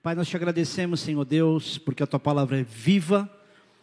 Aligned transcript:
Pai, 0.00 0.14
nós 0.14 0.28
te 0.28 0.36
agradecemos, 0.36 1.00
Senhor 1.00 1.24
Deus, 1.24 1.76
porque 1.76 2.04
a 2.04 2.06
tua 2.06 2.20
palavra 2.20 2.60
é 2.60 2.62
viva 2.62 3.28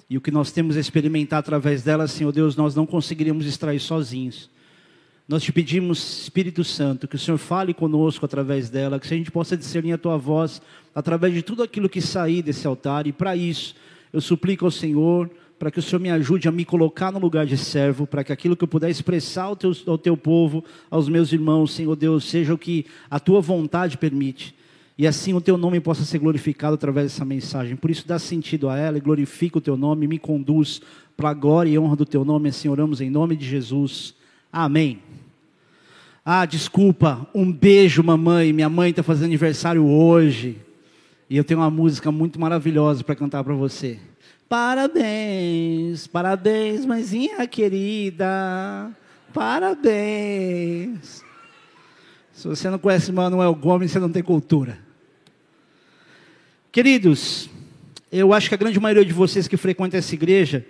e 0.09 0.15
o 0.15 0.21
que 0.21 0.31
nós 0.31 0.49
temos 0.49 0.77
a 0.77 0.79
experimentar 0.79 1.39
através 1.39 1.83
dela, 1.83 2.07
Senhor 2.07 2.31
Deus, 2.31 2.55
nós 2.55 2.73
não 2.73 2.85
conseguiríamos 2.85 3.45
extrair 3.45 3.81
sozinhos. 3.81 4.49
Nós 5.27 5.43
te 5.43 5.51
pedimos, 5.51 6.21
Espírito 6.21 6.63
Santo, 6.63 7.05
que 7.05 7.17
o 7.17 7.19
Senhor 7.19 7.37
fale 7.37 7.73
conosco 7.73 8.25
através 8.25 8.69
dela, 8.69 8.97
que 8.97 9.13
a 9.13 9.17
gente 9.17 9.29
possa 9.29 9.57
discernir 9.57 9.91
a 9.91 9.97
tua 9.97 10.15
voz 10.15 10.61
através 10.95 11.33
de 11.33 11.41
tudo 11.41 11.61
aquilo 11.61 11.89
que 11.89 11.99
sair 11.99 12.41
desse 12.41 12.65
altar, 12.65 13.07
e 13.07 13.11
para 13.11 13.35
isso 13.35 13.75
eu 14.13 14.21
suplico 14.21 14.63
ao 14.63 14.71
Senhor 14.71 15.29
para 15.59 15.69
que 15.69 15.79
o 15.79 15.81
Senhor 15.81 15.99
me 15.99 16.11
ajude 16.11 16.47
a 16.47 16.51
me 16.51 16.63
colocar 16.63 17.11
no 17.11 17.19
lugar 17.19 17.45
de 17.45 17.57
servo, 17.57 18.07
para 18.07 18.23
que 18.23 18.31
aquilo 18.31 18.55
que 18.55 18.63
eu 18.63 18.69
puder 18.69 18.89
expressar 18.89 19.43
ao 19.43 19.55
teu, 19.57 19.73
ao 19.85 19.97
teu 19.97 20.15
povo, 20.15 20.63
aos 20.89 21.09
meus 21.09 21.33
irmãos, 21.33 21.73
Senhor 21.73 21.95
Deus, 21.97 22.23
seja 22.23 22.53
o 22.53 22.57
que 22.57 22.85
a 23.11 23.19
tua 23.19 23.41
vontade 23.41 23.97
permite. 23.97 24.55
E 24.97 25.05
assim 25.05 25.33
o 25.33 25.41
teu 25.41 25.57
nome 25.57 25.79
possa 25.79 26.05
ser 26.05 26.19
glorificado 26.19 26.75
através 26.75 27.11
dessa 27.11 27.25
mensagem. 27.25 27.75
Por 27.75 27.91
isso 27.91 28.07
dá 28.07 28.17
sentido 28.17 28.69
a 28.69 28.77
ela 28.77 28.97
e 28.97 29.01
glorifica 29.01 29.57
o 29.57 29.61
teu 29.61 29.75
nome, 29.75 30.07
me 30.07 30.17
conduz 30.17 30.81
para 31.17 31.29
a 31.29 31.33
glória 31.33 31.69
e 31.69 31.77
honra 31.77 31.97
do 31.97 32.05
teu 32.05 32.23
nome. 32.23 32.49
Assim 32.49 32.69
oramos 32.69 33.01
em 33.01 33.09
nome 33.09 33.35
de 33.35 33.45
Jesus. 33.45 34.15
Amém. 34.51 34.99
Ah, 36.23 36.45
desculpa, 36.45 37.27
um 37.35 37.51
beijo, 37.51 38.01
mamãe. 38.01 38.53
Minha 38.53 38.69
mãe 38.69 38.89
está 38.89 39.03
fazendo 39.03 39.25
aniversário 39.25 39.85
hoje. 39.85 40.57
E 41.29 41.35
eu 41.35 41.43
tenho 41.43 41.59
uma 41.59 41.69
música 41.69 42.11
muito 42.11 42.39
maravilhosa 42.39 43.03
para 43.03 43.15
cantar 43.15 43.43
para 43.43 43.53
você. 43.53 43.99
Parabéns, 44.47 46.07
parabéns, 46.07 46.85
mãezinha 46.85 47.45
querida. 47.47 48.91
Parabéns. 49.33 51.23
Se 52.31 52.47
você 52.47 52.69
não 52.69 52.77
conhece 52.77 53.11
Manuel 53.11 53.53
Gomes, 53.55 53.91
você 53.91 53.99
não 53.99 54.09
tem 54.09 54.23
cultura. 54.23 54.84
Queridos, 56.75 57.49
eu 58.11 58.33
acho 58.33 58.49
que 58.49 58.53
a 58.53 58.57
grande 58.57 58.77
maioria 58.81 59.05
de 59.05 59.13
vocês 59.13 59.47
que 59.47 59.55
frequentam 59.55 59.97
essa 59.97 60.13
igreja, 60.13 60.65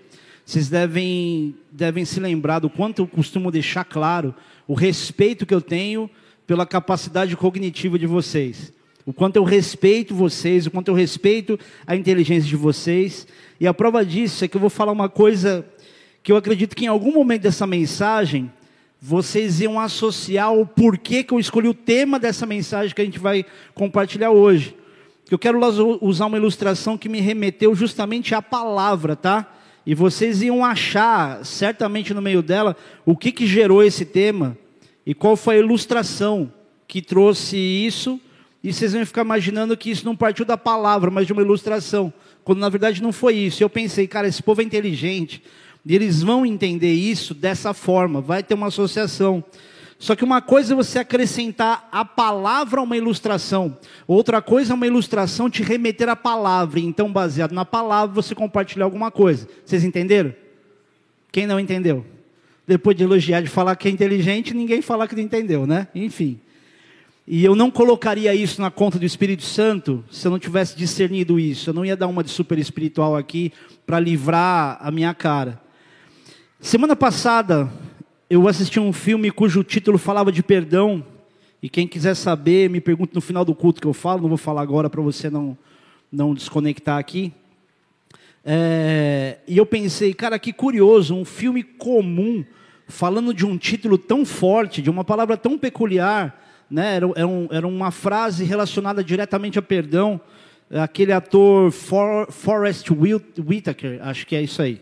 vocês 0.46 0.70
devem, 0.70 1.56
devem 1.72 2.06
se 2.06 2.20
lembrar 2.20 2.60
do 2.60 2.70
quanto 2.70 3.02
eu 3.02 3.08
costumo 3.08 3.50
deixar 3.50 3.84
claro 3.84 4.32
o 4.68 4.76
respeito 4.76 5.48
que 5.48 5.54
eu 5.56 5.62
tenho 5.62 6.08
pela 6.46 6.64
capacidade 6.64 7.36
cognitiva 7.36 7.98
de 7.98 8.06
vocês 8.06 8.72
o 9.04 9.12
quanto 9.12 9.38
eu 9.38 9.44
respeito 9.44 10.14
vocês, 10.14 10.68
o 10.68 10.72
quanto 10.72 10.90
eu 10.90 10.94
respeito 10.94 11.60
a 11.88 11.96
inteligência 11.96 12.48
de 12.48 12.56
vocês. 12.56 13.28
E 13.60 13.66
a 13.66 13.74
prova 13.74 14.06
disso 14.06 14.46
é 14.46 14.48
que 14.48 14.58
eu 14.58 14.62
vou 14.62 14.70
falar 14.70 14.92
uma 14.92 15.10
coisa 15.10 15.66
que 16.22 16.32
eu 16.32 16.38
acredito 16.38 16.76
que 16.76 16.86
em 16.86 16.88
algum 16.88 17.14
momento 17.14 17.42
dessa 17.42 17.66
mensagem 17.66 18.52
vocês 19.02 19.60
iam 19.60 19.80
associar 19.80 20.54
o 20.54 20.68
porquê 20.68 21.24
que 21.24 21.34
eu 21.34 21.40
escolhi 21.40 21.68
o 21.68 21.74
tema 21.74 22.20
dessa 22.20 22.46
mensagem 22.46 22.94
que 22.94 23.02
a 23.02 23.06
gente 23.06 23.20
vai 23.20 23.44
compartilhar 23.74 24.30
hoje. 24.30 24.76
Eu 25.30 25.40
quero 25.40 25.60
usar 26.02 26.28
uma 26.28 26.38
ilustração 26.38 26.98
que 26.98 27.10
me 27.10 27.20
remeteu 27.20 27.74
justamente 27.74 28.36
à 28.36 28.42
palavra, 28.42 29.16
tá? 29.16 29.52
E 29.86 29.96
vocês 29.96 30.42
iam 30.42 30.64
achar, 30.64 31.44
certamente 31.46 32.14
no 32.14 32.22
meio 32.22 32.42
dela, 32.42 32.76
o 33.06 33.16
que, 33.16 33.32
que 33.32 33.48
gerou 33.48 33.84
esse 33.84 34.06
tema 34.06 34.58
e 35.06 35.14
qual 35.14 35.36
foi 35.36 35.56
a 35.56 35.60
ilustração 35.60 36.52
que 36.88 37.02
trouxe 37.02 37.58
isso 37.58 38.20
e 38.66 38.74
vocês 38.74 38.94
vão 38.94 39.06
ficar 39.06 39.22
imaginando 39.22 39.78
que 39.78 39.92
isso 39.92 40.04
não 40.04 40.16
partiu 40.16 40.44
da 40.44 40.58
palavra, 40.58 41.12
mas 41.12 41.28
de 41.28 41.34
uma 41.34 41.44
ilustração. 41.44 42.12
Quando 42.44 42.58
na 42.58 42.68
verdade 42.68 43.02
não 43.02 43.12
foi 43.12 43.36
isso. 43.36 43.64
Eu 43.64 43.70
pensei, 43.70 44.08
cara, 44.08 44.28
esse 44.28 44.42
povo 44.42 44.60
é 44.60 44.64
inteligente. 44.64 45.44
Eles 45.88 46.24
vão 46.24 46.44
entender 46.44 46.92
isso 46.92 47.36
dessa 47.36 47.76
forma. 47.76 48.22
Vai 48.22 48.42
ter 48.42 48.56
uma 48.56 48.68
associação. 48.68 49.44
Só 49.98 50.16
que 50.16 50.24
uma 50.24 50.42
coisa 50.42 50.74
é 50.74 50.76
você 50.76 51.00
acrescentar 51.00 51.88
a 51.92 52.04
palavra 52.04 52.80
a 52.80 52.84
uma 52.84 52.98
ilustração. 52.98 53.78
Outra 54.06 54.42
coisa 54.42 54.74
é 54.74 54.76
uma 54.76 54.88
ilustração 54.88 55.50
te 55.50 55.64
remeter 55.64 56.10
à 56.10 56.16
palavra. 56.16 56.80
Então, 56.80 57.12
baseado 57.12 57.54
na 57.54 57.64
palavra, 57.64 58.14
você 58.14 58.36
compartilhar 58.36 58.86
alguma 58.86 59.10
coisa. 59.10 59.48
Vocês 59.66 59.84
entenderam? 59.84 60.34
Quem 61.32 61.48
não 61.48 61.60
entendeu? 61.60 62.06
Depois 62.68 62.96
de 62.98 63.04
elogiar, 63.04 63.42
de 63.42 63.50
falar 63.50 63.76
que 63.76 63.88
é 63.88 63.92
inteligente, 63.92 64.54
ninguém 64.54 64.82
fala 64.82 65.08
que 65.08 65.16
não 65.16 65.24
entendeu, 65.24 65.66
né? 65.66 65.88
Enfim. 65.96 66.40
E 67.28 67.44
eu 67.44 67.56
não 67.56 67.72
colocaria 67.72 68.36
isso 68.36 68.62
na 68.62 68.70
conta 68.70 69.00
do 69.00 69.06
Espírito 69.06 69.44
Santo 69.44 70.04
se 70.12 70.28
eu 70.28 70.32
não 70.32 70.38
tivesse 70.38 70.78
discernido 70.78 71.40
isso. 71.40 71.70
Eu 71.70 71.74
não 71.74 71.86
ia 71.86 71.96
dar 71.96 72.08
uma 72.08 72.24
de 72.24 72.30
super 72.30 72.58
espiritual 72.60 73.16
aqui 73.16 73.52
para 73.86 74.00
livrar 74.00 74.78
a 74.80 74.92
minha 74.92 75.14
cara. 75.14 75.60
Semana 76.60 76.96
passada 76.96 77.72
eu 78.30 78.48
assisti 78.48 78.80
um 78.80 78.92
filme 78.92 79.32
cujo 79.32 79.64
título 79.64 79.98
falava 79.98 80.32
de 80.32 80.42
perdão. 80.42 81.06
E 81.62 81.70
quem 81.70 81.88
quiser 81.88 82.16
saber, 82.16 82.70
me 82.70 82.80
pergunte 82.80 83.16
no 83.16 83.22
final 83.22 83.44
do 83.44 83.56
culto 83.56 83.82
que 83.82 83.88
eu 83.88 83.94
falo. 83.94 84.22
Não 84.22 84.30
vou 84.30 84.38
falar 84.38 84.62
agora 84.62 84.90
para 84.90 85.02
você 85.02 85.30
não, 85.30 85.58
não 86.12 86.34
desconectar 86.34 86.98
aqui. 86.98 87.34
É, 88.44 89.40
e 89.48 89.58
eu 89.58 89.66
pensei, 89.66 90.14
cara, 90.14 90.38
que 90.38 90.54
curioso, 90.54 91.16
um 91.16 91.26
filme 91.26 91.64
comum, 91.64 92.46
falando 92.88 93.34
de 93.34 93.46
um 93.46 93.58
título 93.58 93.98
tão 93.98 94.24
forte, 94.26 94.82
de 94.82 94.90
uma 94.90 95.04
palavra 95.04 95.36
tão 95.36 95.58
peculiar 95.58 96.46
né? 96.70 96.96
Era, 96.96 97.12
era, 97.16 97.28
um, 97.28 97.48
era 97.52 97.68
uma 97.68 97.92
frase 97.92 98.44
relacionada 98.44 99.04
diretamente 99.04 99.60
a 99.60 99.62
perdão. 99.62 100.20
Aquele 100.72 101.14
ator 101.14 101.72
For, 101.72 102.32
Forrest 102.32 102.90
Whitaker, 102.90 104.00
acho 104.02 104.26
que 104.26 104.36
é 104.36 104.42
isso 104.42 104.62
aí. 104.62 104.82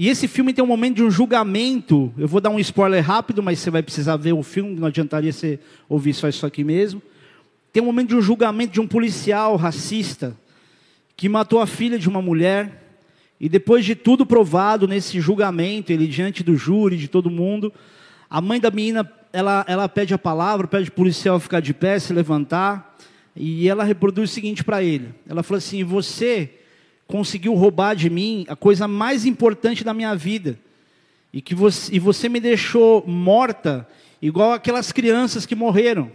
E 0.00 0.08
esse 0.08 0.26
filme 0.26 0.54
tem 0.54 0.64
um 0.64 0.66
momento 0.66 0.96
de 0.96 1.04
um 1.04 1.10
julgamento. 1.10 2.10
Eu 2.16 2.26
vou 2.26 2.40
dar 2.40 2.48
um 2.48 2.58
spoiler 2.58 3.04
rápido, 3.04 3.42
mas 3.42 3.58
você 3.58 3.70
vai 3.70 3.82
precisar 3.82 4.16
ver 4.16 4.32
o 4.32 4.42
filme, 4.42 4.74
não 4.80 4.86
adiantaria 4.86 5.30
você 5.30 5.60
ouvir 5.90 6.14
só 6.14 6.26
isso 6.26 6.46
aqui 6.46 6.64
mesmo. 6.64 7.02
Tem 7.70 7.82
um 7.82 7.86
momento 7.86 8.08
de 8.08 8.16
um 8.16 8.22
julgamento 8.22 8.72
de 8.72 8.80
um 8.80 8.86
policial 8.86 9.56
racista 9.56 10.34
que 11.14 11.28
matou 11.28 11.60
a 11.60 11.66
filha 11.66 11.98
de 11.98 12.08
uma 12.08 12.22
mulher. 12.22 12.96
E 13.38 13.46
depois 13.46 13.84
de 13.84 13.94
tudo 13.94 14.24
provado 14.24 14.88
nesse 14.88 15.20
julgamento, 15.20 15.92
ele 15.92 16.06
diante 16.06 16.42
do 16.42 16.56
júri, 16.56 16.96
de 16.96 17.06
todo 17.06 17.28
mundo, 17.28 17.70
a 18.30 18.40
mãe 18.40 18.58
da 18.58 18.70
menina 18.70 19.06
ela, 19.30 19.66
ela 19.68 19.86
pede 19.86 20.14
a 20.14 20.18
palavra, 20.18 20.66
pede 20.66 20.88
o 20.88 20.92
policial 20.92 21.38
ficar 21.38 21.60
de 21.60 21.74
pé, 21.74 21.98
se 21.98 22.14
levantar, 22.14 22.96
e 23.36 23.68
ela 23.68 23.84
reproduz 23.84 24.30
o 24.30 24.32
seguinte 24.32 24.64
para 24.64 24.82
ele: 24.82 25.10
ela 25.28 25.42
falou 25.42 25.58
assim, 25.58 25.84
você 25.84 26.59
conseguiu 27.10 27.54
roubar 27.54 27.94
de 27.94 28.08
mim 28.08 28.46
a 28.48 28.54
coisa 28.54 28.86
mais 28.86 29.26
importante 29.26 29.82
da 29.82 29.92
minha 29.92 30.14
vida, 30.14 30.56
e 31.32 31.42
que 31.42 31.54
você, 31.54 31.94
e 31.94 31.98
você 31.98 32.28
me 32.28 32.38
deixou 32.38 33.04
morta, 33.06 33.86
igual 34.22 34.52
aquelas 34.52 34.92
crianças 34.92 35.44
que 35.44 35.56
morreram, 35.56 36.10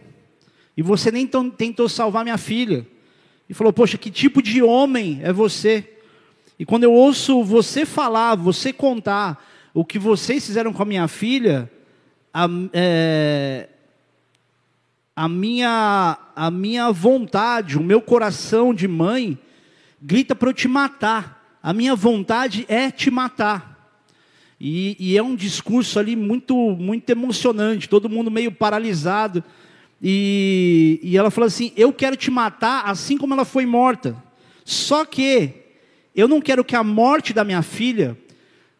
e 0.78 0.82
você 0.82 1.12
nem 1.12 1.30
tentou 1.58 1.90
salvar 1.90 2.24
minha 2.24 2.38
filha. 2.38 2.88
E 3.50 3.54
falou: 3.54 3.72
Poxa, 3.72 3.98
que 3.98 4.10
tipo 4.10 4.42
de 4.42 4.64
homem 4.64 5.20
é 5.22 5.32
você? 5.32 5.88
E 6.58 6.66
quando 6.66 6.84
eu 6.84 6.94
ouço 6.94 7.44
você 7.44 7.86
falar, 7.86 8.36
você 8.36 8.72
contar 8.74 9.46
o 9.74 9.84
que 9.84 10.00
vocês 10.00 10.46
fizeram 10.46 10.72
com 10.72 10.82
a 10.82 10.86
minha 10.86 11.08
filha, 11.08 11.70
a, 12.34 12.48
é, 12.74 13.68
a, 15.16 15.28
minha, 15.28 16.18
a 16.36 16.50
minha 16.50 16.92
vontade, 16.92 17.78
o 17.78 17.84
meu 17.84 18.02
coração 18.02 18.74
de 18.74 18.88
mãe, 18.88 19.38
grita 20.06 20.36
para 20.36 20.50
eu 20.50 20.54
te 20.54 20.68
matar. 20.68 21.58
A 21.62 21.74
minha 21.74 21.96
vontade 21.96 22.64
é 22.70 22.92
te 22.92 23.10
matar. 23.10 23.74
E, 24.62 24.96
e, 25.00 25.18
é 25.18 25.24
um 25.24 25.36
discurso 25.36 26.00
ali 26.00 26.16
muito, 26.16 26.56
muito 26.56 27.10
emocionante, 27.10 27.90
todo 27.90 28.08
mundo 28.08 28.30
meio 28.30 28.52
paralisado. 28.52 29.44
E, 30.02 31.00
e 31.02 31.18
ela 31.18 31.32
falou 31.32 31.48
assim: 31.48 31.74
Eu 31.76 31.92
quero 31.92 32.16
te 32.16 32.30
matar 32.30 32.84
assim 32.86 33.18
como 33.18 33.34
ela 33.34 33.44
foi 33.44 33.66
morta. 33.66 34.16
Só 34.64 35.04
que 35.04 35.54
eu 36.16 36.28
não 36.28 36.40
quero 36.40 36.64
que 36.64 36.76
a 36.76 36.84
morte 36.84 37.34
da 37.34 37.44
minha 37.44 37.62
filha 37.62 38.18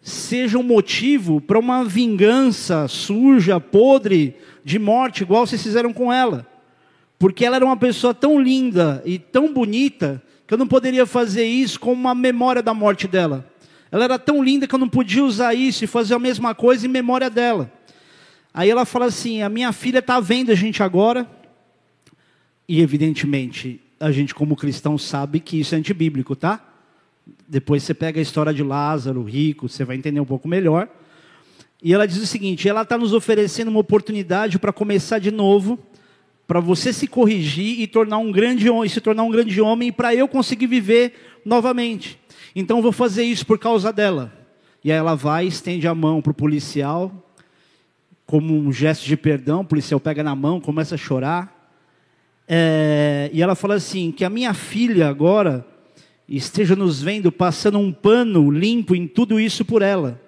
seja 0.02 0.58
um 0.60 0.64
motivo 0.64 1.42
para 1.42 1.60
uma 1.60 1.84
vingança 1.84 2.88
suja, 2.88 3.60
podre, 3.60 4.36
de 4.64 4.78
morte, 4.78 5.24
igual 5.24 5.46
vocês 5.46 5.62
fizeram 5.62 5.92
com 5.92 6.14
ela. 6.14 6.48
Porque 7.18 7.44
ela 7.44 7.56
era 7.56 7.66
uma 7.66 7.78
pessoa 7.78 8.14
tão 8.14 8.40
linda 8.40 9.02
e 9.04 9.18
tão 9.18 9.52
bonita 9.52 10.22
que 10.48 10.54
eu 10.54 10.58
não 10.58 10.68
poderia 10.68 11.06
fazer 11.06 11.46
isso 11.46 11.80
com 11.80 11.92
uma 11.92 12.14
memória 12.14 12.62
da 12.62 12.74
morte 12.74 13.08
dela. 13.08 13.50
Ela 13.92 14.04
era 14.04 14.20
tão 14.20 14.44
linda 14.44 14.68
que 14.68 14.76
eu 14.76 14.80
não 14.80 14.90
podia 14.90 15.24
usar 15.24 15.54
isso 15.54 15.84
e 15.84 15.88
fazer 15.88 16.14
a 16.14 16.20
mesma 16.20 16.54
coisa 16.54 16.86
em 16.86 16.90
memória 16.90 17.30
dela. 17.30 17.72
Aí 18.54 18.70
ela 18.70 18.86
fala 18.86 19.06
assim: 19.06 19.42
a 19.42 19.50
minha 19.50 19.72
filha 19.72 20.00
está 20.00 20.20
vendo 20.20 20.52
a 20.52 20.56
gente 20.56 20.82
agora, 20.82 21.30
e 22.68 22.82
evidentemente 22.82 23.82
a 24.00 24.12
gente, 24.12 24.36
como 24.36 24.56
cristão, 24.56 24.98
sabe 24.98 25.40
que 25.40 25.60
isso 25.60 25.74
é 25.76 25.78
antibíblico, 25.78 26.36
tá? 26.36 26.64
Depois 27.48 27.84
você 27.84 27.94
pega 27.94 28.20
a 28.20 28.22
história 28.22 28.54
de 28.54 28.64
Lázaro, 28.64 29.24
rico, 29.24 29.68
você 29.68 29.84
vai 29.84 29.96
entender 29.96 30.20
um 30.20 30.26
pouco 30.26 30.48
melhor. 30.48 30.90
E 31.82 31.94
ela 31.94 32.08
diz 32.08 32.18
o 32.18 32.28
seguinte: 32.28 32.68
ela 32.68 32.82
está 32.82 32.98
nos 32.98 33.14
oferecendo 33.14 33.70
uma 33.70 33.80
oportunidade 33.80 34.60
para 34.60 34.74
começar 34.74 35.20
de 35.20 35.32
novo, 35.32 35.80
para 36.48 36.60
você 36.60 36.94
se 36.94 37.08
corrigir 37.08 37.80
e 37.80 37.88
tornar 37.88 38.18
um 38.18 38.32
grande 38.32 38.68
e 38.70 38.90
se 38.90 39.02
tornar 39.02 39.24
um 39.24 39.32
grande 39.32 39.60
homem, 39.62 39.92
para 39.92 40.14
eu 40.14 40.28
conseguir 40.28 40.68
viver 40.68 41.40
novamente. 41.44 42.20
Então 42.56 42.82
vou 42.82 42.92
fazer 42.92 43.24
isso 43.24 43.46
por 43.46 43.60
causa 43.60 43.92
dela. 43.92 44.32
E 44.84 44.92
aí 44.92 44.98
ela 44.98 45.16
vai, 45.16 45.48
estende 45.48 45.88
a 45.88 45.96
mão 45.96 46.22
para 46.22 46.32
o 46.32 46.36
policial, 46.36 47.12
como 48.26 48.56
um 48.56 48.72
gesto 48.72 49.06
de 49.06 49.18
perdão. 49.18 49.62
O 49.62 49.66
policial 49.66 50.00
pega 50.00 50.24
na 50.24 50.36
mão, 50.36 50.62
começa 50.62 50.96
a 50.96 50.98
chorar. 50.98 51.74
É, 52.48 53.30
e 53.34 53.42
ela 53.42 53.56
fala 53.56 53.76
assim: 53.76 54.12
que 54.12 54.24
a 54.24 54.30
minha 54.30 54.54
filha 54.54 55.10
agora 55.10 55.66
esteja 56.30 56.76
nos 56.76 57.02
vendo 57.02 57.32
passando 57.32 57.80
um 57.80 57.92
pano 57.92 58.52
limpo 58.52 58.96
em 58.96 59.08
tudo 59.08 59.40
isso 59.40 59.66
por 59.66 59.82
ela. 59.82 60.22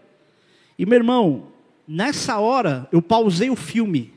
E 0.78 0.86
meu 0.86 0.98
irmão, 0.98 1.48
nessa 1.88 2.40
hora 2.40 2.88
eu 2.92 3.02
pausei 3.02 3.50
o 3.50 3.56
filme. 3.56 4.17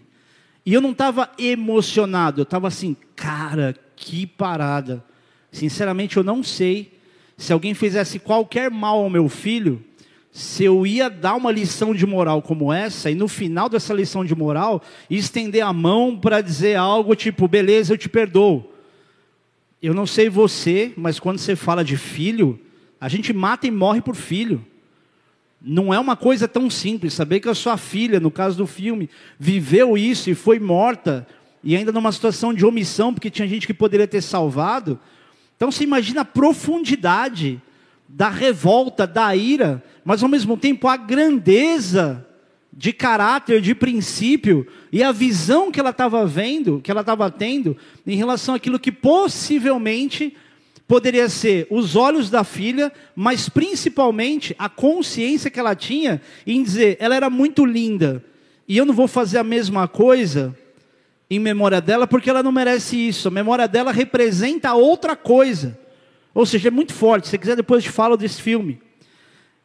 E 0.70 0.72
eu 0.72 0.80
não 0.80 0.92
estava 0.92 1.28
emocionado, 1.36 2.42
eu 2.42 2.44
estava 2.44 2.68
assim, 2.68 2.96
cara, 3.16 3.74
que 3.96 4.24
parada. 4.24 5.04
Sinceramente, 5.50 6.16
eu 6.16 6.22
não 6.22 6.44
sei 6.44 6.96
se 7.36 7.52
alguém 7.52 7.74
fizesse 7.74 8.20
qualquer 8.20 8.70
mal 8.70 9.00
ao 9.00 9.10
meu 9.10 9.28
filho, 9.28 9.84
se 10.30 10.62
eu 10.62 10.86
ia 10.86 11.10
dar 11.10 11.34
uma 11.34 11.50
lição 11.50 11.92
de 11.92 12.06
moral 12.06 12.40
como 12.40 12.72
essa, 12.72 13.10
e 13.10 13.16
no 13.16 13.26
final 13.26 13.68
dessa 13.68 13.92
lição 13.92 14.24
de 14.24 14.32
moral, 14.32 14.80
estender 15.10 15.64
a 15.64 15.72
mão 15.72 16.16
para 16.16 16.40
dizer 16.40 16.76
algo 16.76 17.16
tipo, 17.16 17.48
beleza, 17.48 17.94
eu 17.94 17.98
te 17.98 18.08
perdoo. 18.08 18.72
Eu 19.82 19.92
não 19.92 20.06
sei 20.06 20.28
você, 20.28 20.92
mas 20.96 21.18
quando 21.18 21.38
você 21.38 21.56
fala 21.56 21.82
de 21.82 21.96
filho, 21.96 22.60
a 23.00 23.08
gente 23.08 23.32
mata 23.32 23.66
e 23.66 23.72
morre 23.72 24.00
por 24.00 24.14
filho. 24.14 24.64
Não 25.60 25.92
é 25.92 25.98
uma 25.98 26.16
coisa 26.16 26.48
tão 26.48 26.70
simples. 26.70 27.12
Saber 27.12 27.40
que 27.40 27.48
a 27.48 27.54
sua 27.54 27.76
filha, 27.76 28.18
no 28.18 28.30
caso 28.30 28.56
do 28.56 28.66
filme, 28.66 29.10
viveu 29.38 29.98
isso 29.98 30.30
e 30.30 30.34
foi 30.34 30.58
morta, 30.58 31.26
e 31.62 31.76
ainda 31.76 31.92
numa 31.92 32.12
situação 32.12 32.54
de 32.54 32.64
omissão, 32.64 33.12
porque 33.12 33.30
tinha 33.30 33.46
gente 33.46 33.66
que 33.66 33.74
poderia 33.74 34.06
ter 34.06 34.22
salvado. 34.22 34.98
Então 35.56 35.70
você 35.70 35.84
imagina 35.84 36.22
a 36.22 36.24
profundidade 36.24 37.60
da 38.08 38.30
revolta, 38.30 39.06
da 39.06 39.36
ira, 39.36 39.84
mas 40.04 40.22
ao 40.22 40.28
mesmo 40.28 40.56
tempo 40.56 40.88
a 40.88 40.96
grandeza 40.96 42.26
de 42.72 42.92
caráter, 42.92 43.60
de 43.60 43.74
princípio, 43.74 44.66
e 44.90 45.02
a 45.02 45.12
visão 45.12 45.70
que 45.70 45.78
ela 45.78 45.90
estava 45.90 46.24
vendo, 46.24 46.80
que 46.82 46.90
ela 46.90 47.02
estava 47.02 47.30
tendo, 47.30 47.76
em 48.06 48.16
relação 48.16 48.54
àquilo 48.54 48.78
que 48.78 48.90
possivelmente 48.90 50.34
poderia 50.90 51.28
ser 51.28 51.68
os 51.70 51.94
olhos 51.94 52.28
da 52.30 52.42
filha, 52.42 52.92
mas 53.14 53.48
principalmente 53.48 54.56
a 54.58 54.68
consciência 54.68 55.48
que 55.48 55.60
ela 55.60 55.76
tinha 55.76 56.20
em 56.44 56.64
dizer: 56.64 56.96
ela 56.98 57.14
era 57.14 57.30
muito 57.30 57.64
linda, 57.64 58.24
e 58.66 58.76
eu 58.76 58.84
não 58.84 58.92
vou 58.92 59.06
fazer 59.06 59.38
a 59.38 59.44
mesma 59.44 59.86
coisa 59.86 60.52
em 61.30 61.38
memória 61.38 61.80
dela, 61.80 62.08
porque 62.08 62.28
ela 62.28 62.42
não 62.42 62.50
merece 62.50 62.96
isso. 62.96 63.28
A 63.28 63.30
memória 63.30 63.68
dela 63.68 63.92
representa 63.92 64.74
outra 64.74 65.14
coisa. 65.14 65.78
Ou 66.34 66.44
seja, 66.44 66.66
é 66.66 66.70
muito 66.72 66.92
forte. 66.92 67.28
Se 67.28 67.38
quiser, 67.38 67.54
depois 67.54 67.84
eu 67.84 67.88
te 67.88 67.94
falo 67.94 68.16
desse 68.16 68.42
filme. 68.42 68.80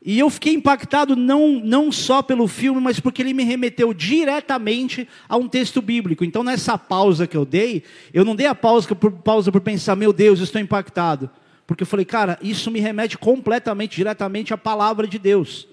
E 0.08 0.20
eu 0.20 0.30
fiquei 0.30 0.54
impactado 0.54 1.16
não, 1.16 1.60
não 1.60 1.92
só 1.92 2.22
pelo 2.22 2.48
filme, 2.48 2.80
mas 2.80 3.00
porque 3.00 3.24
ele 3.24 3.34
me 3.34 3.44
remeteu 3.44 3.92
diretamente 3.92 5.08
a 5.28 5.36
um 5.36 5.48
texto 5.48 5.82
bíblico. 5.82 6.24
Então, 6.24 6.44
nessa 6.44 6.78
pausa 6.78 7.26
que 7.26 7.36
eu 7.36 7.44
dei, 7.44 7.82
eu 8.14 8.24
não 8.24 8.36
dei 8.36 8.46
a 8.46 8.54
pausa 8.54 8.94
por, 8.94 9.12
pausa 9.12 9.52
por 9.52 9.62
pensar, 9.62 9.96
meu 9.96 10.14
Deus, 10.14 10.40
estou 10.40 10.62
impactado. 10.62 11.28
Porque 11.66 11.82
eu 11.82 11.88
falei, 11.88 12.06
cara, 12.06 12.38
isso 12.40 12.70
me 12.70 12.80
remete 12.80 13.18
completamente, 13.18 13.96
diretamente 13.96 14.54
à 14.54 14.58
palavra 14.58 15.08
de 15.08 15.18
Deus 15.18 15.68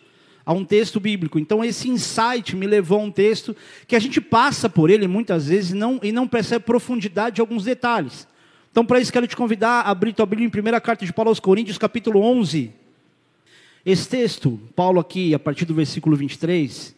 a 0.46 0.52
um 0.55 0.64
texto 0.64 0.99
bíblico. 0.99 1.38
Então 1.38 1.62
esse 1.62 1.88
insight 1.88 2.56
me 2.56 2.67
levou 2.67 2.99
a 2.99 3.05
um 3.05 3.11
texto 3.11 3.55
que 3.87 3.94
a 3.94 3.99
gente 3.99 4.20
passa 4.20 4.69
por 4.69 4.90
ele 4.90 5.06
muitas 5.06 5.46
vezes 5.46 5.70
e 5.70 5.75
não, 5.75 6.00
e 6.02 6.11
não 6.11 6.26
percebe 6.26 6.64
profundidade 6.64 7.37
de 7.37 7.40
alguns 7.40 7.64
detalhes. 7.64 8.26
Então 8.70 8.84
para 8.84 8.99
isso 8.99 9.12
quero 9.12 9.26
te 9.26 9.37
convidar 9.37 9.82
a 9.82 9.90
abrir 9.90 10.12
tua 10.12 10.26
Bíblia 10.26 10.46
em 10.46 10.50
primeira 10.50 10.81
carta 10.81 11.06
de 11.06 11.12
Paulo 11.12 11.29
aos 11.29 11.38
Coríntios, 11.38 11.79
capítulo 11.79 12.20
11. 12.20 12.81
Esse 13.84 14.08
texto, 14.08 14.61
Paulo 14.76 15.00
aqui, 15.00 15.34
a 15.34 15.38
partir 15.38 15.64
do 15.64 15.75
versículo 15.75 16.14
23, 16.14 16.94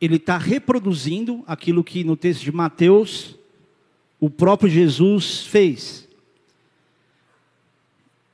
ele 0.00 0.16
está 0.16 0.38
reproduzindo 0.38 1.42
aquilo 1.46 1.82
que 1.82 2.04
no 2.04 2.16
texto 2.16 2.42
de 2.42 2.52
Mateus 2.52 3.36
o 4.20 4.30
próprio 4.30 4.70
Jesus 4.70 5.44
fez. 5.46 6.08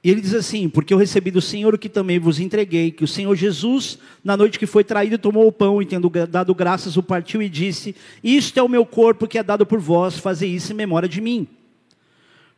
E 0.03 0.11
ele 0.11 0.21
diz 0.21 0.35
assim: 0.35 0.69
Porque 0.69 0.93
eu 0.93 0.99
recebi 0.99 1.31
do 1.31 1.41
Senhor 1.41 1.75
o 1.75 1.79
que 1.79 1.89
também 1.89 2.19
vos 2.19 2.39
entreguei, 2.39 2.91
que 2.91 3.05
o 3.05 3.09
Senhor 3.09 3.35
Jesus, 3.35 3.99
na 4.23 4.37
noite 4.37 4.59
que 4.59 4.67
foi 4.67 4.85
traído, 4.85 5.19
tomou 5.19 5.47
o 5.47 5.53
pão 5.53 5.81
e, 5.81 5.87
tendo 5.87 6.11
dado 6.29 6.55
graças, 6.55 6.97
o 6.97 7.03
partiu 7.03 7.43
e 7.43 7.49
disse: 7.49 7.95
Isto 8.23 8.59
é 8.59 8.63
o 8.63 8.69
meu 8.69 8.85
corpo 8.85 9.27
que 9.27 9.39
é 9.39 9.43
dado 9.43 9.65
por 9.65 9.79
vós, 9.79 10.19
fazei 10.19 10.51
isso 10.51 10.73
em 10.73 10.77
memória 10.77 11.09
de 11.09 11.21
mim. 11.21 11.47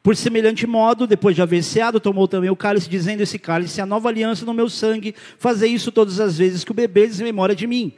Por 0.02 0.16
semelhante 0.16 0.66
modo, 0.66 1.06
depois 1.06 1.36
de 1.36 1.42
haver 1.42 1.62
ceado, 1.62 2.00
tomou 2.00 2.26
também 2.26 2.50
o 2.50 2.56
cálice, 2.56 2.88
dizendo: 2.88 3.22
Esse 3.22 3.38
cálice 3.38 3.78
é 3.78 3.82
a 3.84 3.86
nova 3.86 4.08
aliança 4.08 4.44
no 4.44 4.52
meu 4.52 4.68
sangue, 4.68 5.14
fazei 5.38 5.70
isso 5.70 5.92
todas 5.92 6.18
as 6.18 6.36
vezes 6.36 6.64
que 6.64 6.72
o 6.72 6.74
bebedes 6.74 7.20
em 7.20 7.24
memória 7.24 7.54
de 7.54 7.66
mim. 7.66 7.92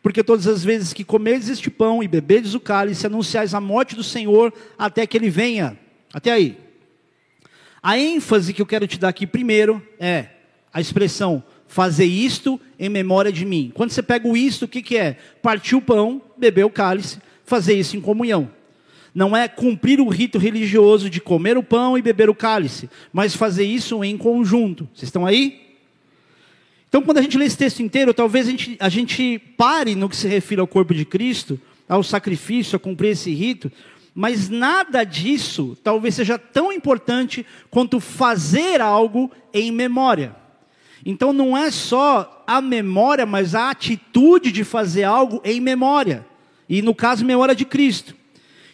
Porque 0.00 0.22
todas 0.22 0.46
as 0.46 0.62
vezes 0.62 0.92
que 0.92 1.02
comedes 1.02 1.48
este 1.48 1.68
pão 1.68 2.00
e 2.00 2.06
bebedes 2.06 2.54
o 2.54 2.60
cálice, 2.60 3.06
anunciais 3.06 3.54
a 3.54 3.60
morte 3.60 3.96
do 3.96 4.04
Senhor 4.04 4.52
até 4.78 5.04
que 5.04 5.16
ele 5.16 5.28
venha. 5.28 5.76
Até 6.12 6.30
aí. 6.30 6.56
A 7.82 7.98
ênfase 7.98 8.52
que 8.52 8.62
eu 8.62 8.66
quero 8.66 8.86
te 8.86 8.98
dar 8.98 9.08
aqui 9.08 9.26
primeiro 9.26 9.82
é 9.98 10.26
a 10.72 10.80
expressão 10.80 11.42
fazer 11.66 12.04
isto 12.04 12.60
em 12.78 12.88
memória 12.88 13.32
de 13.32 13.44
mim. 13.44 13.72
Quando 13.74 13.90
você 13.90 14.02
pega 14.02 14.26
o 14.28 14.36
isto, 14.36 14.64
o 14.64 14.68
que, 14.68 14.80
que 14.80 14.96
é? 14.96 15.16
Partir 15.42 15.74
o 15.74 15.82
pão, 15.82 16.22
beber 16.36 16.64
o 16.64 16.70
cálice, 16.70 17.18
fazer 17.44 17.74
isso 17.74 17.96
em 17.96 18.00
comunhão. 18.00 18.50
Não 19.14 19.36
é 19.36 19.48
cumprir 19.48 20.00
o 20.00 20.08
rito 20.08 20.38
religioso 20.38 21.08
de 21.08 21.20
comer 21.20 21.56
o 21.56 21.62
pão 21.62 21.96
e 21.96 22.02
beber 22.02 22.28
o 22.28 22.34
cálice, 22.34 22.88
mas 23.12 23.34
fazer 23.34 23.64
isso 23.64 24.04
em 24.04 24.16
conjunto. 24.16 24.88
Vocês 24.94 25.08
estão 25.08 25.26
aí? 25.26 25.68
Então, 26.88 27.02
quando 27.02 27.18
a 27.18 27.22
gente 27.22 27.36
lê 27.36 27.44
esse 27.44 27.56
texto 27.56 27.80
inteiro, 27.80 28.14
talvez 28.14 28.46
a 28.46 28.50
gente, 28.50 28.76
a 28.80 28.88
gente 28.88 29.38
pare 29.56 29.94
no 29.94 30.08
que 30.08 30.16
se 30.16 30.26
refere 30.26 30.60
ao 30.60 30.66
corpo 30.66 30.94
de 30.94 31.04
Cristo, 31.04 31.60
ao 31.88 32.02
sacrifício, 32.02 32.76
a 32.76 32.78
cumprir 32.78 33.10
esse 33.10 33.32
rito, 33.32 33.70
mas 34.14 34.48
nada 34.48 35.04
disso 35.04 35.76
talvez 35.82 36.14
seja 36.14 36.38
tão 36.38 36.72
importante 36.72 37.46
quanto 37.70 38.00
fazer 38.00 38.80
algo 38.80 39.30
em 39.52 39.70
memória. 39.70 40.34
Então 41.04 41.32
não 41.32 41.56
é 41.56 41.70
só 41.70 42.44
a 42.46 42.60
memória, 42.60 43.24
mas 43.24 43.54
a 43.54 43.70
atitude 43.70 44.50
de 44.50 44.64
fazer 44.64 45.04
algo 45.04 45.40
em 45.44 45.60
memória. 45.60 46.26
E 46.68 46.82
no 46.82 46.94
caso, 46.94 47.24
memória 47.24 47.54
de 47.54 47.64
Cristo. 47.64 48.14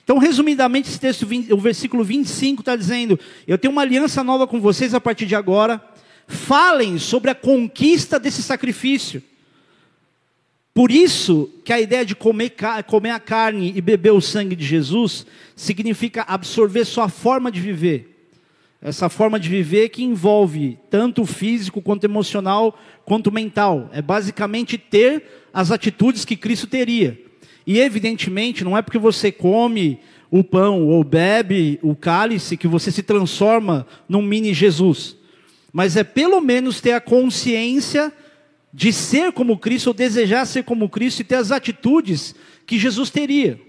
Então, 0.05 0.19
resumidamente, 0.19 0.91
esse 0.91 1.01
texto, 1.01 1.27
o 1.51 1.59
versículo 1.59 2.05
25 2.05 2.61
está 2.61 2.77
dizendo: 2.77 3.19
Eu 3.47 3.57
tenho 3.57 3.73
uma 3.73 3.83
aliança 3.83 4.23
nova 4.23 4.47
com 4.47 4.61
vocês 4.61 4.95
a 4.95 5.01
partir 5.01 5.27
de 5.27 5.35
agora. 5.35 5.83
Falem 6.27 6.99
sobre 6.99 7.31
a 7.31 7.35
conquista 7.35 8.21
desse 8.21 8.43
sacrifício. 8.43 9.23
Por 10.75 10.91
isso 10.91 11.51
que 11.65 11.73
a 11.73 11.81
ideia 11.81 12.05
de 12.05 12.15
comer, 12.15 12.55
comer 12.87 13.11
a 13.11 13.21
carne 13.21 13.73
e 13.75 13.81
beber 13.81 14.13
o 14.13 14.21
sangue 14.21 14.57
de 14.57 14.65
Jesus 14.65 15.25
significa 15.55 16.23
absorver 16.27 16.85
sua 16.85 17.09
forma 17.09 17.51
de 17.51 17.61
viver. 17.61 18.11
Essa 18.83 19.09
forma 19.09 19.41
de 19.41 19.49
viver 19.49 19.89
que 19.89 20.03
envolve 20.03 20.79
tanto 20.91 21.23
o 21.23 21.27
físico 21.27 21.81
quanto 21.81 22.05
emocional 22.05 22.79
quanto 23.07 23.33
mental. 23.33 23.89
É 23.93 24.03
basicamente 24.03 24.77
ter 24.77 25.23
as 25.53 25.71
atitudes 25.71 26.25
que 26.25 26.37
Cristo 26.37 26.67
teria. 26.67 27.19
E 27.67 27.81
evidentemente 27.81 28.65
não 28.65 28.77
é 28.77 28.83
porque 28.83 28.99
você 28.99 29.33
come 29.33 30.01
o 30.31 30.43
pão 30.43 30.89
ou 30.89 31.05
bebe 31.05 31.79
o 31.83 31.95
cálice 31.95 32.57
que 32.57 32.67
você 32.67 32.91
se 32.91 33.03
transforma 33.03 33.87
num 34.09 34.21
mini 34.21 34.53
Jesus. 34.53 35.17
Mas 35.73 35.97
é 35.97 36.05
pelo 36.05 36.41
menos 36.41 36.81
ter 36.81 36.93
a 36.93 37.01
consciência 37.01 38.13
de 38.73 38.93
ser 38.93 39.33
como 39.33 39.57
Cristo, 39.57 39.89
ou 39.89 39.95
desejar 39.95 40.45
ser 40.47 40.65
como 40.65 40.89
Cristo 40.89 41.21
e 41.21 41.25
ter 41.25 41.37
as 41.37 41.53
atitudes 41.53 42.35
que 42.67 42.79
Jesus 42.79 43.09
teria. 43.09 43.61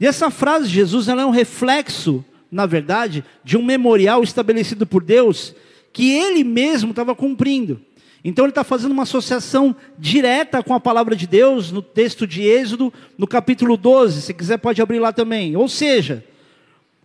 E 0.00 0.06
essa 0.06 0.30
frase 0.30 0.68
de 0.68 0.74
Jesus 0.74 1.06
ela 1.06 1.22
é 1.22 1.26
um 1.26 1.30
reflexo, 1.30 2.24
na 2.50 2.66
verdade, 2.66 3.24
de 3.44 3.56
um 3.56 3.64
memorial 3.64 4.22
estabelecido 4.22 4.86
por 4.86 5.02
Deus, 5.02 5.54
que 5.92 6.10
ele 6.10 6.42
mesmo 6.42 6.90
estava 6.90 7.14
cumprindo. 7.14 7.80
Então 8.24 8.44
ele 8.44 8.50
está 8.50 8.64
fazendo 8.64 8.92
uma 8.92 9.04
associação 9.04 9.74
direta 9.98 10.62
com 10.62 10.74
a 10.74 10.80
palavra 10.80 11.14
de 11.14 11.26
Deus 11.26 11.70
no 11.70 11.80
texto 11.80 12.26
de 12.26 12.42
Êxodo, 12.42 12.92
no 13.16 13.26
capítulo 13.26 13.76
12. 13.76 14.22
Se 14.22 14.34
quiser, 14.34 14.58
pode 14.58 14.82
abrir 14.82 14.98
lá 14.98 15.12
também. 15.12 15.56
Ou 15.56 15.68
seja, 15.68 16.24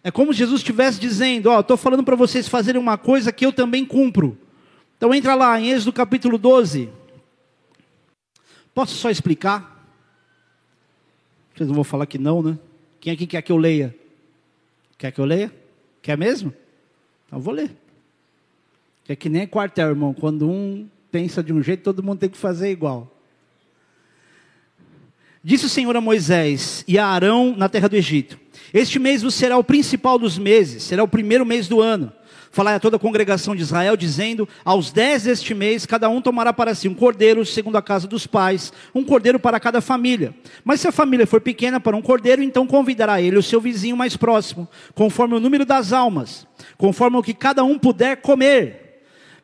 é 0.04 0.10
como 0.10 0.34
Jesus 0.34 0.62
estivesse 0.62 1.00
dizendo: 1.00 1.50
Ó, 1.50 1.60
estou 1.60 1.78
falando 1.78 2.04
para 2.04 2.16
vocês 2.16 2.48
fazerem 2.48 2.82
uma 2.82 2.98
coisa 2.98 3.32
que 3.32 3.46
eu 3.46 3.54
também 3.54 3.86
cumpro. 3.86 4.38
Então 4.98 5.14
entra 5.14 5.36
lá 5.36 5.60
em 5.60 5.70
Êxodo 5.70 5.94
capítulo 5.94 6.38
12. 6.38 6.90
Posso 8.74 8.96
só 8.96 9.10
explicar? 9.10 9.88
Vocês 11.56 11.68
não 11.68 11.76
vão 11.76 11.84
falar 11.84 12.08
que 12.08 12.18
não, 12.18 12.42
né? 12.42 12.58
Quem 13.00 13.14
aqui 13.14 13.28
quer 13.28 13.42
que 13.44 13.52
eu 13.52 13.58
leia? 13.58 13.96
Quer 14.98 15.12
que 15.12 15.22
eu 15.22 15.26
leia? 15.26 15.54
Quer 16.02 16.18
mesmo? 16.18 16.54
Então 17.28 17.40
vou 17.40 17.54
ler. 17.54 17.72
É 19.08 19.16
que 19.16 19.30
nem 19.30 19.46
quartel, 19.46 19.90
irmão. 19.90 20.14
Quando 20.14 20.50
um 20.50 20.88
pensa 21.14 21.44
de 21.44 21.54
um 21.54 21.62
jeito, 21.62 21.84
todo 21.84 22.02
mundo 22.02 22.18
tem 22.18 22.30
que 22.30 22.38
fazer 22.38 22.72
igual. 22.72 23.16
Disse 25.44 25.68
o 25.68 25.70
Senhor 25.70 25.96
a 25.96 26.02
Moisés 26.02 26.84
e 26.88 26.98
a 26.98 27.06
Arão 27.06 27.54
na 27.56 27.70
terra 27.70 27.88
do 27.88 27.96
Egito: 27.96 28.40
Este 28.74 28.98
mês 28.98 29.22
será 29.32 29.56
o 29.56 29.64
principal 29.64 30.18
dos 30.18 30.40
meses, 30.40 30.82
será 30.82 31.04
o 31.04 31.08
primeiro 31.08 31.46
mês 31.46 31.68
do 31.68 31.80
ano. 31.80 32.12
Falai 32.50 32.76
a 32.76 32.80
toda 32.80 32.96
a 32.96 33.00
congregação 33.00 33.56
de 33.56 33.62
Israel, 33.62 33.96
dizendo: 33.96 34.50
Aos 34.66 34.92
dez 34.92 35.24
deste 35.24 35.54
mês, 35.54 35.86
cada 35.86 36.10
um 36.10 36.20
tomará 36.20 36.52
para 36.52 36.74
si 36.74 36.88
um 36.88 36.96
cordeiro, 36.96 37.46
segundo 37.46 37.76
a 37.76 37.82
casa 37.82 38.08
dos 38.08 38.26
pais, 38.26 38.74
um 38.96 39.04
cordeiro 39.04 39.40
para 39.40 39.60
cada 39.60 39.82
família. 39.82 40.34
Mas 40.64 40.82
se 40.82 40.88
a 40.88 40.92
família 40.92 41.28
for 41.28 41.42
pequena 41.42 41.80
para 41.80 41.96
um 41.96 42.02
cordeiro, 42.02 42.42
então 42.42 42.66
convidará 42.66 43.22
ele 43.22 43.38
o 43.38 43.44
seu 43.44 43.62
vizinho 43.62 43.96
mais 43.96 44.18
próximo, 44.18 44.68
conforme 44.96 45.36
o 45.36 45.40
número 45.40 45.64
das 45.64 45.94
almas, 45.94 46.48
conforme 46.76 47.18
o 47.18 47.24
que 47.24 47.36
cada 47.36 47.64
um 47.64 47.78
puder 47.78 48.18
comer. 48.18 48.83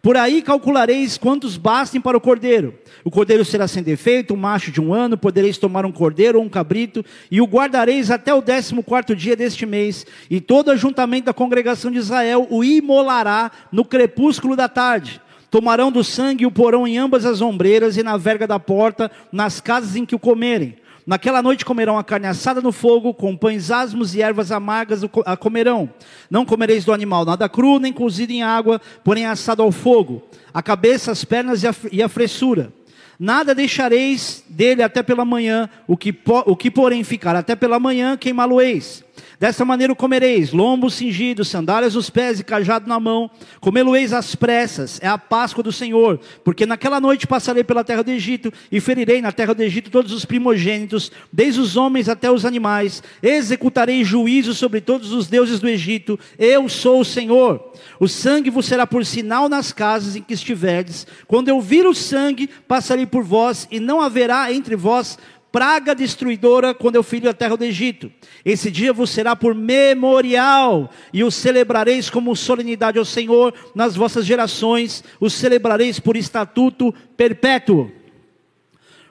Por 0.02 0.16
aí 0.16 0.42
calculareis 0.42 1.18
quantos 1.18 1.58
bastem 1.58 2.00
para 2.00 2.18
o 2.18 2.22
cordeiro. 2.22 2.74
O 3.04 3.12
cordeiro 3.12 3.44
será 3.44 3.68
sem 3.68 3.84
defeito, 3.84 4.34
um 4.34 4.38
macho 4.38 4.72
de 4.72 4.80
um 4.80 4.94
ano, 4.94 5.18
podereis 5.18 5.58
tomar 5.58 5.86
um 5.86 5.92
cordeiro 5.92 6.40
ou 6.40 6.46
um 6.46 6.50
cabrito, 6.50 7.04
e 7.30 7.42
o 7.42 7.46
guardareis 7.46 8.10
até 8.10 8.34
o 8.34 8.42
décimo 8.42 8.82
quarto 8.82 9.14
dia 9.14 9.36
deste 9.36 9.66
mês, 9.66 10.06
e 10.30 10.40
todo 10.40 10.72
ajuntamento 10.72 11.26
da 11.26 11.34
congregação 11.34 11.92
de 11.92 11.98
Israel 11.98 12.48
o 12.50 12.64
imolará 12.64 13.52
no 13.74 13.84
crepúsculo 13.84 14.56
da 14.56 14.70
tarde. 14.70 15.22
Tomarão 15.52 15.92
do 15.92 16.04
sangue 16.04 16.44
e 16.44 16.48
o 16.48 16.52
porão 16.52 16.88
em 16.88 16.98
ambas 16.98 17.26
as 17.26 17.42
ombreiras 17.42 17.98
e 17.98 18.04
na 18.04 18.16
verga 18.16 18.48
da 18.48 18.60
porta, 18.60 19.12
nas 19.32 19.60
casas 19.60 19.98
em 19.98 20.06
que 20.06 20.16
o 20.16 20.20
comerem. 20.20 20.78
Naquela 21.10 21.42
noite 21.42 21.66
comerão 21.66 21.98
a 21.98 22.04
carne 22.04 22.28
assada 22.28 22.62
no 22.62 22.72
fogo, 22.72 23.16
com 23.16 23.36
pães 23.36 23.72
asmos 23.72 24.14
e 24.14 24.22
ervas 24.22 24.52
amargas 24.52 25.02
a 25.26 25.36
comerão. 25.36 25.90
Não 26.30 26.46
comereis 26.46 26.86
do 26.86 26.94
animal 26.94 27.26
nada 27.26 27.50
cru, 27.50 27.80
nem 27.80 27.92
cozido 27.92 28.32
em 28.32 28.44
água, 28.44 28.80
porém 29.04 29.26
assado 29.26 29.64
ao 29.64 29.72
fogo. 29.72 30.22
A 30.54 30.62
cabeça, 30.62 31.12
as 31.12 31.26
pernas 31.26 31.64
e 31.92 32.04
a, 32.04 32.08
fressura. 32.08 32.72
Nada 33.18 33.56
deixareis 33.56 34.44
dele 34.48 34.84
até 34.84 35.02
pela 35.02 35.26
manhã, 35.26 35.68
o 35.88 35.98
que, 35.98 36.16
o 36.46 36.56
que 36.56 36.70
porém 36.70 37.04
ficar 37.04 37.36
até 37.36 37.56
pela 37.56 37.80
manhã, 37.80 38.16
queimá-lo-eis. 38.16 39.04
Dessa 39.40 39.64
maneira 39.64 39.96
comereis, 39.96 40.52
lombo 40.52 40.90
cingido, 40.90 41.46
sandálias 41.46 41.96
nos 41.96 42.10
pés 42.10 42.40
e 42.40 42.44
cajado 42.44 42.88
na 42.88 43.00
mão. 43.00 43.30
Comê-lo-eis 43.60 44.14
às 44.14 44.36
pressas, 44.36 45.00
é 45.02 45.08
a 45.08 45.18
Páscoa 45.18 45.64
do 45.64 45.72
Senhor. 45.72 46.20
Porque 46.44 46.66
naquela 46.66 47.00
noite 47.00 47.28
passarei 47.28 47.64
pela 47.64 47.84
terra 47.84 48.04
do 48.04 48.12
Egito 48.12 48.52
e 48.72 48.80
ferirei 48.80 49.22
na 49.22 49.32
terra 49.32 49.54
do 49.54 49.64
Egito 49.64 49.90
todos 49.90 50.12
os 50.12 50.26
primogênitos, 50.26 51.12
desde 51.32 51.60
os 51.60 51.76
homens 51.76 52.10
até 52.10 52.32
os 52.32 52.46
animais. 52.46 53.02
Executarei 53.22 54.04
juízo 54.04 54.54
sobre 54.54 54.82
todos 54.82 55.12
os 55.12 55.28
deuses 55.28 55.60
do 55.60 55.70
Egito. 55.70 56.20
Eu 56.38 56.68
sou 56.70 57.02
o 57.02 57.06
Senhor. 57.06 57.74
O 58.00 58.08
sangue 58.08 58.50
vos 58.50 58.66
será 58.66 58.86
por 58.86 59.06
sinal 59.06 59.48
nas 59.50 59.72
casas 59.72 60.16
em 60.16 60.22
que 60.22 60.34
estiverdes. 60.34 61.08
Quando 61.28 61.50
eu 61.50 61.62
vir 61.62 61.86
o 61.86 61.94
sangue, 61.94 62.50
passarei 62.68 63.06
por 63.06 63.24
vós, 63.24 63.68
e 63.72 63.80
não 63.80 64.02
haverá 64.02 64.52
entre 64.54 64.76
vós 64.76 65.18
praga 65.52 65.96
destruidora 65.96 66.74
quando 66.74 66.96
eu 66.96 67.04
filho 67.04 67.30
a 67.30 67.34
terra 67.34 67.58
do 67.58 67.64
Egito. 67.64 68.12
Esse 68.46 68.70
dia 68.70 68.94
vos 68.94 69.10
será 69.10 69.36
por 69.36 69.54
memorial, 69.56 70.92
e 71.14 71.24
o 71.24 71.32
celebrareis 71.32 72.10
como 72.10 72.36
solenidade 72.36 72.98
ao 72.98 73.06
Senhor 73.06 73.54
nas 73.74 73.96
vossas 73.96 74.26
gerações, 74.26 75.04
o 75.20 75.30
celebrareis 75.30 76.00
por 76.00 76.16
estatuto 76.16 76.94
perpétuo. 77.18 77.92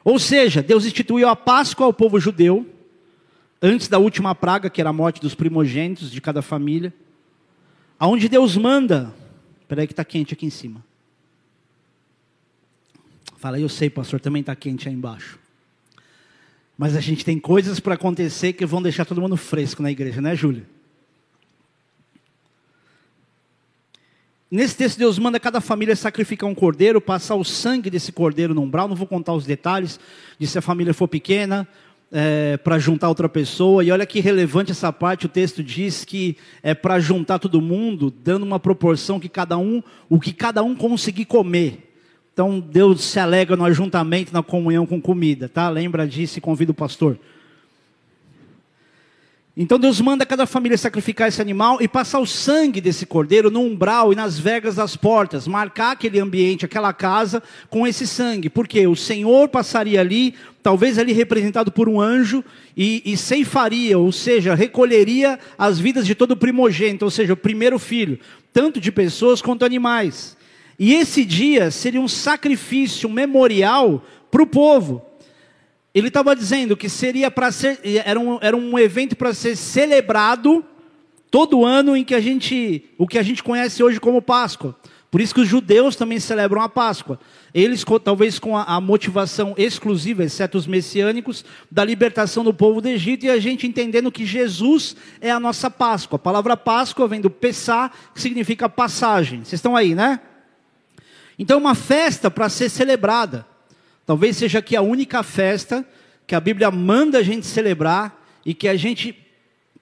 Ou 0.04 0.18
seja, 0.18 0.62
Deus 0.62 0.86
instituiu 0.86 1.28
a 1.28 1.36
Páscoa 1.36 1.86
ao 1.86 1.92
povo 1.92 2.18
judeu, 2.18 2.66
antes 3.60 3.88
da 3.88 3.98
última 3.98 4.34
praga, 4.34 4.70
que 4.70 4.80
era 4.80 4.90
a 4.90 4.92
morte 4.92 5.20
dos 5.20 5.34
primogênitos 5.34 6.10
de 6.10 6.20
cada 6.20 6.40
família, 6.40 6.94
aonde 7.98 8.28
Deus 8.28 8.56
manda, 8.56 9.12
espera 9.60 9.82
aí 9.82 9.86
que 9.86 9.92
está 9.92 10.04
quente 10.04 10.32
aqui 10.32 10.46
em 10.46 10.50
cima. 10.50 10.84
Fala, 13.36 13.60
eu 13.60 13.68
sei, 13.68 13.90
pastor, 13.90 14.20
também 14.20 14.40
está 14.40 14.54
quente 14.56 14.88
aí 14.88 14.94
embaixo. 14.94 15.38
Mas 16.78 16.94
a 16.94 17.00
gente 17.00 17.24
tem 17.24 17.40
coisas 17.40 17.80
para 17.80 17.94
acontecer 17.94 18.52
que 18.52 18.64
vão 18.64 18.80
deixar 18.80 19.04
todo 19.04 19.20
mundo 19.20 19.36
fresco 19.36 19.82
na 19.82 19.90
igreja, 19.90 20.20
né, 20.20 20.36
Júlia? 20.36 20.62
Nesse 24.48 24.76
texto, 24.76 24.96
Deus 24.96 25.18
manda 25.18 25.40
cada 25.40 25.60
família 25.60 25.96
sacrificar 25.96 26.48
um 26.48 26.54
cordeiro, 26.54 27.00
passar 27.00 27.34
o 27.34 27.44
sangue 27.44 27.90
desse 27.90 28.12
cordeiro 28.12 28.54
no 28.54 28.62
umbral. 28.62 28.86
Não 28.86 28.94
vou 28.94 29.08
contar 29.08 29.34
os 29.34 29.44
detalhes 29.44 29.98
de 30.38 30.46
se 30.46 30.56
a 30.56 30.62
família 30.62 30.94
for 30.94 31.08
pequena, 31.08 31.66
é, 32.12 32.56
para 32.56 32.78
juntar 32.78 33.08
outra 33.08 33.28
pessoa. 33.28 33.82
E 33.82 33.90
olha 33.90 34.06
que 34.06 34.20
relevante 34.20 34.70
essa 34.70 34.92
parte. 34.92 35.26
O 35.26 35.28
texto 35.28 35.64
diz 35.64 36.04
que 36.04 36.36
é 36.62 36.74
para 36.74 37.00
juntar 37.00 37.40
todo 37.40 37.60
mundo, 37.60 38.08
dando 38.10 38.44
uma 38.44 38.60
proporção 38.60 39.18
que 39.18 39.28
cada 39.28 39.58
um, 39.58 39.82
o 40.08 40.20
que 40.20 40.32
cada 40.32 40.62
um 40.62 40.76
conseguir 40.76 41.24
comer. 41.24 41.87
Então 42.38 42.60
Deus 42.60 43.02
se 43.02 43.18
alegra 43.18 43.56
no 43.56 43.64
ajuntamento, 43.64 44.32
na 44.32 44.44
comunhão 44.44 44.86
com 44.86 45.00
comida, 45.00 45.48
tá? 45.48 45.68
Lembra 45.68 46.06
disso 46.06 46.38
e 46.38 46.40
convida 46.40 46.70
o 46.70 46.74
pastor. 46.74 47.18
Então 49.56 49.76
Deus 49.76 50.00
manda 50.00 50.24
cada 50.24 50.46
família 50.46 50.78
sacrificar 50.78 51.26
esse 51.26 51.42
animal 51.42 51.82
e 51.82 51.88
passar 51.88 52.20
o 52.20 52.26
sangue 52.26 52.80
desse 52.80 53.04
cordeiro 53.06 53.50
no 53.50 53.58
umbral 53.58 54.12
e 54.12 54.14
nas 54.14 54.38
vegas 54.38 54.76
das 54.76 54.94
portas, 54.94 55.48
marcar 55.48 55.90
aquele 55.90 56.20
ambiente, 56.20 56.64
aquela 56.64 56.92
casa 56.92 57.42
com 57.68 57.84
esse 57.84 58.06
sangue, 58.06 58.48
porque 58.48 58.86
o 58.86 58.94
Senhor 58.94 59.48
passaria 59.48 60.00
ali, 60.00 60.32
talvez 60.62 60.96
ali 60.96 61.12
representado 61.12 61.72
por 61.72 61.88
um 61.88 62.00
anjo, 62.00 62.44
e, 62.76 63.02
e 63.04 63.16
ceifaria, 63.16 63.98
ou 63.98 64.12
seja, 64.12 64.54
recolheria 64.54 65.40
as 65.58 65.80
vidas 65.80 66.06
de 66.06 66.14
todo 66.14 66.36
primogênito, 66.36 67.04
ou 67.04 67.10
seja, 67.10 67.32
o 67.32 67.36
primeiro 67.36 67.80
filho, 67.80 68.16
tanto 68.52 68.80
de 68.80 68.92
pessoas 68.92 69.42
quanto 69.42 69.64
animais. 69.64 70.37
E 70.78 70.94
esse 70.94 71.24
dia 71.24 71.70
seria 71.70 72.00
um 72.00 72.08
sacrifício 72.08 73.08
memorial 73.08 74.04
para 74.30 74.42
o 74.42 74.46
povo. 74.46 75.02
Ele 75.92 76.08
estava 76.08 76.36
dizendo 76.36 76.76
que 76.76 76.88
seria 76.88 77.30
para 77.30 77.50
ser, 77.50 77.80
era 78.04 78.20
um, 78.20 78.38
era 78.40 78.56
um 78.56 78.78
evento 78.78 79.16
para 79.16 79.34
ser 79.34 79.56
celebrado 79.56 80.64
todo 81.30 81.64
ano 81.64 81.96
em 81.96 82.04
que 82.04 82.14
a 82.14 82.20
gente, 82.20 82.84
o 82.96 83.06
que 83.06 83.18
a 83.18 83.22
gente 83.22 83.42
conhece 83.42 83.82
hoje 83.82 83.98
como 83.98 84.22
Páscoa. 84.22 84.76
Por 85.10 85.22
isso 85.22 85.34
que 85.34 85.40
os 85.40 85.48
judeus 85.48 85.96
também 85.96 86.20
celebram 86.20 86.60
a 86.60 86.68
Páscoa. 86.68 87.18
Eles, 87.54 87.82
talvez 88.04 88.38
com 88.38 88.56
a, 88.56 88.64
a, 88.64 88.80
motivação 88.80 89.54
exclusiva, 89.56 90.22
exceto 90.22 90.58
os 90.58 90.66
messiânicos, 90.66 91.44
da 91.70 91.82
libertação 91.82 92.44
do 92.44 92.52
povo 92.52 92.82
do 92.82 92.88
Egito 92.88 93.24
e 93.24 93.30
a 93.30 93.40
gente 93.40 93.66
entendendo 93.66 94.12
que 94.12 94.26
Jesus 94.26 94.94
é 95.20 95.30
a 95.30 95.40
nossa 95.40 95.70
Páscoa. 95.70 96.16
A 96.16 96.20
palavra 96.20 96.56
Páscoa 96.58 97.08
vem 97.08 97.22
do 97.22 97.30
Pessá, 97.30 97.90
que 98.14 98.20
significa 98.20 98.68
passagem. 98.68 99.38
Vocês 99.38 99.54
estão 99.54 99.74
aí, 99.74 99.94
né? 99.94 100.20
Então, 101.38 101.58
é 101.58 101.60
uma 101.60 101.74
festa 101.74 102.30
para 102.30 102.48
ser 102.48 102.68
celebrada. 102.68 103.46
Talvez 104.04 104.36
seja 104.36 104.58
aqui 104.58 104.74
a 104.74 104.82
única 104.82 105.22
festa 105.22 105.86
que 106.26 106.34
a 106.34 106.40
Bíblia 106.40 106.70
manda 106.70 107.18
a 107.18 107.22
gente 107.22 107.46
celebrar 107.46 108.26
e 108.44 108.52
que 108.54 108.66
a 108.66 108.76
gente 108.76 109.16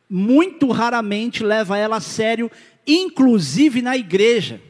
muito 0.08 0.70
raramente 0.70 1.42
leva 1.42 1.76
ela 1.76 1.96
a 1.96 2.00
sério, 2.00 2.50
inclusive 2.86 3.82
na 3.82 3.96
igreja. 3.96 4.60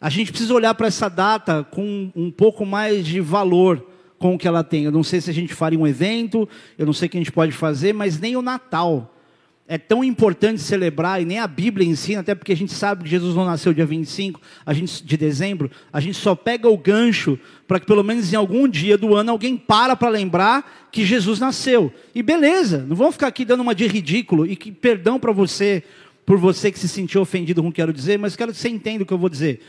A 0.00 0.08
gente 0.08 0.32
precisa 0.32 0.54
olhar 0.54 0.74
para 0.74 0.86
essa 0.86 1.08
data 1.08 1.62
com 1.70 2.10
um 2.16 2.30
pouco 2.30 2.64
mais 2.64 3.04
de 3.04 3.20
valor 3.20 3.86
com 4.18 4.34
o 4.34 4.38
que 4.38 4.48
ela 4.48 4.64
tem. 4.64 4.84
Eu 4.84 4.92
não 4.92 5.02
sei 5.02 5.20
se 5.20 5.30
a 5.30 5.34
gente 5.34 5.54
faria 5.54 5.78
um 5.78 5.86
evento, 5.86 6.48
eu 6.78 6.86
não 6.86 6.92
sei 6.92 7.06
o 7.06 7.10
que 7.10 7.18
a 7.18 7.20
gente 7.20 7.32
pode 7.32 7.52
fazer, 7.52 7.92
mas 7.92 8.18
nem 8.18 8.36
o 8.36 8.42
Natal 8.42 9.14
é 9.70 9.78
tão 9.78 10.02
importante 10.02 10.60
celebrar, 10.60 11.22
e 11.22 11.24
nem 11.24 11.38
a 11.38 11.46
Bíblia 11.46 11.86
ensina, 11.86 12.22
até 12.22 12.34
porque 12.34 12.50
a 12.50 12.56
gente 12.56 12.72
sabe 12.72 13.04
que 13.04 13.08
Jesus 13.08 13.36
não 13.36 13.44
nasceu 13.44 13.72
dia 13.72 13.86
25 13.86 14.40
a 14.66 14.74
gente, 14.74 15.04
de 15.04 15.16
dezembro, 15.16 15.70
a 15.92 16.00
gente 16.00 16.16
só 16.16 16.34
pega 16.34 16.68
o 16.68 16.76
gancho 16.76 17.38
para 17.68 17.78
que 17.78 17.86
pelo 17.86 18.02
menos 18.02 18.32
em 18.32 18.36
algum 18.36 18.66
dia 18.66 18.98
do 18.98 19.14
ano 19.14 19.30
alguém 19.30 19.56
para 19.56 19.94
para 19.94 20.08
lembrar 20.08 20.88
que 20.90 21.06
Jesus 21.06 21.38
nasceu. 21.38 21.94
E 22.12 22.20
beleza, 22.20 22.84
não 22.84 22.96
vamos 22.96 23.14
ficar 23.14 23.28
aqui 23.28 23.44
dando 23.44 23.60
uma 23.60 23.72
de 23.72 23.86
ridículo, 23.86 24.44
e 24.44 24.56
que 24.56 24.72
perdão 24.72 25.20
para 25.20 25.30
você, 25.30 25.84
por 26.26 26.36
você 26.36 26.72
que 26.72 26.78
se 26.78 26.88
sentiu 26.88 27.20
ofendido 27.20 27.62
com 27.62 27.68
o 27.68 27.72
que 27.72 27.80
eu 27.80 27.86
quero 27.86 27.96
dizer, 27.96 28.18
mas 28.18 28.34
quero 28.34 28.50
que 28.50 28.58
você 28.58 28.68
entenda 28.68 29.04
o 29.04 29.06
que 29.06 29.12
eu 29.12 29.18
vou 29.18 29.28
dizer. 29.28 29.60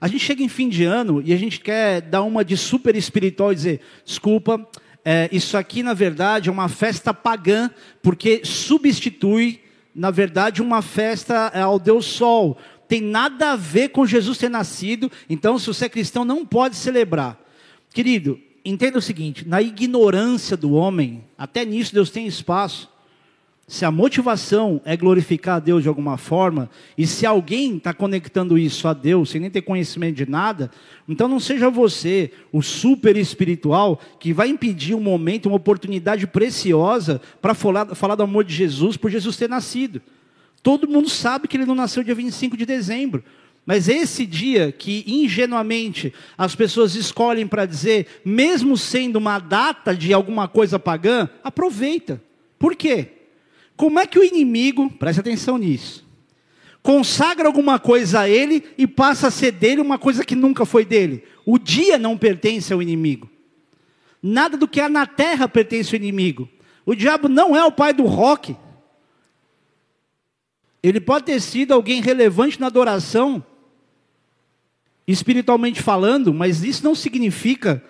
A 0.00 0.06
gente 0.06 0.24
chega 0.24 0.44
em 0.44 0.48
fim 0.48 0.68
de 0.68 0.84
ano 0.84 1.20
e 1.26 1.32
a 1.32 1.36
gente 1.36 1.58
quer 1.58 2.02
dar 2.02 2.22
uma 2.22 2.44
de 2.44 2.56
super 2.56 2.94
espiritual 2.94 3.50
e 3.50 3.56
dizer, 3.56 3.80
desculpa, 4.04 4.64
é, 5.04 5.28
isso 5.32 5.56
aqui, 5.56 5.82
na 5.82 5.94
verdade, 5.94 6.48
é 6.48 6.52
uma 6.52 6.68
festa 6.68 7.14
pagã, 7.14 7.70
porque 8.02 8.42
substitui, 8.44 9.60
na 9.94 10.10
verdade, 10.10 10.60
uma 10.62 10.82
festa 10.82 11.50
é, 11.54 11.60
ao 11.60 11.78
Deus 11.78 12.04
Sol. 12.04 12.58
Tem 12.86 13.00
nada 13.00 13.52
a 13.52 13.56
ver 13.56 13.90
com 13.90 14.06
Jesus 14.06 14.36
ter 14.36 14.50
nascido, 14.50 15.10
então, 15.28 15.58
se 15.58 15.66
você 15.66 15.86
é 15.86 15.88
cristão, 15.88 16.24
não 16.24 16.44
pode 16.44 16.76
celebrar. 16.76 17.38
Querido, 17.94 18.38
entenda 18.64 18.98
o 18.98 19.02
seguinte: 19.02 19.46
na 19.48 19.62
ignorância 19.62 20.56
do 20.56 20.72
homem, 20.72 21.24
até 21.38 21.64
nisso 21.64 21.94
Deus 21.94 22.10
tem 22.10 22.26
espaço. 22.26 22.90
Se 23.70 23.84
a 23.84 23.90
motivação 23.92 24.80
é 24.84 24.96
glorificar 24.96 25.54
a 25.54 25.60
Deus 25.60 25.84
de 25.84 25.88
alguma 25.88 26.18
forma, 26.18 26.68
e 26.98 27.06
se 27.06 27.24
alguém 27.24 27.76
está 27.76 27.94
conectando 27.94 28.58
isso 28.58 28.88
a 28.88 28.92
Deus 28.92 29.30
sem 29.30 29.40
nem 29.40 29.48
ter 29.48 29.62
conhecimento 29.62 30.16
de 30.16 30.28
nada, 30.28 30.72
então 31.08 31.28
não 31.28 31.38
seja 31.38 31.70
você, 31.70 32.32
o 32.50 32.62
super 32.62 33.16
espiritual, 33.16 34.00
que 34.18 34.32
vai 34.32 34.48
impedir 34.48 34.96
um 34.96 35.00
momento, 35.00 35.46
uma 35.46 35.54
oportunidade 35.54 36.26
preciosa 36.26 37.20
para 37.40 37.54
falar, 37.54 37.94
falar 37.94 38.16
do 38.16 38.24
amor 38.24 38.42
de 38.42 38.52
Jesus 38.52 38.96
por 38.96 39.08
Jesus 39.08 39.36
ter 39.36 39.48
nascido. 39.48 40.02
Todo 40.64 40.88
mundo 40.88 41.08
sabe 41.08 41.46
que 41.46 41.56
ele 41.56 41.64
não 41.64 41.76
nasceu 41.76 42.02
dia 42.02 42.12
25 42.12 42.56
de 42.56 42.66
dezembro. 42.66 43.22
Mas 43.64 43.88
esse 43.88 44.26
dia 44.26 44.72
que 44.72 45.04
ingenuamente 45.06 46.12
as 46.36 46.56
pessoas 46.56 46.96
escolhem 46.96 47.46
para 47.46 47.66
dizer, 47.66 48.20
mesmo 48.24 48.76
sendo 48.76 49.14
uma 49.14 49.38
data 49.38 49.94
de 49.94 50.12
alguma 50.12 50.48
coisa 50.48 50.76
pagã, 50.76 51.28
aproveita. 51.44 52.20
Por 52.58 52.74
quê? 52.74 53.19
Como 53.80 53.98
é 53.98 54.06
que 54.06 54.18
o 54.18 54.22
inimigo, 54.22 54.90
preste 54.90 55.20
atenção 55.20 55.56
nisso, 55.56 56.06
consagra 56.82 57.46
alguma 57.46 57.78
coisa 57.78 58.20
a 58.20 58.28
ele 58.28 58.62
e 58.76 58.86
passa 58.86 59.28
a 59.28 59.30
ser 59.30 59.52
dele 59.52 59.80
uma 59.80 59.98
coisa 59.98 60.22
que 60.22 60.36
nunca 60.36 60.66
foi 60.66 60.84
dele. 60.84 61.24
O 61.46 61.58
dia 61.58 61.96
não 61.96 62.18
pertence 62.18 62.70
ao 62.74 62.82
inimigo. 62.82 63.26
Nada 64.22 64.58
do 64.58 64.68
que 64.68 64.82
há 64.82 64.88
na 64.90 65.06
terra 65.06 65.48
pertence 65.48 65.96
ao 65.96 65.98
inimigo. 65.98 66.46
O 66.84 66.94
diabo 66.94 67.26
não 67.26 67.56
é 67.56 67.64
o 67.64 67.72
pai 67.72 67.94
do 67.94 68.04
rock. 68.04 68.54
Ele 70.82 71.00
pode 71.00 71.24
ter 71.24 71.40
sido 71.40 71.72
alguém 71.72 72.02
relevante 72.02 72.60
na 72.60 72.66
adoração, 72.66 73.42
espiritualmente 75.08 75.80
falando, 75.80 76.34
mas 76.34 76.62
isso 76.62 76.84
não 76.84 76.94
significa 76.94 77.82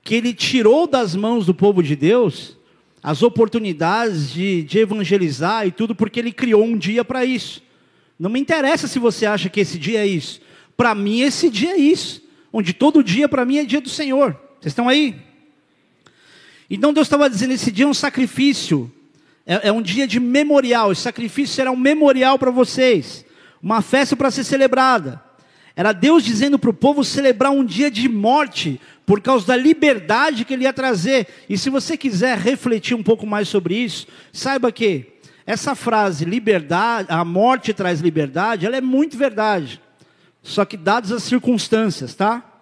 que 0.00 0.14
ele 0.14 0.32
tirou 0.32 0.86
das 0.86 1.16
mãos 1.16 1.44
do 1.44 1.52
povo 1.52 1.82
de 1.82 1.96
Deus 1.96 2.56
as 3.02 3.22
oportunidades 3.22 4.32
de, 4.32 4.62
de 4.62 4.78
evangelizar 4.78 5.66
e 5.66 5.70
tudo, 5.70 5.94
porque 5.94 6.18
ele 6.18 6.32
criou 6.32 6.64
um 6.64 6.76
dia 6.76 7.04
para 7.04 7.24
isso. 7.24 7.62
Não 8.18 8.28
me 8.28 8.40
interessa 8.40 8.88
se 8.88 8.98
você 8.98 9.26
acha 9.26 9.48
que 9.48 9.60
esse 9.60 9.78
dia 9.78 10.00
é 10.00 10.06
isso. 10.06 10.40
Para 10.76 10.94
mim, 10.94 11.20
esse 11.20 11.48
dia 11.48 11.72
é 11.72 11.76
isso. 11.76 12.22
Onde 12.52 12.72
todo 12.72 13.02
dia, 13.02 13.28
para 13.28 13.44
mim, 13.44 13.58
é 13.58 13.64
dia 13.64 13.80
do 13.80 13.88
Senhor. 13.88 14.32
Vocês 14.60 14.72
estão 14.72 14.88
aí? 14.88 15.14
Então 16.68 16.92
Deus 16.92 17.06
estava 17.06 17.30
dizendo: 17.30 17.52
esse 17.52 17.70
dia 17.70 17.84
é 17.84 17.88
um 17.88 17.94
sacrifício. 17.94 18.90
É, 19.46 19.68
é 19.68 19.72
um 19.72 19.80
dia 19.80 20.06
de 20.06 20.18
memorial. 20.18 20.92
Esse 20.92 21.02
sacrifício 21.02 21.54
será 21.54 21.70
um 21.70 21.76
memorial 21.76 22.38
para 22.38 22.50
vocês. 22.50 23.24
Uma 23.62 23.80
festa 23.80 24.16
para 24.16 24.30
ser 24.30 24.44
celebrada. 24.44 25.22
Era 25.74 25.92
Deus 25.92 26.24
dizendo 26.24 26.58
para 26.58 26.70
o 26.70 26.74
povo 26.74 27.04
celebrar 27.04 27.52
um 27.52 27.64
dia 27.64 27.88
de 27.90 28.08
morte, 28.08 28.80
por 29.08 29.22
causa 29.22 29.46
da 29.46 29.56
liberdade 29.56 30.44
que 30.44 30.52
ele 30.52 30.64
ia 30.64 30.72
trazer. 30.72 31.26
E 31.48 31.56
se 31.56 31.70
você 31.70 31.96
quiser 31.96 32.36
refletir 32.36 32.94
um 32.94 33.02
pouco 33.02 33.26
mais 33.26 33.48
sobre 33.48 33.74
isso, 33.74 34.06
saiba 34.30 34.70
que 34.70 35.14
essa 35.46 35.74
frase, 35.74 36.26
liberdade, 36.26 37.08
a 37.10 37.24
morte 37.24 37.72
traz 37.72 38.00
liberdade, 38.00 38.66
ela 38.66 38.76
é 38.76 38.82
muito 38.82 39.16
verdade. 39.16 39.80
Só 40.42 40.62
que 40.66 40.76
dadas 40.76 41.10
as 41.10 41.22
circunstâncias, 41.22 42.14
tá? 42.14 42.60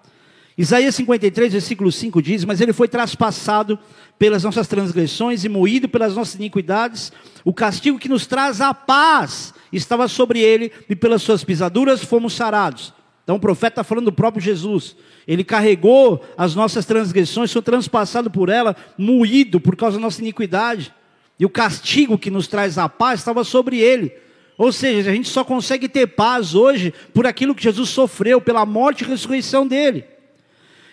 Isaías 0.57 0.95
53, 0.95 1.53
versículo 1.53 1.91
5 1.91 2.23
diz: 2.23 2.45
Mas 2.45 2.61
ele 2.61 2.73
foi 2.73 2.87
traspassado 2.87 3.77
pelas 4.17 4.45
nossas 4.45 4.69
transgressões 4.69 5.45
e 5.45 5.49
moído 5.49 5.89
pelas 5.89 6.15
nossas 6.15 6.37
iniquidades, 6.37 7.13
o 7.45 7.53
castigo 7.53 7.99
que 7.99 8.09
nos 8.09 8.25
traz 8.25 8.61
a 8.61 8.73
paz 8.73 9.53
estava 9.73 10.07
sobre 10.07 10.39
ele, 10.39 10.71
e 10.89 10.95
pelas 10.95 11.23
suas 11.23 11.43
pisaduras 11.43 12.05
fomos 12.05 12.35
sarados. 12.35 12.95
Então 13.27 13.35
o 13.35 13.41
profeta 13.41 13.81
está 13.81 13.85
falando 13.85 14.05
do 14.05 14.13
próprio 14.13 14.41
Jesus. 14.41 14.95
Ele 15.27 15.43
carregou 15.43 16.25
as 16.39 16.55
nossas 16.55 16.87
transgressões, 16.87 17.53
foi 17.53 17.61
transpassado 17.61 18.31
por 18.31 18.49
ela, 18.49 18.77
moído 18.97 19.59
por 19.61 19.75
causa 19.75 19.97
da 19.97 20.01
nossa 20.01 20.21
iniquidade. 20.21 20.95
E 21.37 21.45
o 21.45 21.51
castigo 21.51 22.17
que 22.17 22.31
nos 22.31 22.47
traz 22.47 22.79
a 22.79 22.89
paz 22.89 23.19
estava 23.19 23.43
sobre 23.43 23.81
ele. 23.81 24.13
Ou 24.57 24.71
seja, 24.71 25.11
a 25.11 25.13
gente 25.13 25.29
só 25.29 25.43
consegue 25.43 25.89
ter 25.89 26.07
paz 26.07 26.55
hoje 26.55 26.95
por 27.13 27.27
aquilo 27.27 27.53
que 27.53 27.65
Jesus 27.65 27.91
sofreu, 27.91 28.41
pela 28.41 28.65
morte 28.65 29.03
e 29.03 29.09
ressurreição 29.09 29.67
dele. 29.67 30.05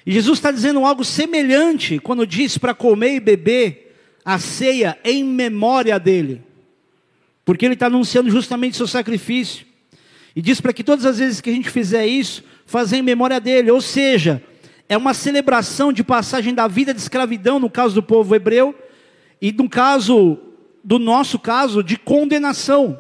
E 0.04 0.12
Jesus 0.12 0.40
está 0.40 0.50
dizendo 0.50 0.84
algo 0.84 1.06
semelhante 1.06 2.00
quando 2.00 2.26
diz 2.26 2.58
para 2.58 2.74
comer 2.74 3.14
e 3.14 3.20
beber 3.20 3.96
a 4.26 4.40
ceia 4.40 4.98
em 5.04 5.24
memória 5.24 6.00
dele. 6.00 6.42
Porque 7.46 7.64
ele 7.64 7.76
está 7.76 7.86
anunciando 7.86 8.32
justamente 8.32 8.76
seu 8.76 8.88
sacrifício. 8.88 9.68
E 10.36 10.42
diz 10.42 10.60
para 10.60 10.74
que 10.74 10.84
todas 10.84 11.06
as 11.06 11.20
vezes 11.20 11.42
que 11.42 11.50
a 11.50 11.54
gente 11.54 11.70
fizer 11.70 12.06
isso, 12.08 12.44
fazer 12.66 12.98
em 12.98 13.02
memória 13.02 13.40
dele. 13.40 13.70
Ou 13.72 13.82
seja, 13.82 14.42
é 14.90 14.98
uma 14.98 15.14
celebração 15.14 15.94
de 15.94 16.04
passagem 16.04 16.54
da 16.54 16.68
vida 16.68 16.94
de 16.94 17.00
escravidão, 17.00 17.60
no 17.60 17.70
caso 17.70 17.96
do 17.96 18.04
povo 18.04 18.36
hebreu, 18.36 18.76
e 19.42 19.52
no 19.52 19.70
caso, 19.70 20.38
do 20.84 20.98
nosso 20.98 21.38
caso, 21.38 21.84
de 21.84 21.98
condenação. 21.98 23.00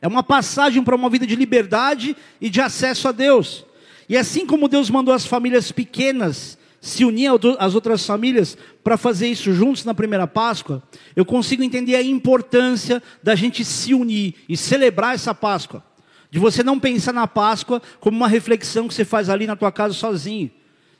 É 0.00 0.08
uma 0.08 0.22
passagem 0.22 0.82
para 0.82 0.96
uma 0.96 1.10
vida 1.10 1.26
de 1.26 1.36
liberdade 1.36 2.16
e 2.40 2.48
de 2.48 2.60
acesso 2.60 3.08
a 3.08 3.12
Deus. 3.12 3.66
E 4.08 4.16
assim 4.16 4.46
como 4.46 4.68
Deus 4.68 4.88
mandou 4.88 5.12
as 5.12 5.26
famílias 5.26 5.70
pequenas 5.70 6.58
se 6.80 7.04
unir 7.04 7.30
às 7.58 7.74
outras 7.74 8.06
famílias 8.06 8.56
para 8.82 8.96
fazer 8.96 9.28
isso 9.28 9.52
juntos 9.52 9.84
na 9.84 9.92
primeira 9.92 10.26
Páscoa, 10.26 10.82
eu 11.14 11.26
consigo 11.26 11.62
entender 11.62 11.94
a 11.94 12.02
importância 12.02 13.02
da 13.22 13.34
gente 13.34 13.64
se 13.64 13.92
unir 13.92 14.34
e 14.48 14.56
celebrar 14.56 15.14
essa 15.14 15.34
Páscoa. 15.34 15.84
De 16.30 16.38
você 16.38 16.62
não 16.62 16.78
pensar 16.78 17.12
na 17.12 17.26
Páscoa 17.26 17.82
como 17.98 18.16
uma 18.16 18.28
reflexão 18.28 18.86
que 18.86 18.94
você 18.94 19.04
faz 19.04 19.28
ali 19.28 19.46
na 19.46 19.56
tua 19.56 19.72
casa 19.72 19.94
sozinho. 19.94 20.50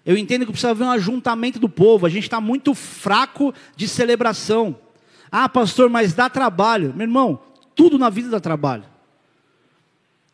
Eu 0.05 0.17
entendo 0.17 0.45
que 0.45 0.53
precisa 0.53 0.71
haver 0.71 0.85
um 0.85 0.91
ajuntamento 0.91 1.59
do 1.59 1.69
povo. 1.69 2.07
A 2.07 2.09
gente 2.09 2.25
está 2.25 2.41
muito 2.41 2.75
fraco 2.75 3.55
de 3.77 3.87
celebração. 3.87 4.77
Ah, 5.31 5.49
pastor, 5.49 5.89
mas 5.89 6.13
dá 6.13 6.29
trabalho. 6.29 6.93
Meu 6.95 7.05
irmão, 7.05 7.41
tudo 7.75 7.99
na 7.99 8.11
vida 8.11 8.29
dá 8.29 8.41
trabalho. 8.41 8.85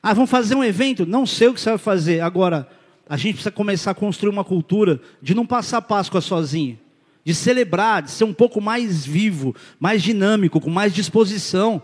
Ah, 0.03 0.15
vamos 0.15 0.31
fazer 0.31 0.55
um 0.55 0.65
evento? 0.65 1.05
Não 1.05 1.27
sei 1.27 1.49
o 1.49 1.55
que 1.55 1.61
você 1.61 1.71
vai 1.71 1.79
fazer. 1.79 2.21
Agora, 2.21 2.69
a 3.09 3.17
gente 3.17 3.35
precisa 3.35 3.51
começar 3.51 3.91
a 3.91 3.95
construir 3.95 4.31
uma 4.31 4.45
cultura 4.45 5.01
de 5.21 5.35
não 5.35 5.45
passar 5.45 5.83
Páscoa 5.83 6.21
sozinho. 6.21 6.79
De 7.25 7.35
celebrar, 7.35 8.03
de 8.03 8.13
ser 8.13 8.25
um 8.25 8.33
pouco 8.33 8.61
mais 8.61 9.05
vivo, 9.05 9.55
mais 9.81 10.03
dinâmico, 10.03 10.61
com 10.61 10.71
mais 10.71 10.95
disposição. 10.95 11.83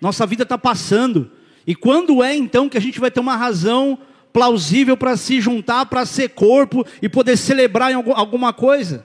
Nossa 0.00 0.26
vida 0.26 0.42
está 0.42 0.58
passando. 0.58 1.30
E 1.66 1.74
quando 1.74 2.22
é 2.22 2.34
então 2.34 2.68
que 2.68 2.76
a 2.76 2.80
gente 2.80 3.00
vai 3.00 3.10
ter 3.10 3.20
uma 3.20 3.36
razão 3.36 3.98
plausível 4.32 4.96
para 4.96 5.16
se 5.16 5.40
juntar, 5.40 5.86
para 5.86 6.04
ser 6.04 6.30
corpo 6.30 6.84
e 7.00 7.08
poder 7.08 7.36
celebrar 7.36 7.92
em 7.92 7.94
alguma 7.94 8.52
coisa? 8.52 9.04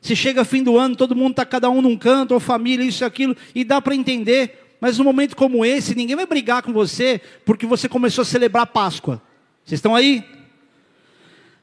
Se 0.00 0.16
chega 0.16 0.44
fim 0.44 0.62
do 0.62 0.78
ano, 0.78 0.96
todo 0.96 1.14
mundo 1.14 1.32
está 1.32 1.44
cada 1.44 1.68
um 1.68 1.82
num 1.82 1.96
canto, 1.96 2.32
ou 2.32 2.40
família, 2.40 2.84
isso 2.84 3.04
e 3.04 3.06
aquilo, 3.06 3.36
e 3.54 3.64
dá 3.64 3.80
para 3.80 3.94
entender. 3.94 4.76
Mas 4.80 4.96
num 4.98 5.04
momento 5.04 5.36
como 5.36 5.64
esse, 5.64 5.94
ninguém 5.94 6.16
vai 6.16 6.26
brigar 6.26 6.62
com 6.62 6.72
você 6.72 7.20
porque 7.44 7.66
você 7.66 7.88
começou 7.88 8.22
a 8.22 8.24
celebrar 8.24 8.66
Páscoa. 8.66 9.20
Vocês 9.64 9.78
estão 9.78 9.94
aí? 9.94 10.24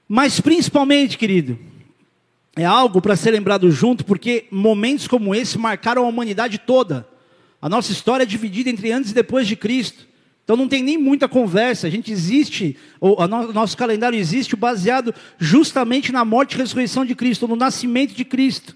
Mas 0.07 0.39
principalmente, 0.39 1.17
querido, 1.17 1.59
é 2.55 2.63
algo 2.63 3.01
para 3.01 3.15
ser 3.15 3.31
lembrado 3.31 3.69
junto, 3.71 4.05
porque 4.05 4.45
momentos 4.49 5.07
como 5.07 5.33
esse 5.33 5.57
marcaram 5.57 6.05
a 6.05 6.07
humanidade 6.07 6.59
toda. 6.59 7.07
A 7.61 7.67
nossa 7.67 7.91
história 7.91 8.23
é 8.23 8.25
dividida 8.25 8.69
entre 8.69 8.91
antes 8.91 9.11
e 9.11 9.13
depois 9.13 9.47
de 9.47 9.55
Cristo. 9.55 10.07
Então 10.43 10.55
não 10.55 10.67
tem 10.67 10.83
nem 10.83 10.97
muita 10.97 11.27
conversa. 11.27 11.87
A 11.87 11.89
gente 11.89 12.11
existe, 12.11 12.77
o 13.01 13.27
nosso 13.27 13.75
calendário 13.75 14.17
existe 14.17 14.55
baseado 14.55 15.13
justamente 15.37 16.11
na 16.11 16.23
morte 16.23 16.53
e 16.53 16.57
ressurreição 16.57 17.03
de 17.03 17.15
Cristo, 17.15 17.47
no 17.47 17.55
nascimento 17.55 18.13
de 18.13 18.23
Cristo. 18.23 18.75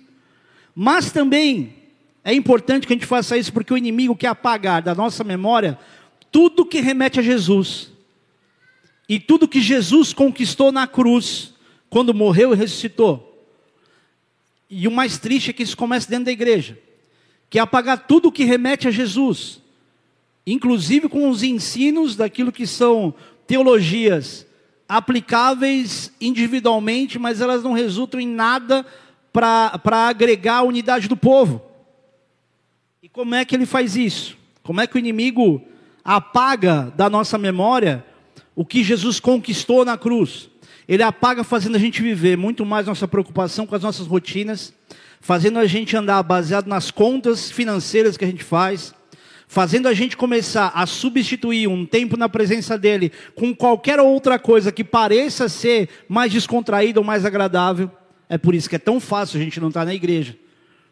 Mas 0.76 1.12
também 1.12 1.76
é 2.24 2.34
importante 2.34 2.88
que 2.88 2.94
a 2.94 2.96
gente 2.96 3.06
faça 3.06 3.38
isso 3.38 3.54
porque 3.54 3.74
o 3.74 3.78
inimigo 3.78 4.16
quer 4.16 4.28
apagar 4.28 4.82
da 4.82 4.94
nossa 4.94 5.24
memória 5.24 5.78
tudo 6.32 6.66
que 6.66 6.82
remete 6.82 7.20
a 7.20 7.24
Jesus. 7.24 7.92
E 9.08 9.20
tudo 9.20 9.48
que 9.48 9.62
Jesus 9.62 10.14
conquistou 10.14 10.72
na 10.72 10.88
cruz, 10.88 11.54
quando 11.90 12.14
morreu 12.14 12.54
e 12.54 12.56
ressuscitou. 12.56 13.28
E 14.70 14.88
o 14.88 14.92
mais 14.92 15.18
triste 15.18 15.50
é 15.52 15.54
que 15.54 15.64
isso 15.64 15.76
começa 15.76 16.10
dentro 16.10 16.26
da 16.26 16.32
igreja 16.32 16.78
que 17.52 17.60
é 17.60 17.62
apagar 17.62 18.08
tudo 18.08 18.32
que 18.32 18.46
remete 18.46 18.88
a 18.88 18.92
Jesus, 18.92 19.62
inclusive 20.48 21.10
com 21.10 21.30
os 21.30 21.44
ensinos 21.44 22.16
daquilo 22.16 22.50
que 22.50 22.66
são 22.66 23.14
teologias 23.46 24.48
aplicáveis 24.88 26.14
individualmente, 26.22 27.20
mas 27.20 27.42
elas 27.42 27.62
não 27.62 27.74
resultam 27.74 28.22
em 28.22 28.28
nada 28.28 28.86
para 29.34 30.08
agregar 30.08 30.60
a 30.60 30.64
unidade 30.64 31.10
do 31.10 31.18
povo. 31.18 31.62
E 33.04 33.10
como 33.10 33.36
é 33.36 33.44
que 33.44 33.54
ele 33.54 33.66
faz 33.66 33.98
isso? 33.98 34.38
Como 34.64 34.80
é 34.80 34.88
que 34.88 34.96
o 34.96 35.00
inimigo 35.00 35.62
apaga 36.06 36.94
da 36.96 37.10
nossa 37.10 37.38
memória 37.38 38.06
o 38.56 38.64
que 38.64 38.82
Jesus 38.82 39.20
conquistou 39.20 39.84
na 39.84 39.98
cruz? 39.98 40.50
Ele 40.88 41.04
apaga 41.04 41.44
fazendo 41.44 41.76
a 41.76 41.80
gente 41.80 42.02
viver 42.02 42.38
muito 42.38 42.66
mais 42.66 42.88
nossa 42.88 43.10
preocupação 43.10 43.68
com 43.68 43.76
as 43.76 43.84
nossas 43.84 44.08
rotinas, 44.08 44.74
fazendo 45.22 45.60
a 45.60 45.68
gente 45.68 45.96
andar 45.96 46.22
baseado 46.24 46.68
nas 46.68 46.90
contas 46.90 47.50
financeiras 47.50 48.18
que 48.18 48.26
a 48.26 48.28
gente 48.28 48.44
faz, 48.44 48.94
fazendo 49.48 49.88
a 49.88 49.94
gente 49.94 50.18
começar 50.18 50.72
a 50.74 50.86
substituir 50.88 51.68
um 51.68 51.86
tempo 51.86 52.18
na 52.18 52.28
presença 52.28 52.78
dele 52.78 53.12
com 53.36 53.56
qualquer 53.56 54.00
outra 54.00 54.40
coisa 54.40 54.72
que 54.72 54.84
pareça 54.84 55.48
ser 55.48 55.88
mais 56.10 56.32
descontraída 56.32 57.00
ou 57.00 57.06
mais 57.06 57.24
agradável. 57.24 57.90
É 58.28 58.38
por 58.38 58.56
isso 58.56 58.70
que 58.70 58.76
é 58.76 58.80
tão 58.80 59.00
fácil 59.00 59.40
a 59.40 59.44
gente 59.44 59.60
não 59.60 59.68
estar 59.68 59.86
na 59.86 59.94
igreja. 59.94 60.36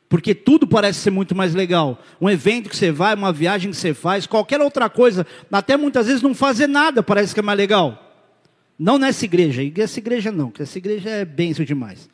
Porque 0.08 0.36
tudo 0.36 0.68
parece 0.68 1.00
ser 1.00 1.12
muito 1.12 1.36
mais 1.36 1.56
legal. 1.56 2.04
Um 2.20 2.30
evento 2.30 2.70
que 2.70 2.78
você 2.78 2.92
vai, 2.92 3.16
uma 3.16 3.32
viagem 3.32 3.72
que 3.72 3.78
você 3.78 3.94
faz, 3.94 4.28
qualquer 4.28 4.62
outra 4.62 4.90
coisa, 4.90 5.26
até 5.52 5.76
muitas 5.76 6.08
vezes 6.08 6.22
não 6.22 6.36
fazer 6.36 6.68
nada 6.68 7.02
parece 7.02 7.34
que 7.34 7.40
é 7.40 7.44
mais 7.44 7.58
legal. 7.58 8.28
Não 8.78 8.98
nessa 8.98 9.26
igreja, 9.26 9.62
essa 9.78 10.00
igreja 10.00 10.32
não, 10.32 10.50
porque 10.50 10.64
essa 10.64 10.78
igreja 10.78 11.10
é 11.10 11.26
benção 11.26 11.66
demais. 11.66 12.10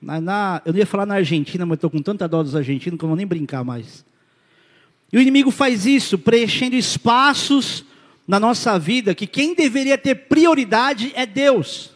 Na, 0.00 0.20
na, 0.20 0.62
eu 0.64 0.72
não 0.72 0.78
ia 0.78 0.86
falar 0.86 1.04
na 1.04 1.16
Argentina, 1.16 1.66
mas 1.66 1.76
estou 1.76 1.90
com 1.90 2.00
tanta 2.00 2.26
dó 2.26 2.42
dos 2.42 2.56
argentinos 2.56 2.98
que 2.98 3.04
eu 3.04 3.06
não 3.06 3.14
vou 3.14 3.16
nem 3.16 3.26
brincar 3.26 3.62
mais. 3.62 4.04
E 5.12 5.18
o 5.18 5.20
inimigo 5.20 5.50
faz 5.50 5.84
isso, 5.86 6.18
preenchendo 6.18 6.76
espaços 6.76 7.84
na 8.26 8.38
nossa 8.38 8.78
vida 8.78 9.14
que 9.14 9.26
quem 9.26 9.54
deveria 9.54 9.98
ter 9.98 10.14
prioridade 10.14 11.12
é 11.14 11.26
Deus. 11.26 11.90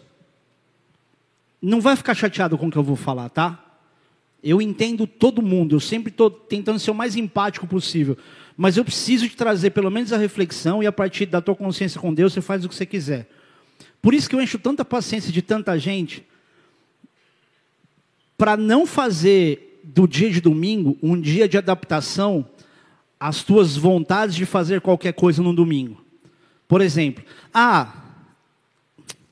Não 1.62 1.81
vai 1.81 1.97
ficar 1.97 2.14
chateado 2.14 2.59
com 2.59 2.67
o 2.67 2.71
que 2.71 2.77
eu 2.77 2.83
vou 2.83 2.97
falar, 2.97 3.29
tá? 3.29 3.61
Eu 4.43 4.61
entendo 4.61 5.07
todo 5.07 5.40
mundo, 5.40 5.77
eu 5.77 5.81
sempre 5.81 6.11
estou 6.11 6.29
tentando 6.31 6.79
ser 6.79 6.90
o 6.90 6.95
mais 6.95 7.17
empático 7.17 7.67
possível. 7.67 8.19
Mas 8.57 8.77
eu 8.77 8.85
preciso 8.85 9.29
te 9.29 9.37
trazer 9.37 9.71
pelo 9.71 9.90
menos 9.90 10.12
a 10.12 10.19
reflexão 10.19 10.83
e 10.83 10.87
a 10.87 10.93
partir 10.93 11.27
da 11.27 11.40
tua 11.40 11.55
consciência 11.55 12.01
com 12.01 12.12
Deus 12.12 12.33
você 12.33 12.43
faz 12.43 12.64
o 12.64 12.69
que 12.69 12.75
você 12.75 12.85
quiser. 12.85 13.31
Por 14.03 14.12
isso 14.12 14.29
que 14.29 14.35
eu 14.35 14.43
encho 14.43 14.59
tanta 14.59 14.85
paciência 14.85 15.33
de 15.33 15.40
tanta 15.40 15.79
gente 15.79 16.25
para 18.37 18.57
não 18.57 18.87
fazer 18.87 19.81
do 19.85 20.09
dia 20.09 20.31
de 20.31 20.40
domingo 20.40 20.97
um 21.03 21.20
dia 21.20 21.49
de 21.49 21.59
adaptação 21.59 22.49
às 23.18 23.42
tuas 23.42 23.77
vontades 23.77 24.35
de 24.35 24.44
fazer 24.47 24.81
qualquer 24.81 25.12
coisa 25.12 25.42
no 25.42 25.55
domingo. 25.55 26.03
Por 26.66 26.81
exemplo, 26.81 27.25
ah, 27.53 27.94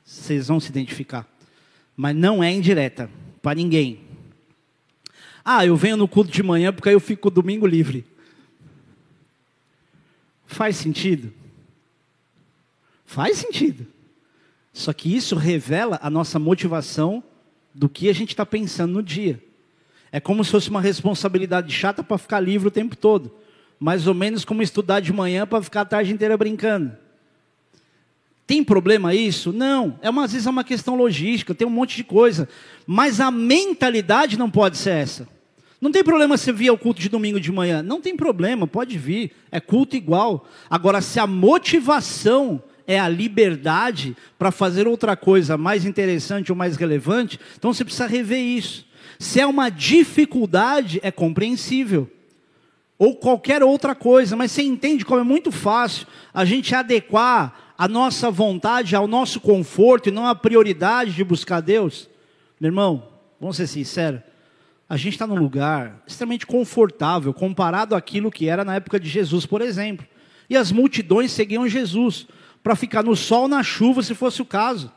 vocês 0.04 0.48
vão 0.48 0.60
se 0.60 0.68
identificar, 0.68 1.26
mas 1.96 2.14
não 2.14 2.42
é 2.42 2.52
indireta 2.52 3.10
para 3.40 3.54
ninguém. 3.54 4.00
Ah, 5.44 5.66
eu 5.66 5.76
venho 5.76 5.96
no 5.96 6.06
culto 6.06 6.30
de 6.30 6.42
manhã 6.42 6.72
porque 6.72 6.88
aí 6.88 6.94
eu 6.94 7.00
fico 7.00 7.30
domingo 7.30 7.66
livre. 7.66 8.04
Faz 10.46 10.76
sentido? 10.76 11.32
Faz 13.04 13.38
sentido. 13.38 13.86
Só 14.72 14.92
que 14.92 15.14
isso 15.14 15.34
revela 15.34 15.98
a 16.02 16.08
nossa 16.08 16.38
motivação 16.38 17.22
do 17.74 17.88
que 17.88 18.08
a 18.08 18.12
gente 18.12 18.30
está 18.30 18.44
pensando 18.44 18.92
no 18.92 19.02
dia. 19.02 19.42
É 20.10 20.20
como 20.20 20.44
se 20.44 20.50
fosse 20.50 20.68
uma 20.68 20.80
responsabilidade 20.80 21.72
chata 21.72 22.02
para 22.02 22.18
ficar 22.18 22.40
livre 22.40 22.68
o 22.68 22.70
tempo 22.70 22.96
todo. 22.96 23.34
Mais 23.80 24.06
ou 24.06 24.14
menos 24.14 24.44
como 24.44 24.62
estudar 24.62 25.00
de 25.00 25.12
manhã 25.12 25.46
para 25.46 25.62
ficar 25.62 25.80
a 25.80 25.86
tarde 25.86 26.12
inteira 26.12 26.36
brincando. 26.36 26.92
Tem 28.46 28.62
problema 28.62 29.14
isso? 29.14 29.52
Não. 29.52 29.98
É 30.02 30.10
uma, 30.10 30.24
às 30.24 30.32
vezes 30.32 30.46
é 30.46 30.50
uma 30.50 30.64
questão 30.64 30.94
logística, 30.94 31.54
tem 31.54 31.66
um 31.66 31.70
monte 31.70 31.96
de 31.96 32.04
coisa. 32.04 32.48
Mas 32.86 33.20
a 33.20 33.30
mentalidade 33.30 34.38
não 34.38 34.50
pode 34.50 34.76
ser 34.76 34.90
essa. 34.90 35.28
Não 35.80 35.90
tem 35.90 36.04
problema 36.04 36.36
você 36.36 36.52
vir 36.52 36.68
ao 36.68 36.78
culto 36.78 37.00
de 37.00 37.08
domingo 37.08 37.40
de 37.40 37.50
manhã. 37.50 37.82
Não 37.82 38.00
tem 38.00 38.14
problema, 38.14 38.66
pode 38.66 38.98
vir. 38.98 39.32
É 39.50 39.58
culto 39.58 39.96
igual. 39.96 40.46
Agora, 40.68 41.00
se 41.00 41.18
a 41.18 41.26
motivação 41.26 42.62
é 42.86 42.98
a 42.98 43.08
liberdade 43.08 44.16
para 44.38 44.50
fazer 44.50 44.86
outra 44.86 45.16
coisa 45.16 45.56
mais 45.56 45.84
interessante 45.84 46.50
ou 46.50 46.56
mais 46.56 46.76
relevante, 46.76 47.38
então 47.56 47.72
você 47.72 47.84
precisa 47.84 48.06
rever 48.06 48.40
isso. 48.40 48.86
Se 49.18 49.40
é 49.40 49.46
uma 49.46 49.70
dificuldade, 49.70 51.00
é 51.02 51.10
compreensível. 51.10 52.10
Ou 52.98 53.16
qualquer 53.16 53.62
outra 53.62 53.94
coisa, 53.94 54.36
mas 54.36 54.52
você 54.52 54.62
entende 54.62 55.04
como 55.04 55.20
é 55.20 55.24
muito 55.24 55.50
fácil 55.50 56.06
a 56.32 56.44
gente 56.44 56.74
adequar 56.74 57.74
a 57.76 57.88
nossa 57.88 58.30
vontade 58.30 58.94
ao 58.94 59.08
nosso 59.08 59.40
conforto 59.40 60.08
e 60.08 60.12
não 60.12 60.26
a 60.26 60.34
prioridade 60.34 61.12
de 61.12 61.24
buscar 61.24 61.60
Deus? 61.60 62.08
Meu 62.60 62.68
irmão, 62.68 63.08
vamos 63.40 63.56
ser 63.56 63.66
sinceros, 63.66 64.20
a 64.88 64.96
gente 64.96 65.14
está 65.14 65.26
num 65.26 65.36
lugar 65.36 66.02
extremamente 66.06 66.46
confortável 66.46 67.32
comparado 67.32 67.94
àquilo 67.94 68.30
que 68.30 68.48
era 68.48 68.64
na 68.64 68.74
época 68.74 69.00
de 69.00 69.08
Jesus, 69.08 69.46
por 69.46 69.62
exemplo. 69.62 70.06
E 70.50 70.56
as 70.56 70.70
multidões 70.70 71.32
seguiam 71.32 71.66
Jesus 71.66 72.26
para 72.62 72.76
ficar 72.76 73.02
no 73.02 73.16
sol, 73.16 73.48
na 73.48 73.62
chuva, 73.62 74.02
se 74.02 74.14
fosse 74.14 74.40
o 74.40 74.46
caso. 74.46 74.92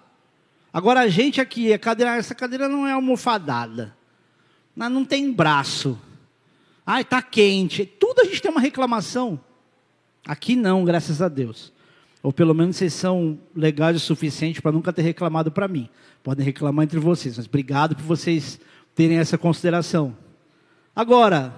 Agora 0.71 1.01
a 1.01 1.08
gente 1.08 1.39
aqui, 1.39 1.71
a 1.71 1.80
cadeira, 1.80 2.15
essa 2.15 2.36
cadeira 2.36 2.67
não 2.67 2.86
é 2.86 2.91
almofadada, 2.91 3.95
não 4.75 5.06
tem 5.06 5.32
braço. 5.32 5.99
Ai, 6.86 7.01
está 7.01 7.21
quente. 7.21 7.86
Tudo 7.86 8.21
a 8.21 8.25
gente 8.25 8.41
tem 8.41 8.51
uma 8.51 8.62
reclamação. 8.62 9.39
Aqui 10.28 10.56
não, 10.56 10.86
graças 10.86 11.21
a 11.21 11.28
Deus. 11.28 11.73
Ou 12.21 12.34
pelo 12.34 12.54
menos 12.54 12.75
vocês 12.75 12.93
são 12.93 13.39
legais 13.56 13.95
o 13.95 13.99
suficiente 13.99 14.62
para 14.62 14.71
nunca 14.71 14.93
ter 14.93 15.01
reclamado 15.01 15.51
para 15.51 15.67
mim. 15.67 15.89
Podem 16.23 16.45
reclamar 16.45 16.84
entre 16.84 16.99
vocês, 16.99 17.38
mas 17.38 17.45
obrigado 17.45 17.95
por 17.95 18.04
vocês 18.04 18.60
terem 18.93 19.17
essa 19.17 19.38
consideração. 19.38 20.15
Agora, 20.95 21.54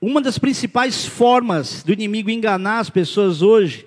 uma 0.00 0.20
das 0.20 0.38
principais 0.38 1.06
formas 1.06 1.82
do 1.82 1.92
inimigo 1.92 2.30
enganar 2.30 2.80
as 2.80 2.90
pessoas 2.90 3.42
hoje, 3.42 3.86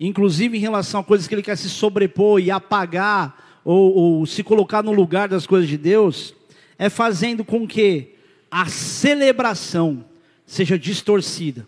inclusive 0.00 0.56
em 0.56 0.60
relação 0.60 1.00
a 1.00 1.04
coisas 1.04 1.26
que 1.26 1.34
ele 1.34 1.42
quer 1.42 1.56
se 1.56 1.68
sobrepor 1.68 2.40
e 2.40 2.50
apagar, 2.50 3.60
ou, 3.64 3.94
ou 3.94 4.26
se 4.26 4.42
colocar 4.42 4.82
no 4.82 4.92
lugar 4.92 5.28
das 5.28 5.46
coisas 5.46 5.68
de 5.68 5.76
Deus, 5.76 6.34
é 6.78 6.88
fazendo 6.88 7.44
com 7.44 7.66
que 7.66 8.14
a 8.50 8.66
celebração 8.66 10.04
seja 10.46 10.78
distorcida. 10.78 11.66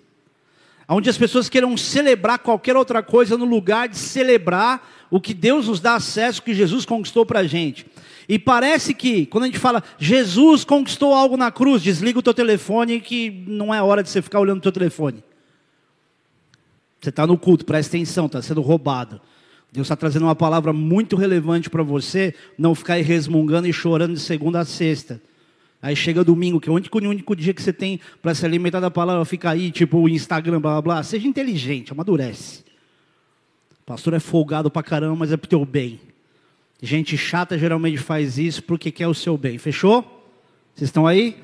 Onde 0.89 1.11
as 1.11 1.19
pessoas 1.19 1.49
queiram 1.49 1.77
celebrar 1.77 2.39
qualquer 2.39 2.77
outra 2.77 3.03
coisa 3.03 3.37
no 3.37 3.45
lugar 3.45 3.89
de 3.89 3.97
celebrar 3.97 4.89
o 5.11 5.21
que 5.21 5.35
Deus 5.35 5.69
nos 5.69 5.79
dá 5.79 5.95
acesso, 5.95 6.43
que 6.43 6.55
Jesus 6.55 6.85
conquistou 6.85 7.27
para 7.27 7.41
a 7.41 7.47
gente. 7.47 7.87
E 8.29 8.39
parece 8.39 8.95
que, 8.95 9.27
quando 9.27 9.45
a 9.45 9.47
gente 9.47 9.59
fala, 9.59 9.83
Jesus 9.99 10.65
conquistou 10.65 11.13
algo 11.13 11.37
na 11.37 11.51
cruz, 11.51 11.83
desliga 11.83 12.19
o 12.19 12.23
teu 12.23 12.35
telefone 12.35 13.01
que 13.01 13.45
não 13.47 13.75
é 13.75 13.83
hora 13.83 14.03
de 14.03 14.09
você 14.09 14.23
ficar 14.23 14.41
olhando 14.41 14.59
o 14.59 14.63
teu 14.63 14.73
telefone. 14.73 15.23
Você 17.01 17.09
está 17.09 17.27
no 17.27 17.39
culto, 17.39 17.65
presta 17.65 17.97
atenção, 17.97 18.27
está 18.27 18.43
sendo 18.43 18.61
roubado. 18.61 19.21
Deus 19.73 19.87
está 19.87 19.97
trazendo 19.97 20.25
uma 20.25 20.35
palavra 20.35 20.73
muito 20.73 21.17
relevante 21.17 21.71
para 21.71 21.83
você, 21.83 22.35
não 22.59 22.75
ficar 22.75 22.95
aí 22.95 23.03
resmungando 23.03 23.69
e 23.69 23.73
chorando 23.73 24.15
de 24.15 24.21
segunda 24.21 24.61
a 24.61 24.65
sexta. 24.65 25.21
Aí 25.81 25.97
chega 25.97 26.23
domingo, 26.23 26.61
que 26.61 26.69
é 26.69 26.73
o 26.73 26.75
único, 26.75 26.99
único 26.99 27.35
dia 27.35 27.55
que 27.55 27.63
você 27.63 27.73
tem 27.73 28.01
para 28.21 28.35
se 28.35 28.45
alimentar 28.45 28.81
da 28.81 28.91
palavra, 28.91 29.25
fica 29.25 29.51
aí, 29.51 29.71
tipo 29.71 30.09
Instagram, 30.09 30.61
blá 30.61 30.73
blá 30.73 30.83
blá. 30.83 31.03
Seja 31.03 31.27
inteligente, 31.27 31.93
amadurece. 31.93 32.65
O 33.83 33.87
pastor 33.87 34.13
é 34.13 34.21
folgado 34.21 34.71
para 34.71 34.83
caramba, 34.83 35.17
mas 35.17 35.33
é 35.33 35.37
para 35.37 35.47
o 35.47 35.49
teu 35.49 35.65
bem. 35.65 35.99
Gente 36.83 37.17
chata 37.17 37.59
geralmente 37.59 37.99
faz 37.99 38.39
isso 38.39 38.63
porque 38.63 38.91
quer 38.91 39.09
o 39.09 39.15
seu 39.15 39.39
bem. 39.39 39.57
Fechou? 39.57 40.03
Vocês 40.75 40.89
estão 40.89 41.07
aí? 41.07 41.37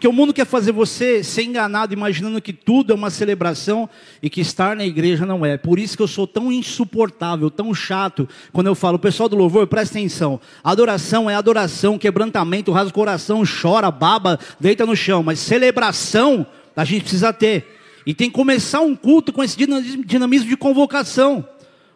Porque 0.00 0.08
o 0.08 0.14
mundo 0.14 0.32
quer 0.32 0.46
fazer 0.46 0.72
você 0.72 1.22
ser 1.22 1.42
enganado, 1.42 1.92
imaginando 1.92 2.40
que 2.40 2.54
tudo 2.54 2.90
é 2.90 2.94
uma 2.94 3.10
celebração 3.10 3.86
e 4.22 4.30
que 4.30 4.40
estar 4.40 4.74
na 4.74 4.86
igreja 4.86 5.26
não 5.26 5.44
é. 5.44 5.58
Por 5.58 5.78
isso 5.78 5.94
que 5.94 6.02
eu 6.02 6.08
sou 6.08 6.26
tão 6.26 6.50
insuportável, 6.50 7.50
tão 7.50 7.74
chato, 7.74 8.26
quando 8.50 8.68
eu 8.68 8.74
falo, 8.74 8.98
pessoal 8.98 9.28
do 9.28 9.36
louvor, 9.36 9.66
presta 9.66 9.98
atenção. 9.98 10.40
Adoração 10.64 11.28
é 11.28 11.34
adoração, 11.34 11.98
quebrantamento, 11.98 12.72
rasga 12.72 12.88
o 12.88 12.94
coração, 12.94 13.42
chora, 13.44 13.90
baba, 13.90 14.40
deita 14.58 14.86
no 14.86 14.96
chão. 14.96 15.22
Mas 15.22 15.38
celebração 15.38 16.46
a 16.74 16.82
gente 16.82 17.02
precisa 17.02 17.30
ter. 17.30 17.66
E 18.06 18.14
tem 18.14 18.30
que 18.30 18.34
começar 18.36 18.80
um 18.80 18.96
culto 18.96 19.34
com 19.34 19.44
esse 19.44 19.54
dinamismo 19.54 20.48
de 20.48 20.56
convocação. 20.56 21.46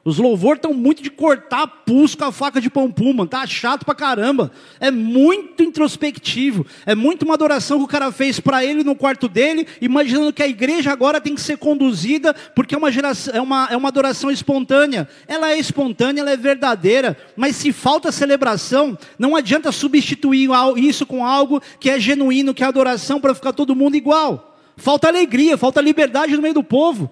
Os 0.05 0.19
louvores 0.19 0.59
estão 0.59 0.75
muito 0.75 1.03
de 1.03 1.09
cortar 1.09 1.67
pulso 1.67 2.19
com 2.19 2.27
a 2.27 2.33
faca 2.33 2.61
de 2.61 2.69
pão 2.69 2.91
puma, 2.91 3.27
tá 3.27 3.47
chato 3.47 3.87
pra 3.87 3.95
caramba. 3.95 4.51
É 4.79 4.91
muito 4.91 5.63
introspectivo, 5.63 6.67
é 6.85 6.95
muito 6.95 7.23
uma 7.23 7.33
adoração 7.33 7.79
que 7.79 7.85
o 7.85 7.89
cara 7.89 8.13
fez 8.13 8.39
para 8.39 8.63
ele 8.63 8.85
no 8.85 8.95
quarto 8.95 9.29
dele, 9.29 9.67
imaginando 9.81 10.31
que 10.31 10.43
a 10.43 10.47
igreja 10.47 10.93
agora 10.93 11.23
tem 11.23 11.35
que 11.35 11.41
ser 11.41 11.57
conduzida 11.57 12.35
porque 12.55 12.75
é 12.75 12.79
uma, 12.79 12.93
geração, 12.93 13.35
é 13.35 13.41
uma, 13.41 13.69
é 13.71 13.77
uma 13.77 13.89
adoração 13.89 14.31
espontânea. 14.31 15.09
Ela 15.27 15.53
é 15.53 15.59
espontânea, 15.59 16.21
ela 16.21 16.33
é 16.33 16.37
verdadeira, 16.37 17.17
mas 17.35 17.57
se 17.57 17.73
falta 17.73 18.13
celebração, 18.13 18.99
não 19.19 19.35
adianta 19.35 19.73
substituir 19.73 20.51
isso 20.77 21.07
com 21.07 21.25
algo 21.25 21.63
que 21.81 21.89
é 21.89 21.99
genuíno, 21.99 22.53
que 22.53 22.63
é 22.63 22.67
adoração, 22.67 23.19
para 23.19 23.35
ficar 23.35 23.55
todo 23.55 23.75
mundo 23.75 23.97
igual. 23.97 24.55
Falta 24.77 25.09
alegria, 25.09 25.57
falta 25.57 25.81
liberdade 25.81 26.37
no 26.37 26.43
meio 26.43 26.55
do 26.55 26.63
povo. 26.63 27.11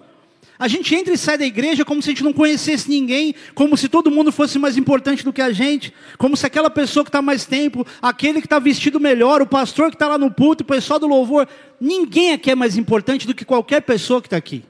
A 0.63 0.67
gente 0.69 0.95
entra 0.95 1.13
e 1.13 1.17
sai 1.17 1.37
da 1.37 1.45
igreja 1.45 1.83
como 1.83 2.01
se 2.01 2.09
a 2.09 2.13
gente 2.13 2.23
não 2.23 2.31
conhecesse 2.31 2.89
ninguém, 2.89 3.35
como 3.53 3.75
se 3.75 3.89
todo 3.89 4.09
mundo 4.09 4.31
fosse 4.31 4.57
mais 4.57 4.77
importante 4.77 5.21
do 5.21 5.33
que 5.33 5.41
a 5.41 5.51
gente, 5.51 5.93
como 6.17 6.37
se 6.37 6.45
aquela 6.45 6.69
pessoa 6.69 7.03
que 7.03 7.09
está 7.09 7.21
mais 7.21 7.45
tempo, 7.45 7.85
aquele 8.01 8.39
que 8.39 8.45
está 8.45 8.59
vestido 8.59 8.97
melhor, 8.97 9.41
o 9.41 9.45
pastor 9.45 9.89
que 9.89 9.97
está 9.97 10.07
lá 10.07 10.17
no 10.17 10.31
púlpito, 10.31 10.63
o 10.63 10.65
pessoal 10.65 10.97
do 10.99 11.05
louvor, 11.05 11.49
ninguém 11.81 12.31
aqui 12.31 12.49
é 12.49 12.55
mais 12.55 12.77
importante 12.77 13.27
do 13.27 13.35
que 13.35 13.43
qualquer 13.43 13.81
pessoa 13.81 14.21
que 14.21 14.27
está 14.27 14.37
aqui. 14.37 14.63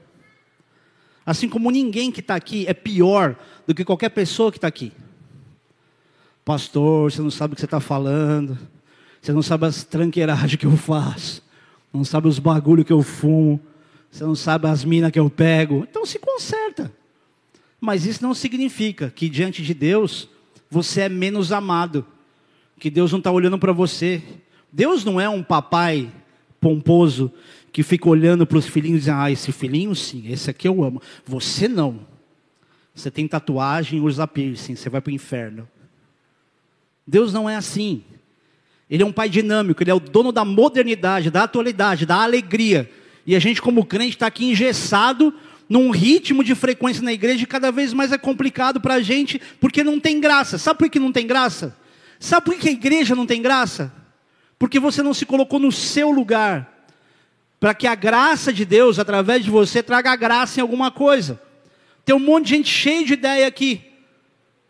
Assim 1.24 1.48
como 1.48 1.70
ninguém 1.70 2.10
que 2.10 2.18
está 2.18 2.34
aqui 2.34 2.66
é 2.66 2.74
pior 2.74 3.36
do 3.64 3.72
que 3.72 3.84
qualquer 3.84 4.08
pessoa 4.08 4.50
que 4.50 4.58
está 4.58 4.66
aqui. 4.66 4.90
Pastor, 6.44 7.12
você 7.12 7.22
não 7.22 7.30
sabe 7.30 7.52
o 7.52 7.54
que 7.54 7.60
você 7.60 7.66
está 7.66 7.78
falando, 7.78 8.58
você 9.22 9.32
não 9.32 9.42
sabe 9.42 9.66
as 9.66 9.84
tranqueiragens 9.84 10.56
que 10.56 10.66
eu 10.66 10.76
faço 10.76 11.44
não 11.94 12.04
sabe 12.04 12.26
os 12.26 12.40
bagulho 12.40 12.84
que 12.84 12.92
eu 12.92 13.02
fumo, 13.02 13.60
você 14.14 14.22
não 14.22 14.36
sabe 14.36 14.68
as 14.68 14.84
minas 14.84 15.10
que 15.10 15.18
eu 15.18 15.28
pego. 15.28 15.84
Então 15.90 16.06
se 16.06 16.20
conserta. 16.20 16.92
Mas 17.80 18.06
isso 18.06 18.22
não 18.22 18.32
significa 18.32 19.10
que 19.10 19.28
diante 19.28 19.60
de 19.60 19.74
Deus 19.74 20.28
você 20.70 21.00
é 21.00 21.08
menos 21.08 21.50
amado, 21.50 22.06
que 22.78 22.90
Deus 22.90 23.10
não 23.10 23.18
está 23.18 23.32
olhando 23.32 23.58
para 23.58 23.72
você. 23.72 24.22
Deus 24.72 25.04
não 25.04 25.20
é 25.20 25.28
um 25.28 25.42
papai 25.42 26.12
pomposo 26.60 27.32
que 27.72 27.82
fica 27.82 28.08
olhando 28.08 28.46
para 28.46 28.56
os 28.56 28.68
filhinhos 28.68 28.98
e 28.98 29.00
diz: 29.06 29.08
Ah, 29.08 29.32
esse 29.32 29.50
filhinho 29.50 29.92
sim, 29.96 30.30
esse 30.30 30.48
aqui 30.48 30.68
eu 30.68 30.84
amo. 30.84 31.02
Você 31.26 31.66
não. 31.66 32.06
Você 32.94 33.10
tem 33.10 33.26
tatuagem, 33.26 34.00
usa 34.00 34.28
piercing, 34.28 34.76
você 34.76 34.88
vai 34.88 35.00
para 35.00 35.10
o 35.10 35.14
inferno. 35.14 35.68
Deus 37.04 37.32
não 37.32 37.50
é 37.50 37.56
assim. 37.56 38.04
Ele 38.88 39.02
é 39.02 39.06
um 39.06 39.12
pai 39.12 39.28
dinâmico, 39.28 39.82
ele 39.82 39.90
é 39.90 39.94
o 39.94 39.98
dono 39.98 40.30
da 40.30 40.44
modernidade, 40.44 41.32
da 41.32 41.42
atualidade, 41.42 42.06
da 42.06 42.22
alegria. 42.22 42.88
E 43.26 43.34
a 43.34 43.38
gente, 43.38 43.62
como 43.62 43.84
crente, 43.84 44.16
está 44.16 44.26
aqui 44.26 44.44
engessado 44.44 45.32
num 45.68 45.90
ritmo 45.90 46.44
de 46.44 46.54
frequência 46.54 47.02
na 47.02 47.12
igreja 47.12 47.46
cada 47.46 47.72
vez 47.72 47.92
mais 47.92 48.12
é 48.12 48.18
complicado 48.18 48.80
para 48.80 48.94
a 48.94 49.02
gente, 49.02 49.40
porque 49.60 49.82
não 49.82 49.98
tem 49.98 50.20
graça. 50.20 50.58
Sabe 50.58 50.78
por 50.78 50.90
que 50.90 50.98
não 50.98 51.12
tem 51.12 51.26
graça? 51.26 51.76
Sabe 52.20 52.46
por 52.46 52.56
que 52.56 52.68
a 52.68 52.72
igreja 52.72 53.14
não 53.14 53.26
tem 53.26 53.40
graça? 53.40 53.92
Porque 54.58 54.78
você 54.78 55.02
não 55.02 55.14
se 55.14 55.26
colocou 55.26 55.58
no 55.58 55.72
seu 55.72 56.10
lugar, 56.10 56.86
para 57.58 57.74
que 57.74 57.86
a 57.86 57.94
graça 57.94 58.52
de 58.52 58.64
Deus, 58.64 58.98
através 58.98 59.44
de 59.44 59.50
você, 59.50 59.82
traga 59.82 60.14
graça 60.16 60.60
em 60.60 60.62
alguma 60.62 60.90
coisa. 60.90 61.40
Tem 62.04 62.14
um 62.14 62.20
monte 62.20 62.44
de 62.44 62.50
gente 62.50 62.68
cheia 62.68 63.04
de 63.04 63.14
ideia 63.14 63.46
aqui. 63.46 63.80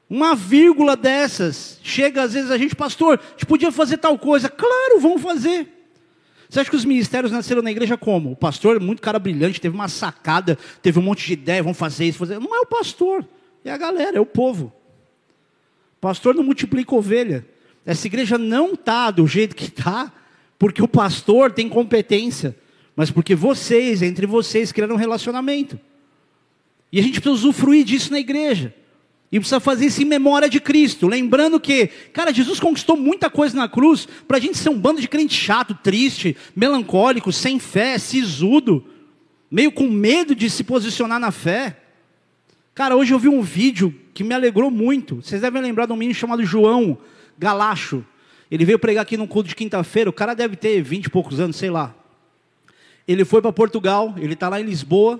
Uma 0.08 0.36
vírgula 0.36 0.96
dessas, 0.96 1.80
chega 1.82 2.22
às 2.22 2.34
vezes 2.34 2.50
a 2.50 2.58
gente, 2.58 2.76
pastor, 2.76 3.18
a 3.18 3.30
gente 3.32 3.46
podia 3.46 3.72
fazer 3.72 3.96
tal 3.96 4.16
coisa. 4.16 4.48
Claro, 4.48 5.00
vamos 5.00 5.20
fazer. 5.22 5.73
Você 6.54 6.60
acha 6.60 6.70
que 6.70 6.76
os 6.76 6.84
ministérios 6.84 7.32
nasceram 7.32 7.62
na 7.62 7.70
igreja 7.72 7.96
como? 7.96 8.30
O 8.30 8.36
pastor, 8.36 8.78
muito 8.78 9.02
cara 9.02 9.18
brilhante, 9.18 9.60
teve 9.60 9.74
uma 9.74 9.88
sacada, 9.88 10.56
teve 10.80 11.00
um 11.00 11.02
monte 11.02 11.26
de 11.26 11.32
ideia, 11.32 11.60
vamos 11.60 11.76
fazer 11.76 12.04
isso, 12.04 12.18
fazer. 12.18 12.38
Não 12.38 12.54
é 12.54 12.60
o 12.60 12.66
pastor, 12.66 13.26
é 13.64 13.72
a 13.72 13.76
galera, 13.76 14.18
é 14.18 14.20
o 14.20 14.24
povo. 14.24 14.72
O 15.96 16.00
pastor 16.00 16.32
não 16.32 16.44
multiplica 16.44 16.94
ovelha. 16.94 17.44
Essa 17.84 18.06
igreja 18.06 18.38
não 18.38 18.74
está 18.74 19.10
do 19.10 19.26
jeito 19.26 19.56
que 19.56 19.64
está, 19.64 20.12
porque 20.56 20.80
o 20.80 20.86
pastor 20.86 21.50
tem 21.50 21.68
competência, 21.68 22.56
mas 22.94 23.10
porque 23.10 23.34
vocês, 23.34 24.00
entre 24.00 24.24
vocês, 24.24 24.70
criaram 24.70 24.94
um 24.94 24.98
relacionamento. 24.98 25.76
E 26.92 27.00
a 27.00 27.02
gente 27.02 27.20
precisa 27.20 27.48
usufruir 27.48 27.84
disso 27.84 28.12
na 28.12 28.20
igreja. 28.20 28.72
E 29.34 29.40
precisa 29.40 29.58
fazer 29.58 29.86
isso 29.86 30.00
em 30.00 30.04
memória 30.04 30.48
de 30.48 30.60
Cristo. 30.60 31.08
Lembrando 31.08 31.58
que, 31.58 31.88
cara, 32.12 32.32
Jesus 32.32 32.60
conquistou 32.60 32.96
muita 32.96 33.28
coisa 33.28 33.56
na 33.56 33.68
cruz 33.68 34.06
para 34.28 34.36
a 34.36 34.40
gente 34.40 34.56
ser 34.56 34.68
um 34.68 34.78
bando 34.78 35.00
de 35.00 35.08
crente 35.08 35.34
chato, 35.34 35.74
triste, 35.74 36.36
melancólico, 36.54 37.32
sem 37.32 37.58
fé, 37.58 37.98
sisudo, 37.98 38.86
meio 39.50 39.72
com 39.72 39.88
medo 39.88 40.36
de 40.36 40.48
se 40.48 40.62
posicionar 40.62 41.18
na 41.18 41.32
fé. 41.32 41.78
Cara, 42.76 42.94
hoje 42.94 43.12
eu 43.12 43.18
vi 43.18 43.28
um 43.28 43.42
vídeo 43.42 43.92
que 44.14 44.22
me 44.22 44.32
alegrou 44.32 44.70
muito. 44.70 45.16
Vocês 45.16 45.40
devem 45.40 45.60
lembrar 45.60 45.86
de 45.86 45.92
um 45.92 45.96
menino 45.96 46.14
chamado 46.14 46.44
João 46.44 46.96
Galacho. 47.36 48.06
Ele 48.48 48.64
veio 48.64 48.78
pregar 48.78 49.02
aqui 49.02 49.16
num 49.16 49.26
culto 49.26 49.48
de 49.48 49.56
quinta-feira. 49.56 50.08
O 50.08 50.12
cara 50.12 50.34
deve 50.34 50.54
ter 50.54 50.80
vinte 50.80 51.06
e 51.06 51.10
poucos 51.10 51.40
anos, 51.40 51.56
sei 51.56 51.70
lá. 51.70 51.92
Ele 53.08 53.24
foi 53.24 53.42
para 53.42 53.52
Portugal, 53.52 54.14
ele 54.16 54.34
está 54.34 54.48
lá 54.48 54.60
em 54.60 54.64
Lisboa. 54.64 55.18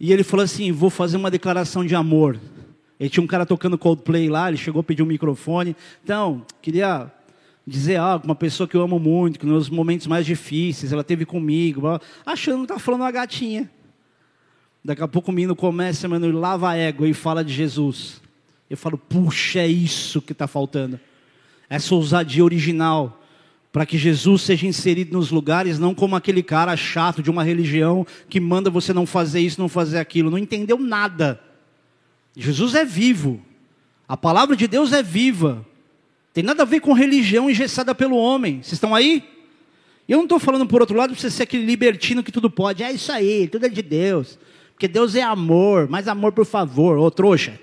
E 0.00 0.10
ele 0.10 0.24
falou 0.24 0.44
assim: 0.44 0.72
Vou 0.72 0.88
fazer 0.88 1.18
uma 1.18 1.30
declaração 1.30 1.84
de 1.84 1.94
amor. 1.94 2.40
E 3.00 3.08
tinha 3.08 3.22
um 3.22 3.26
cara 3.26 3.46
tocando 3.46 3.78
Coldplay 3.78 4.28
lá, 4.28 4.48
ele 4.48 4.56
chegou 4.56 4.80
a 4.80 4.84
pedir 4.84 5.02
um 5.02 5.06
microfone. 5.06 5.76
Então, 6.02 6.44
queria 6.60 7.10
dizer 7.66 7.96
algo, 7.96 8.24
uma 8.24 8.34
pessoa 8.34 8.66
que 8.66 8.76
eu 8.76 8.80
amo 8.80 8.98
muito, 8.98 9.38
que 9.38 9.46
nos 9.46 9.68
momentos 9.68 10.06
mais 10.06 10.26
difíceis, 10.26 10.92
ela 10.92 11.04
teve 11.04 11.24
comigo, 11.24 11.82
achando 12.24 12.58
que 12.58 12.64
estava 12.64 12.80
falando 12.80 13.02
uma 13.02 13.10
gatinha. 13.10 13.70
Daqui 14.84 15.02
a 15.02 15.08
pouco 15.08 15.30
o 15.30 15.34
menino 15.34 15.54
começa, 15.54 16.08
mano, 16.08 16.30
lava 16.32 16.70
a 16.70 16.76
égua 16.76 17.06
e 17.06 17.14
fala 17.14 17.44
de 17.44 17.52
Jesus. 17.52 18.20
Eu 18.70 18.76
falo, 18.76 18.98
puxa, 18.98 19.60
é 19.60 19.66
isso 19.66 20.20
que 20.20 20.32
está 20.32 20.46
faltando. 20.46 20.98
Essa 21.68 21.94
ousadia 21.94 22.44
original. 22.44 23.22
Para 23.70 23.84
que 23.84 23.98
Jesus 23.98 24.42
seja 24.42 24.66
inserido 24.66 25.12
nos 25.12 25.30
lugares, 25.30 25.78
não 25.78 25.94
como 25.94 26.16
aquele 26.16 26.42
cara 26.42 26.74
chato 26.74 27.22
de 27.22 27.30
uma 27.30 27.44
religião 27.44 28.06
que 28.28 28.40
manda 28.40 28.70
você 28.70 28.94
não 28.94 29.04
fazer 29.04 29.40
isso, 29.40 29.60
não 29.60 29.68
fazer 29.68 29.98
aquilo. 29.98 30.30
Não 30.30 30.38
entendeu 30.38 30.78
nada. 30.78 31.38
Jesus 32.38 32.74
é 32.74 32.84
vivo. 32.84 33.42
A 34.06 34.16
palavra 34.16 34.54
de 34.54 34.68
Deus 34.68 34.92
é 34.92 35.02
viva. 35.02 35.66
Tem 36.32 36.44
nada 36.44 36.62
a 36.62 36.66
ver 36.66 36.80
com 36.80 36.92
religião 36.92 37.50
engessada 37.50 37.92
pelo 37.94 38.16
homem. 38.16 38.62
Vocês 38.62 38.74
estão 38.74 38.94
aí? 38.94 39.24
Eu 40.08 40.18
não 40.18 40.24
estou 40.24 40.38
falando 40.38 40.64
por 40.64 40.80
outro 40.80 40.96
lado 40.96 41.12
para 41.12 41.20
você 41.20 41.30
ser 41.30 41.42
aquele 41.42 41.66
libertino 41.66 42.22
que 42.22 42.30
tudo 42.30 42.48
pode. 42.48 42.82
É 42.82 42.92
isso 42.92 43.10
aí, 43.10 43.48
tudo 43.48 43.66
é 43.66 43.68
de 43.68 43.82
Deus. 43.82 44.38
Porque 44.72 44.86
Deus 44.86 45.16
é 45.16 45.22
amor, 45.22 45.88
mais 45.88 46.06
amor 46.06 46.32
por 46.32 46.46
favor, 46.46 46.96
ô 46.96 47.10
trouxa. 47.10 47.58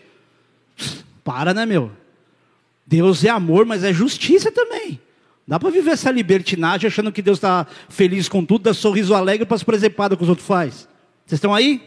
Para, 1.24 1.54
né, 1.54 1.66
meu? 1.66 1.90
Deus 2.86 3.24
é 3.24 3.30
amor, 3.30 3.66
mas 3.66 3.84
é 3.84 3.94
justiça 3.94 4.52
também. 4.52 5.00
Dá 5.48 5.58
para 5.58 5.70
viver 5.70 5.92
essa 5.92 6.12
libertinagem 6.12 6.88
achando 6.88 7.12
que 7.12 7.22
Deus 7.22 7.38
está 7.38 7.66
feliz 7.88 8.28
com 8.28 8.44
tudo, 8.44 8.64
dá 8.64 8.74
sorriso 8.74 9.16
alegre 9.16 9.46
para 9.46 9.56
as 9.56 9.64
presepadas 9.64 10.18
que 10.18 10.24
os 10.24 10.30
outros 10.30 10.46
faz. 10.46 10.88
Vocês 11.26 11.38
estão 11.38 11.54
aí? 11.54 11.82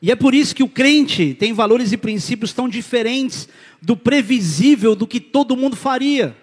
E 0.00 0.10
é 0.12 0.16
por 0.16 0.34
isso 0.34 0.54
que 0.54 0.62
o 0.62 0.68
crente 0.68 1.34
tem 1.34 1.52
valores 1.52 1.92
e 1.92 1.96
princípios 1.96 2.52
tão 2.52 2.68
diferentes 2.68 3.48
do 3.82 3.96
previsível 3.96 4.94
do 4.94 5.06
que 5.06 5.18
todo 5.18 5.56
mundo 5.56 5.74
faria. 5.74 6.36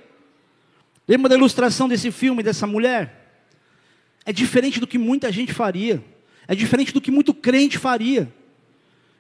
Lembra 1.08 1.30
da 1.30 1.36
ilustração 1.36 1.88
desse 1.88 2.12
filme, 2.12 2.44
dessa 2.44 2.68
mulher? 2.68 3.44
É 4.26 4.34
diferente 4.34 4.80
do 4.80 4.88
que 4.88 4.98
muita 4.98 5.32
gente 5.32 5.54
faria. 5.54 6.04
É 6.48 6.56
diferente 6.56 6.94
do 6.94 7.00
que 7.00 7.12
muito 7.12 7.34
crente 7.34 7.78
faria. 7.78 8.32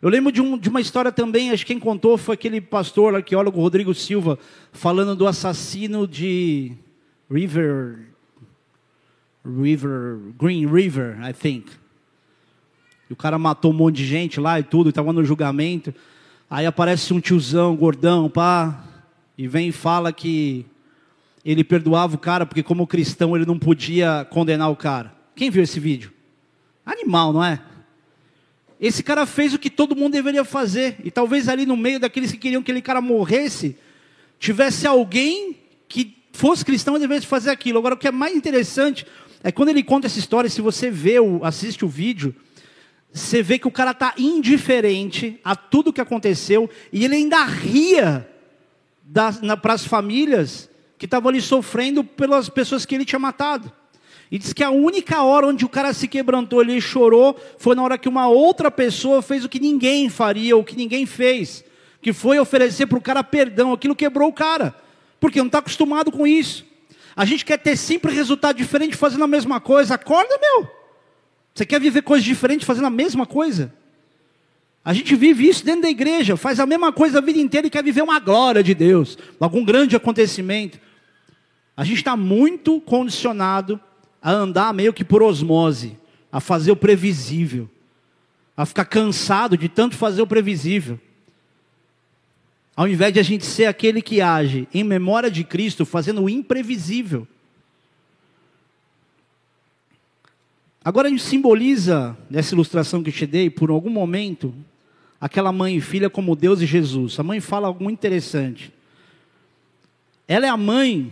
Eu 0.01 0.09
lembro 0.09 0.31
de, 0.31 0.41
um, 0.41 0.57
de 0.57 0.69
uma 0.69 0.81
história 0.81 1.11
também, 1.11 1.51
acho 1.51 1.65
que 1.65 1.73
quem 1.73 1.79
contou 1.79 2.17
foi 2.17 2.35
aquele 2.35 2.59
pastor, 2.59 3.15
arqueólogo 3.15 3.61
Rodrigo 3.61 3.93
Silva, 3.93 4.37
falando 4.71 5.15
do 5.15 5.25
assassino 5.25 6.07
de 6.07 6.73
River, 7.31 7.99
River, 9.43 10.19
Green 10.37 10.67
River, 10.67 11.17
I 11.27 11.33
think. 11.33 11.71
E 13.09 13.13
o 13.13 13.15
cara 13.15 13.37
matou 13.37 13.71
um 13.71 13.75
monte 13.75 13.97
de 13.97 14.05
gente 14.05 14.39
lá 14.39 14.59
e 14.59 14.63
tudo, 14.63 14.89
estava 14.89 15.13
no 15.13 15.23
julgamento. 15.23 15.93
Aí 16.49 16.65
aparece 16.65 17.13
um 17.13 17.19
tiozão, 17.19 17.75
gordão, 17.75 18.29
pá, 18.29 18.83
e 19.37 19.47
vem 19.47 19.69
e 19.69 19.71
fala 19.71 20.11
que 20.13 20.65
ele 21.43 21.63
perdoava 21.63 22.15
o 22.15 22.19
cara 22.19 22.45
porque 22.45 22.63
como 22.63 22.87
cristão 22.87 23.35
ele 23.35 23.45
não 23.45 23.59
podia 23.59 24.25
condenar 24.29 24.71
o 24.71 24.75
cara. 24.75 25.13
Quem 25.35 25.49
viu 25.49 25.61
esse 25.61 25.79
vídeo? 25.79 26.11
Animal, 26.85 27.33
não 27.33 27.43
é? 27.43 27.59
Esse 28.79 29.03
cara 29.03 29.25
fez 29.25 29.53
o 29.53 29.59
que 29.59 29.69
todo 29.69 29.95
mundo 29.95 30.13
deveria 30.13 30.43
fazer. 30.43 30.97
E 31.03 31.11
talvez 31.11 31.47
ali 31.47 31.65
no 31.65 31.77
meio 31.77 31.99
daqueles 31.99 32.31
que 32.31 32.37
queriam 32.37 32.61
que 32.61 32.71
aquele 32.71 32.81
cara 32.81 33.01
morresse, 33.01 33.77
tivesse 34.39 34.85
alguém 34.85 35.57
que 35.87 36.17
fosse 36.33 36.65
cristão 36.65 36.97
e 36.97 36.99
devesse 36.99 37.25
fazer 37.25 37.49
aquilo. 37.49 37.79
Agora, 37.79 37.95
o 37.95 37.97
que 37.97 38.07
é 38.07 38.11
mais 38.11 38.35
interessante 38.35 39.05
é 39.43 39.51
quando 39.51 39.69
ele 39.69 39.83
conta 39.83 40.07
essa 40.07 40.19
história, 40.19 40.49
se 40.49 40.61
você 40.61 40.91
vê, 40.91 41.15
assiste 41.41 41.85
o 41.85 41.87
vídeo, 41.87 42.35
você 43.15 43.41
vê 43.41 43.57
que 43.57 43.67
o 43.67 43.71
cara 43.71 43.91
está 43.91 44.13
indiferente 44.17 45.39
a 45.41 45.55
tudo 45.55 45.93
que 45.93 46.01
aconteceu 46.01 46.69
e 46.91 47.05
ele 47.05 47.15
ainda 47.15 47.45
ria 47.45 48.29
para 49.61 49.73
as 49.73 49.85
famílias 49.85 50.69
que 50.97 51.05
estavam 51.05 51.29
ali 51.29 51.39
sofrendo 51.41 52.03
pelas 52.03 52.49
pessoas 52.49 52.85
que 52.85 52.93
ele 52.93 53.05
tinha 53.05 53.17
matado. 53.17 53.71
E 54.29 54.37
diz 54.37 54.51
que 54.51 54.61
a 54.61 54.69
única 54.69 55.23
hora 55.23 55.47
onde 55.47 55.63
o 55.63 55.69
cara 55.69 55.93
se 55.93 56.09
quebrantou, 56.09 56.61
ele 56.61 56.81
chorou, 56.81 57.39
foi 57.57 57.73
na 57.73 57.83
hora 57.83 57.97
que 57.97 58.09
uma 58.09 58.27
outra 58.27 58.69
pessoa 58.69 59.21
fez 59.21 59.45
o 59.45 59.49
que 59.49 59.61
ninguém 59.61 60.09
faria, 60.09 60.57
o 60.57 60.63
que 60.63 60.75
ninguém 60.75 61.05
fez, 61.05 61.63
que 62.01 62.11
foi 62.11 62.37
oferecer 62.37 62.85
para 62.85 62.97
o 62.97 63.01
cara 63.01 63.23
perdão. 63.23 63.71
Aquilo 63.71 63.95
quebrou 63.95 64.27
o 64.27 64.33
cara, 64.33 64.75
porque 65.21 65.39
não 65.39 65.47
está 65.47 65.59
acostumado 65.59 66.11
com 66.11 66.27
isso. 66.27 66.65
A 67.15 67.23
gente 67.23 67.45
quer 67.45 67.59
ter 67.59 67.77
sempre 67.77 68.13
resultado 68.13 68.57
diferente 68.57 68.97
fazendo 68.97 69.23
a 69.23 69.27
mesma 69.27 69.61
coisa. 69.61 69.95
Acorda, 69.95 70.37
meu. 70.37 70.84
Você 71.55 71.65
quer 71.65 71.79
viver 71.79 72.01
coisas 72.01 72.25
diferentes 72.25 72.67
fazendo 72.67 72.87
a 72.87 72.89
mesma 72.89 73.25
coisa? 73.25 73.73
A 74.83 74.93
gente 74.93 75.15
vive 75.15 75.47
isso 75.47 75.65
dentro 75.65 75.83
da 75.83 75.89
igreja, 75.89 76.35
faz 76.35 76.59
a 76.59 76.65
mesma 76.65 76.91
coisa 76.91 77.19
a 77.19 77.21
vida 77.21 77.39
inteira 77.39 77.65
e 77.65 77.69
quer 77.69 77.81
viver 77.81 78.01
uma 78.01 78.19
glória 78.19 78.61
de 78.61 78.75
Deus, 78.75 79.17
algum 79.39 79.63
grande 79.63 79.95
acontecimento. 79.95 80.77
A 81.75 81.85
gente 81.85 81.97
está 81.97 82.17
muito 82.17 82.81
condicionado 82.81 83.79
a 84.21 84.31
andar 84.31 84.73
meio 84.73 84.93
que 84.93 85.03
por 85.03 85.23
osmose, 85.23 85.97
a 86.29 86.41
fazer 86.41 86.71
o 86.71 86.75
previsível, 86.75 87.69
a 88.55 88.65
ficar 88.65 88.85
cansado 88.85 89.57
de 89.57 89.69
tanto 89.69 89.95
fazer 89.95 90.21
o 90.21 90.27
previsível. 90.27 90.99
Ao 92.75 92.87
invés 92.87 93.13
de 93.13 93.19
a 93.21 93.23
gente 93.23 93.45
ser 93.45 93.65
aquele 93.65 94.01
que 94.01 94.19
age 94.19 94.67
em 94.73 94.83
memória 94.83 95.31
de 95.31 95.45
Cristo, 95.45 95.85
fazendo 95.85 96.21
o 96.21 96.29
imprevisível. 96.29 97.25
Agora 100.85 101.09
gente 101.09 101.23
simboliza, 101.23 102.15
nessa 102.29 102.53
ilustração 102.53 103.01
que 103.01 103.11
te 103.11 103.25
dei, 103.25 103.49
por 103.49 103.71
algum 103.71 103.89
momento, 103.89 104.53
aquela 105.19 105.51
mãe 105.51 105.77
e 105.77 105.81
filha 105.81 106.11
como 106.11 106.35
Deus 106.35 106.61
e 106.61 106.67
Jesus. 106.67 107.19
A 107.19 107.23
mãe 107.23 107.39
fala 107.39 107.65
algo 107.65 107.83
muito 107.83 107.97
interessante. 107.97 108.71
Ela 110.27 110.45
é 110.45 110.49
a 110.49 110.55
mãe 110.55 111.11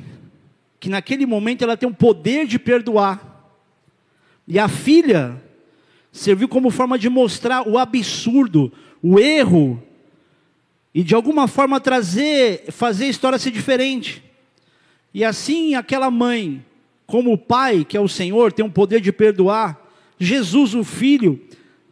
que 0.79 0.89
naquele 0.89 1.25
momento 1.25 1.63
ela 1.63 1.75
tem 1.75 1.89
o 1.89 1.93
poder 1.93 2.45
de 2.45 2.59
perdoar. 2.59 3.51
E 4.47 4.59
a 4.59 4.67
filha 4.67 5.41
serviu 6.11 6.47
como 6.47 6.69
forma 6.69 6.99
de 6.99 7.09
mostrar 7.09 7.67
o 7.67 7.79
absurdo, 7.79 8.71
o 9.01 9.19
erro, 9.19 9.81
e 10.93 11.03
de 11.03 11.15
alguma 11.15 11.47
forma 11.47 11.79
trazer, 11.79 12.65
fazer 12.71 13.05
a 13.05 13.09
história 13.09 13.39
ser 13.39 13.49
diferente. 13.49 14.23
E 15.11 15.25
assim 15.25 15.73
aquela 15.73 16.11
mãe 16.11 16.63
como 17.05 17.33
o 17.33 17.37
Pai, 17.37 17.85
que 17.85 17.97
é 17.97 18.01
o 18.01 18.07
Senhor, 18.07 18.51
tem 18.51 18.65
o 18.65 18.71
poder 18.71 19.01
de 19.01 19.11
perdoar, 19.11 19.79
Jesus, 20.19 20.73
o 20.73 20.83
Filho, 20.83 21.39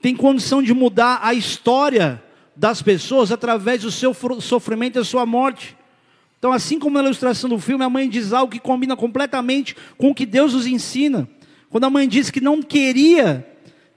tem 0.01 0.15
condição 0.15 0.63
de 0.63 0.73
mudar 0.73 1.19
a 1.21 1.33
história 1.33 2.21
das 2.55 2.81
pessoas 2.81 3.31
através 3.31 3.81
do 3.81 3.91
seu 3.91 4.13
sofrimento 4.39 4.95
e 4.95 4.99
da 4.99 5.05
sua 5.05 5.25
morte. 5.25 5.75
Então, 6.39 6.51
assim 6.51 6.79
como 6.79 6.97
na 6.97 7.03
ilustração 7.03 7.49
do 7.49 7.59
filme, 7.59 7.83
a 7.83 7.89
mãe 7.89 8.09
diz 8.09 8.33
algo 8.33 8.51
que 8.51 8.59
combina 8.59 8.95
completamente 8.95 9.75
com 9.97 10.09
o 10.09 10.15
que 10.15 10.25
Deus 10.25 10.53
nos 10.53 10.65
ensina. 10.65 11.29
Quando 11.69 11.83
a 11.83 11.89
mãe 11.89 12.07
disse 12.07 12.31
que 12.31 12.41
não 12.41 12.63
queria 12.63 13.47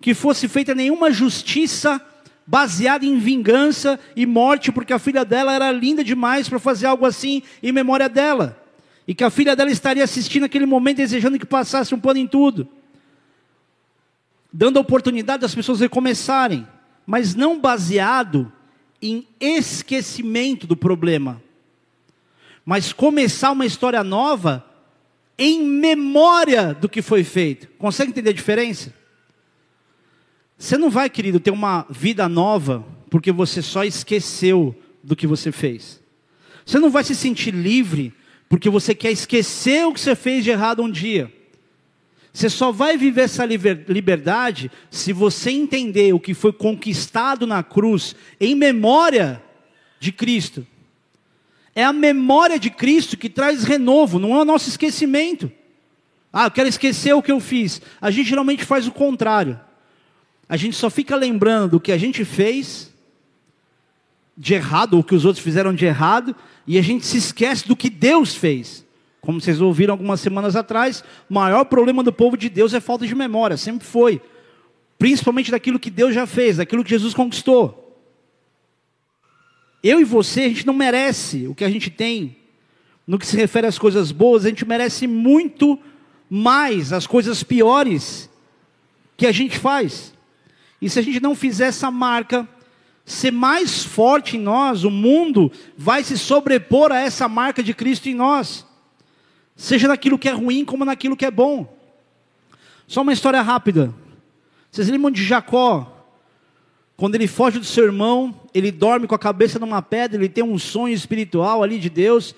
que 0.01 0.13
fosse 0.13 0.47
feita 0.47 0.75
nenhuma 0.75 1.11
justiça 1.11 2.01
baseada 2.47 3.07
em 3.07 3.19
vingança 3.19 3.99
e 4.15 4.27
morte, 4.27 4.71
porque 4.71 4.93
a 4.93 4.99
filha 4.99 5.25
dela 5.25 5.55
era 5.55 5.73
linda 5.73 6.05
demais 6.05 6.49
para 6.49 6.59
fazer 6.59 6.87
algo 6.87 7.07
assim 7.07 7.43
em 7.63 7.73
memória 7.73 8.09
dela. 8.09 8.63
E 9.07 9.15
que 9.15 9.25
a 9.25 9.31
filha 9.31 9.55
dela 9.55 9.71
estaria 9.71 10.03
assistindo 10.03 10.45
aquele 10.45 10.67
momento 10.67 10.99
desejando 10.99 11.39
que 11.39 11.47
passasse 11.47 11.95
um 11.95 12.01
pano 12.01 12.19
em 12.19 12.27
tudo. 12.27 12.67
Dando 14.53 14.79
a 14.79 14.83
oportunidade 14.83 15.43
das 15.43 15.55
pessoas 15.55 15.81
recomeçarem, 15.81 16.67
mas 17.07 17.35
não 17.35 17.61
baseado 17.61 18.51
em 19.03 19.27
esquecimento 19.39 20.67
do 20.67 20.77
problema. 20.77 21.43
Mas 22.65 22.93
começar 22.93 23.51
uma 23.51 23.67
história 23.67 24.03
nova 24.03 24.65
em 25.37 25.63
memória 25.63 26.73
do 26.73 26.89
que 26.89 27.03
foi 27.03 27.23
feito. 27.25 27.69
Consegue 27.77 28.11
entender 28.11 28.31
a 28.31 28.35
diferença? 28.35 28.95
Você 30.57 30.79
não 30.79 30.89
vai, 30.89 31.11
querido, 31.11 31.41
ter 31.41 31.51
uma 31.51 31.85
vida 31.91 32.29
nova 32.29 32.85
porque 33.11 33.31
você 33.31 33.61
só 33.61 33.85
esqueceu 33.85 34.75
do 35.03 35.15
que 35.15 35.27
você 35.27 35.53
fez. 35.53 36.01
Você 36.65 36.79
não 36.79 36.91
vai 36.91 37.05
se 37.05 37.15
sentir 37.15 37.53
livre 37.53 38.15
porque 38.49 38.71
você 38.71 38.95
quer 38.95 39.11
esquecer 39.11 39.87
o 39.87 39.93
que 39.93 40.01
você 40.01 40.15
fez 40.15 40.45
de 40.45 40.51
errado 40.51 40.83
um 40.83 40.91
dia. 40.91 41.33
Você 42.33 42.51
só 42.51 42.73
vai 42.73 42.97
viver 42.97 43.23
essa 43.23 43.45
liberdade 43.45 44.71
se 44.91 45.13
você 45.13 45.51
entender 45.51 46.13
o 46.13 46.19
que 46.19 46.35
foi 46.35 46.53
conquistado 46.53 47.47
na 47.47 47.63
cruz 47.63 48.17
em 48.41 48.55
memória 48.55 49.43
de 50.01 50.11
Cristo. 50.11 50.67
É 51.75 51.85
a 51.85 51.93
memória 51.93 52.59
de 52.59 52.71
Cristo 52.71 53.17
que 53.17 53.29
traz 53.29 53.65
renovo, 53.65 54.19
não 54.19 54.35
é 54.35 54.41
o 54.41 54.45
nosso 54.45 54.69
esquecimento. 54.69 55.51
Ah, 56.33 56.47
eu 56.47 56.51
quero 56.51 56.69
esquecer 56.69 57.13
o 57.13 57.23
que 57.23 57.33
eu 57.33 57.41
fiz. 57.41 57.81
A 58.01 58.11
gente 58.11 58.29
geralmente 58.29 58.65
faz 58.65 58.89
o 58.89 58.93
contrário. 58.93 59.59
A 60.49 60.57
gente 60.57 60.77
só 60.77 60.91
fica 60.91 61.17
lembrando 61.17 61.73
do 61.73 61.81
que 61.81 61.93
a 61.93 61.99
gente 61.99 62.25
fez 62.25 62.94
de 64.37 64.55
errado, 64.55 64.95
ou 64.95 65.01
o 65.01 65.05
que 65.05 65.15
os 65.15 65.25
outros 65.25 65.45
fizeram 65.45 65.75
de 65.75 65.85
errado, 65.85 66.35
e 66.67 66.79
a 66.79 66.83
gente 66.83 67.07
se 67.07 67.19
esquece 67.19 67.67
do 67.67 67.77
que 67.77 67.89
Deus 67.89 68.35
fez. 68.35 68.85
Como 69.21 69.41
vocês 69.41 69.61
ouviram 69.61 69.95
algumas 69.95 70.21
semanas 70.21 70.55
atrás, 70.55 71.03
o 71.31 71.35
maior 71.35 71.65
problema 71.65 72.03
do 72.03 72.13
povo 72.13 72.37
de 72.37 72.49
Deus 72.49 72.75
é 72.75 72.81
falta 72.81 73.07
de 73.07 73.15
memória, 73.15 73.57
sempre 73.57 73.87
foi. 73.87 74.21
Principalmente 74.99 75.51
daquilo 75.51 75.79
que 75.79 75.91
Deus 75.91 76.15
já 76.15 76.27
fez, 76.27 76.59
daquilo 76.59 76.85
que 76.85 76.91
Jesus 76.91 77.15
conquistou. 77.15 77.81
Eu 79.83 80.01
e 80.01 80.05
você, 80.05 80.43
a 80.43 80.49
gente 80.49 80.67
não 80.67 80.75
merece 80.75 81.47
o 81.47 81.55
que 81.55 81.65
a 81.65 81.71
gente 81.71 81.91
tem. 81.91 82.37
No 83.07 83.19
que 83.19 83.27
se 83.27 83.37
refere 83.37 83.67
às 83.67 83.79
coisas 83.79 84.11
boas, 84.11 84.45
a 84.45 84.49
gente 84.49 84.67
merece 84.67 85.07
muito 85.07 85.79
mais 86.29 86.93
as 86.93 87.07
coisas 87.07 87.43
piores 87.43 88.31
que 89.17 89.27
a 89.27 89.33
gente 89.33 89.59
faz. 89.59 90.15
E 90.81 90.89
se 90.89 90.99
a 90.99 91.03
gente 91.03 91.21
não 91.21 91.35
fizer 91.35 91.67
essa 91.67 91.91
marca 91.91 92.49
ser 93.05 93.31
mais 93.31 93.85
forte 93.85 94.37
em 94.37 94.41
nós, 94.41 94.85
o 94.85 94.91
mundo 94.91 95.53
vai 95.77 96.03
se 96.03 96.17
sobrepor 96.17 96.91
a 96.91 97.01
essa 97.01 97.29
marca 97.29 97.63
de 97.63 97.75
Cristo 97.75 98.09
em 98.09 98.15
nós. 98.15 98.67
Seja 99.55 99.89
naquilo 99.89 100.19
que 100.19 100.29
é 100.29 100.33
ruim 100.33 100.65
como 100.65 100.85
naquilo 100.85 101.17
que 101.17 101.27
é 101.27 101.31
bom. 101.31 101.77
Só 102.87 103.03
uma 103.03 103.13
história 103.13 103.41
rápida. 103.43 103.95
Vocês 104.71 104.89
lembram 104.89 105.11
de 105.11 105.25
Jacó? 105.25 105.91
Quando 106.97 107.15
ele 107.15 107.27
foge 107.27 107.59
do 107.59 107.65
seu 107.65 107.85
irmão, 107.85 108.41
ele 108.53 108.71
dorme 108.71 109.07
com 109.07 109.15
a 109.15 109.19
cabeça 109.19 109.59
numa 109.59 109.83
pedra, 109.83 110.17
ele 110.17 110.29
tem 110.29 110.45
um 110.45 110.59
sonho 110.59 110.95
espiritual 110.95 111.63
ali 111.63 111.79
de 111.79 111.91
Deus. 111.91 112.35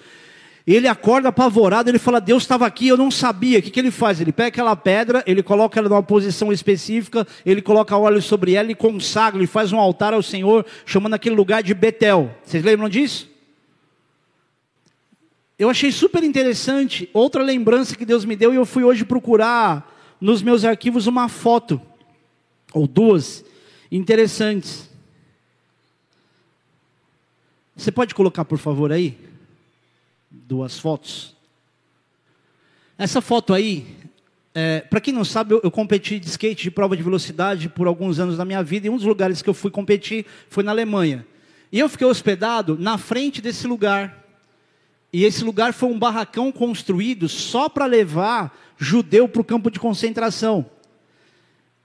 Ele 0.66 0.88
acorda 0.88 1.28
apavorado, 1.28 1.88
ele 1.88 1.98
fala: 1.98 2.20
Deus 2.20 2.42
estava 2.42 2.66
aqui, 2.66 2.88
eu 2.88 2.96
não 2.96 3.08
sabia. 3.08 3.60
O 3.60 3.62
que, 3.62 3.70
que 3.70 3.78
ele 3.78 3.92
faz? 3.92 4.20
Ele 4.20 4.32
pega 4.32 4.48
aquela 4.48 4.74
pedra, 4.74 5.22
ele 5.24 5.42
coloca 5.42 5.78
ela 5.78 5.88
numa 5.88 6.02
posição 6.02 6.52
específica, 6.52 7.24
ele 7.44 7.62
coloca 7.62 7.96
óleo 7.96 8.20
sobre 8.20 8.54
ela 8.54 8.72
e 8.72 8.74
consagra, 8.74 9.38
ele 9.38 9.46
faz 9.46 9.72
um 9.72 9.78
altar 9.78 10.12
ao 10.12 10.22
Senhor, 10.22 10.66
chamando 10.84 11.14
aquele 11.14 11.36
lugar 11.36 11.62
de 11.62 11.72
Betel. 11.72 12.34
Vocês 12.42 12.64
lembram 12.64 12.88
disso? 12.88 13.30
Eu 15.56 15.70
achei 15.70 15.92
super 15.92 16.24
interessante, 16.24 17.08
outra 17.14 17.42
lembrança 17.42 17.96
que 17.96 18.04
Deus 18.04 18.24
me 18.24 18.34
deu, 18.34 18.52
e 18.52 18.56
eu 18.56 18.66
fui 18.66 18.82
hoje 18.82 19.04
procurar 19.04 19.94
nos 20.20 20.42
meus 20.42 20.64
arquivos 20.64 21.06
uma 21.06 21.28
foto, 21.28 21.80
ou 22.74 22.86
duas, 22.86 23.44
interessantes. 23.90 24.90
Você 27.76 27.92
pode 27.92 28.14
colocar, 28.14 28.44
por 28.44 28.58
favor, 28.58 28.90
aí? 28.90 29.25
Duas 30.46 30.78
fotos. 30.78 31.34
Essa 32.98 33.20
foto 33.20 33.52
aí, 33.54 33.86
é, 34.54 34.80
para 34.80 35.00
quem 35.00 35.12
não 35.12 35.24
sabe, 35.24 35.54
eu, 35.54 35.60
eu, 35.62 35.70
competi 35.70 36.18
de 36.18 36.26
skate 36.28 36.64
de 36.64 36.70
prova 36.70 36.96
de 36.96 37.02
velocidade 37.02 37.68
por 37.68 37.86
alguns 37.86 38.18
anos 38.18 38.36
da 38.36 38.44
minha 38.44 38.62
vida, 38.62 38.86
e 38.86 38.90
um 38.90 38.96
dos 38.96 39.04
lugares 39.04 39.42
que 39.42 39.48
eu 39.48 39.54
fui 39.54 39.70
competir 39.70 40.26
foi 40.48 40.62
na 40.62 40.70
Alemanha. 40.70 41.26
E 41.70 41.78
eu 41.78 41.88
fiquei 41.88 42.06
hospedado 42.06 42.76
na 42.78 42.96
frente 42.96 43.40
desse 43.40 43.66
lugar. 43.66 44.24
E 45.12 45.24
esse 45.24 45.44
lugar 45.44 45.72
foi 45.72 45.88
um 45.88 45.98
barracão 45.98 46.52
construído 46.52 47.28
só 47.28 47.68
para 47.68 47.86
levar 47.86 48.56
judeu 48.78 49.28
para 49.28 49.40
o 49.40 49.44
campo 49.44 49.70
de 49.70 49.78
concentração. 49.78 50.66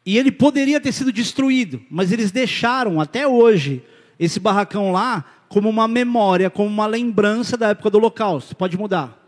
E 0.05 0.17
ele 0.17 0.31
poderia 0.31 0.79
ter 0.81 0.91
sido 0.91 1.11
destruído, 1.11 1.81
mas 1.89 2.11
eles 2.11 2.31
deixaram 2.31 2.99
até 2.99 3.27
hoje 3.27 3.83
esse 4.19 4.39
barracão 4.39 4.91
lá 4.91 5.25
como 5.51 5.67
uma 5.67 5.85
memória, 5.85 6.49
como 6.49 6.69
uma 6.69 6.87
lembrança 6.87 7.57
da 7.57 7.69
época 7.69 7.89
do 7.89 7.97
Holocausto. 7.97 8.55
Pode 8.55 8.77
mudar. 8.77 9.21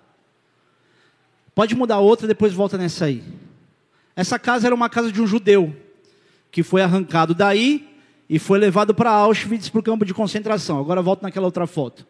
Pode 1.53 1.75
mudar 1.75 1.99
outra, 1.99 2.25
depois 2.25 2.53
volta 2.53 2.77
nessa 2.77 3.05
aí. 3.05 3.21
Essa 4.15 4.39
casa 4.39 4.65
era 4.65 4.73
uma 4.73 4.89
casa 4.89 5.11
de 5.11 5.21
um 5.21 5.27
judeu, 5.27 5.75
que 6.49 6.63
foi 6.63 6.81
arrancado 6.81 7.35
daí 7.35 7.89
e 8.29 8.39
foi 8.39 8.57
levado 8.57 8.95
para 8.95 9.11
Auschwitz, 9.11 9.67
para 9.67 9.81
o 9.81 9.83
campo 9.83 10.05
de 10.05 10.13
concentração. 10.13 10.79
Agora 10.79 11.01
volta 11.01 11.23
naquela 11.23 11.45
outra 11.45 11.67
foto. 11.67 12.07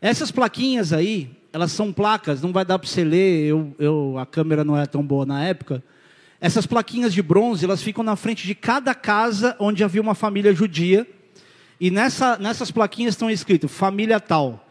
Essas 0.00 0.32
plaquinhas 0.32 0.92
aí, 0.92 1.30
elas 1.52 1.70
são 1.70 1.92
placas, 1.92 2.42
não 2.42 2.52
vai 2.52 2.64
dar 2.64 2.80
para 2.80 2.88
você 2.88 3.04
ler, 3.04 3.46
eu, 3.46 3.72
eu, 3.78 4.18
a 4.18 4.26
câmera 4.26 4.64
não 4.64 4.76
era 4.76 4.88
tão 4.88 5.04
boa 5.04 5.24
na 5.24 5.44
época. 5.44 5.84
Essas 6.40 6.66
plaquinhas 6.66 7.14
de 7.14 7.22
bronze, 7.22 7.64
elas 7.64 7.80
ficam 7.80 8.02
na 8.02 8.16
frente 8.16 8.44
de 8.44 8.56
cada 8.56 8.92
casa 8.92 9.54
onde 9.60 9.84
havia 9.84 10.02
uma 10.02 10.16
família 10.16 10.52
judia 10.52 11.06
e 11.80 11.90
nessa, 11.90 12.36
nessas 12.38 12.70
plaquinhas 12.70 13.14
estão 13.14 13.30
escritos 13.30 13.70
família 13.70 14.18
tal, 14.18 14.66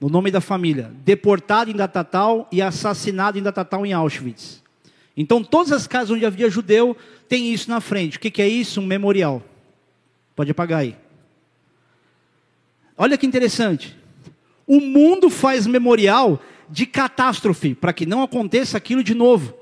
no 0.00 0.08
nome 0.08 0.30
da 0.30 0.40
família, 0.40 0.92
deportado 1.04 1.70
em 1.70 1.74
data 1.74 2.04
tal 2.04 2.48
e 2.50 2.60
assassinado 2.60 3.38
em 3.38 3.42
data 3.42 3.64
tal 3.64 3.84
em 3.84 3.92
Auschwitz. 3.92 4.62
Então, 5.16 5.42
todas 5.42 5.72
as 5.72 5.86
casas 5.86 6.10
onde 6.10 6.24
havia 6.24 6.48
judeu, 6.48 6.96
tem 7.28 7.52
isso 7.52 7.68
na 7.68 7.80
frente. 7.80 8.16
O 8.16 8.20
que, 8.20 8.30
que 8.30 8.40
é 8.40 8.48
isso? 8.48 8.80
Um 8.80 8.86
memorial. 8.86 9.42
Pode 10.34 10.50
apagar 10.50 10.80
aí. 10.80 10.96
Olha 12.96 13.18
que 13.18 13.26
interessante. 13.26 13.96
O 14.66 14.80
mundo 14.80 15.28
faz 15.28 15.66
memorial 15.66 16.40
de 16.68 16.86
catástrofe, 16.86 17.74
para 17.74 17.92
que 17.92 18.06
não 18.06 18.22
aconteça 18.22 18.78
aquilo 18.78 19.02
de 19.02 19.14
novo. 19.14 19.54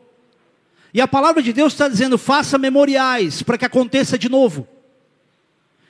E 0.93 1.01
a 1.01 1.09
palavra 1.09 1.43
de 1.43 1.53
Deus 1.53 1.73
está 1.73 1.89
dizendo: 1.89 2.19
faça 2.19 2.59
memoriais, 2.59 3.43
para 3.43 3.59
que 3.59 3.65
aconteça 3.65 4.19
de 4.19 4.29
novo. 4.29 4.67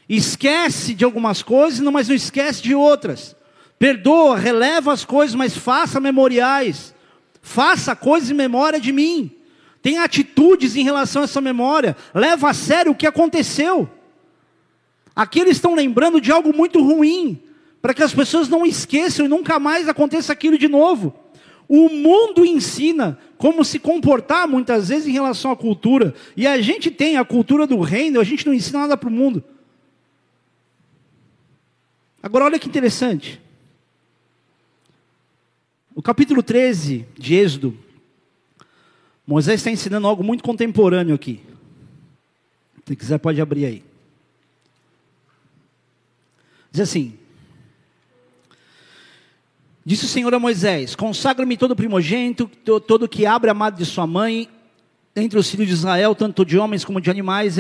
Esquece 0.09 0.95
de 0.95 1.05
algumas 1.05 1.43
coisas, 1.43 1.81
mas 1.81 2.09
não 2.09 2.15
esquece 2.15 2.63
de 2.63 2.75
outras. 2.75 3.37
Perdoa, 3.79 4.37
releva 4.37 4.93
as 4.93 5.05
coisas, 5.05 5.35
mas 5.35 5.57
faça 5.57 6.01
memoriais. 6.01 6.95
Faça 7.43 7.95
coisas 7.95 8.31
em 8.31 8.35
memória 8.35 8.81
de 8.81 8.93
mim. 8.93 9.31
Tenha 9.83 10.03
atitudes 10.03 10.77
em 10.77 10.83
relação 10.83 11.23
a 11.23 11.25
essa 11.25 11.41
memória. 11.41 11.97
Leva 12.15 12.51
a 12.51 12.55
sério 12.55 12.93
o 12.93 12.95
que 12.95 13.07
aconteceu. 13.07 13.89
Aqui 15.15 15.41
eles 15.41 15.57
estão 15.57 15.75
lembrando 15.75 16.21
de 16.21 16.33
algo 16.33 16.57
muito 16.57 16.83
ruim, 16.83 17.43
para 17.83 17.93
que 17.93 18.03
as 18.03 18.15
pessoas 18.15 18.49
não 18.49 18.65
esqueçam 18.65 19.27
e 19.27 19.29
nunca 19.29 19.59
mais 19.59 19.89
aconteça 19.89 20.33
aquilo 20.33 20.57
de 20.57 20.69
novo. 20.69 21.15
O 21.69 21.89
mundo 21.89 22.47
ensina 22.47 23.19
como 23.37 23.65
se 23.65 23.79
comportar 23.79 24.49
muitas 24.49 24.89
vezes 24.89 25.07
em 25.07 25.13
relação 25.13 25.51
à 25.51 25.57
cultura, 25.57 26.15
e 26.37 26.47
a 26.47 26.61
gente 26.61 26.91
tem 26.91 27.17
a 27.17 27.25
cultura 27.25 27.67
do 27.67 27.81
reino, 27.81 28.21
a 28.21 28.25
gente 28.25 28.47
não 28.47 28.55
ensina 28.55 28.81
nada 28.81 28.97
para 28.97 29.09
o 29.09 29.13
mundo. 29.13 29.45
Agora, 32.23 32.47
olha 32.47 32.59
que 32.59 32.69
interessante. 32.69 33.41
O 35.95 36.03
capítulo 36.03 36.43
13 36.43 37.07
de 37.17 37.35
Êxodo, 37.35 37.77
Moisés 39.27 39.61
está 39.61 39.71
ensinando 39.71 40.07
algo 40.07 40.23
muito 40.23 40.43
contemporâneo 40.43 41.15
aqui. 41.15 41.43
Se 42.87 42.97
quiser, 42.97 43.19
pode 43.19 43.41
abrir 43.41 43.67
aí. 43.67 43.85
Diz 46.71 46.83
assim: 46.83 47.19
Disse 49.85 50.05
o 50.05 50.09
Senhor 50.09 50.33
a 50.35 50.39
Moisés: 50.39 50.95
Consagra-me 50.95 51.57
todo 51.57 51.77
primogênito, 51.77 52.47
todo 52.87 53.09
que 53.09 53.27
abre 53.27 53.51
a 53.51 53.55
madre 53.55 53.83
de 53.83 53.91
sua 53.91 54.07
mãe, 54.07 54.49
entre 55.17 55.39
os 55.39 55.51
filhos 55.51 55.67
de 55.67 55.75
Israel, 55.75 56.15
tanto 56.15 56.45
de 56.45 56.59
homens 56.59 56.85
como 56.85 57.01
de 57.01 57.11
animais, 57.11 57.59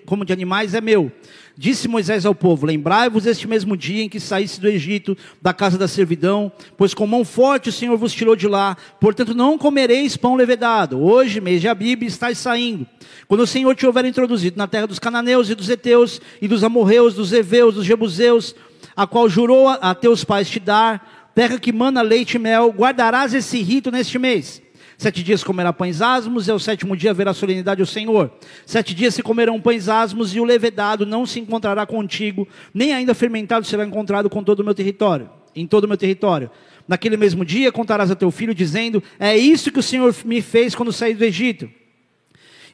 como 0.00 0.24
de 0.24 0.32
animais 0.32 0.74
é 0.74 0.80
meu. 0.80 1.10
Disse 1.56 1.86
Moisés 1.86 2.26
ao 2.26 2.34
povo: 2.34 2.66
Lembrai-vos 2.66 3.26
este 3.26 3.46
mesmo 3.46 3.76
dia 3.76 4.02
em 4.02 4.08
que 4.08 4.18
saísse 4.18 4.60
do 4.60 4.68
Egito, 4.68 5.16
da 5.40 5.52
casa 5.52 5.78
da 5.78 5.86
servidão, 5.86 6.50
pois 6.76 6.94
com 6.94 7.06
mão 7.06 7.24
forte 7.24 7.68
o 7.68 7.72
Senhor 7.72 7.96
vos 7.96 8.12
tirou 8.12 8.34
de 8.34 8.48
lá. 8.48 8.76
Portanto, 9.00 9.34
não 9.34 9.56
comereis 9.56 10.16
pão 10.16 10.34
levedado. 10.34 11.00
Hoje, 11.00 11.40
mês 11.40 11.60
de 11.60 11.68
Abibe, 11.68 12.06
estáis 12.06 12.38
saindo. 12.38 12.86
Quando 13.28 13.40
o 13.40 13.46
Senhor 13.46 13.74
te 13.74 13.86
houver 13.86 14.04
introduzido 14.04 14.58
na 14.58 14.66
terra 14.66 14.86
dos 14.86 14.98
cananeus 14.98 15.48
e 15.48 15.54
dos 15.54 15.68
heteus 15.68 16.20
e 16.42 16.48
dos 16.48 16.64
amorreus, 16.64 17.14
dos 17.14 17.32
heveus, 17.32 17.74
dos 17.74 17.84
jebuseus, 17.84 18.54
a 18.96 19.06
qual 19.06 19.28
jurou 19.28 19.68
a 19.68 19.94
teus 19.94 20.24
pais 20.24 20.48
te 20.48 20.58
dar, 20.60 21.30
terra 21.34 21.58
que 21.58 21.72
mana 21.72 22.02
leite 22.02 22.34
e 22.34 22.38
mel, 22.38 22.72
guardarás 22.72 23.34
esse 23.34 23.60
rito 23.62 23.90
neste 23.90 24.18
mês. 24.18 24.62
Sete 24.96 25.22
dias 25.22 25.42
comerá 25.42 25.72
pães 25.72 26.00
asmos, 26.00 26.46
e 26.46 26.50
ao 26.50 26.58
sétimo 26.58 26.96
dia 26.96 27.10
haverá 27.10 27.34
solenidade 27.34 27.80
ao 27.80 27.86
Senhor. 27.86 28.30
Sete 28.64 28.94
dias 28.94 29.14
se 29.14 29.22
comerão 29.22 29.60
pães 29.60 29.88
asmos, 29.88 30.34
e 30.34 30.40
o 30.40 30.44
levedado 30.44 31.04
não 31.04 31.26
se 31.26 31.40
encontrará 31.40 31.84
contigo, 31.84 32.46
nem 32.72 32.92
ainda 32.92 33.14
fermentado 33.14 33.66
será 33.66 33.84
encontrado 33.84 34.30
com 34.30 34.42
todo 34.42 34.60
o 34.60 34.64
meu 34.64 34.74
território, 34.74 35.28
em 35.54 35.66
todo 35.66 35.84
o 35.84 35.88
meu 35.88 35.96
território. 35.96 36.50
Naquele 36.86 37.16
mesmo 37.16 37.44
dia 37.44 37.72
contarás 37.72 38.10
a 38.10 38.14
teu 38.14 38.30
filho, 38.30 38.54
dizendo: 38.54 39.02
É 39.18 39.36
isso 39.36 39.72
que 39.72 39.80
o 39.80 39.82
Senhor 39.82 40.14
me 40.24 40.40
fez 40.40 40.74
quando 40.74 40.92
saí 40.92 41.14
do 41.14 41.24
Egito. 41.24 41.68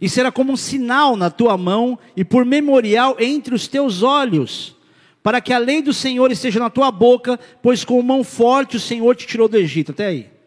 E 0.01 0.09
será 0.09 0.33
como 0.33 0.53
um 0.53 0.57
sinal 0.57 1.17
na 1.17 1.31
tua 1.31 1.57
mão 1.57 1.99
e 2.17 2.25
por 2.25 2.45
memorial 2.45 3.17
entre 3.19 3.55
os 3.55 3.69
teus 3.69 4.03
olhos, 4.03 4.77
para 5.23 5.41
que 5.41 5.53
a 5.53 5.59
lei 5.59 5.83
do 5.83 5.93
Senhor 5.93 6.31
esteja 6.31 6.59
na 6.59 6.71
tua 6.71 6.91
boca, 6.91 7.39
pois 7.63 7.85
com 7.85 8.01
mão 8.03 8.25
forte 8.25 8.77
o 8.77 8.81
Senhor 8.81 9.15
te 9.15 9.27
tirou 9.27 9.47
do 9.47 9.57
Egito. 9.57 9.93
Até 9.93 10.07
aí 10.07 10.40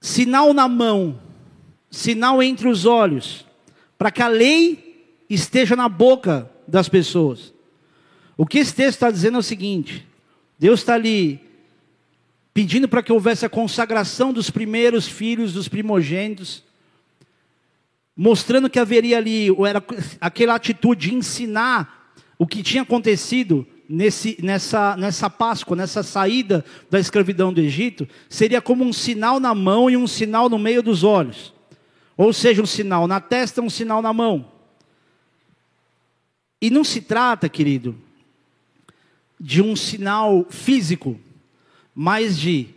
sinal 0.00 0.54
na 0.54 0.66
mão, 0.66 1.20
sinal 1.90 2.42
entre 2.42 2.68
os 2.68 2.86
olhos, 2.86 3.44
para 3.98 4.10
que 4.10 4.22
a 4.22 4.28
lei 4.28 5.14
esteja 5.28 5.76
na 5.76 5.88
boca 5.88 6.50
das 6.66 6.88
pessoas. 6.88 7.52
O 8.36 8.46
que 8.46 8.58
esse 8.58 8.74
texto 8.74 8.96
está 8.96 9.10
dizendo 9.10 9.36
é 9.36 9.40
o 9.40 9.42
seguinte: 9.42 10.06
Deus 10.58 10.80
está 10.80 10.94
ali 10.94 11.40
pedindo 12.54 12.88
para 12.88 13.02
que 13.02 13.12
houvesse 13.12 13.44
a 13.44 13.50
consagração 13.50 14.32
dos 14.32 14.50
primeiros 14.50 15.06
filhos, 15.06 15.52
dos 15.52 15.68
primogênitos, 15.68 16.64
mostrando 18.16 18.70
que 18.70 18.78
haveria 18.78 19.18
ali 19.18 19.48
era 19.66 19.82
aquela 20.20 20.54
atitude 20.54 21.08
de 21.08 21.14
ensinar 21.14 22.12
o 22.38 22.46
que 22.46 22.62
tinha 22.62 22.82
acontecido 22.82 23.66
nesse, 23.90 24.38
nessa, 24.40 24.96
nessa 24.96 25.28
Páscoa, 25.28 25.76
nessa 25.76 26.04
saída 26.04 26.64
da 26.88 27.00
escravidão 27.00 27.52
do 27.52 27.60
Egito, 27.60 28.08
seria 28.28 28.62
como 28.62 28.84
um 28.84 28.92
sinal 28.92 29.40
na 29.40 29.52
mão 29.52 29.90
e 29.90 29.96
um 29.96 30.06
sinal 30.06 30.48
no 30.48 30.58
meio 30.58 30.80
dos 30.80 31.02
olhos. 31.02 31.52
Ou 32.16 32.32
seja, 32.32 32.62
um 32.62 32.66
sinal 32.66 33.08
na 33.08 33.20
testa, 33.20 33.60
um 33.60 33.68
sinal 33.68 34.00
na 34.00 34.12
mão. 34.12 34.52
E 36.62 36.70
não 36.70 36.84
se 36.84 37.00
trata, 37.00 37.48
querido, 37.48 37.98
de 39.40 39.60
um 39.60 39.74
sinal 39.74 40.46
físico, 40.48 41.18
mas 41.92 42.38
de 42.38 42.68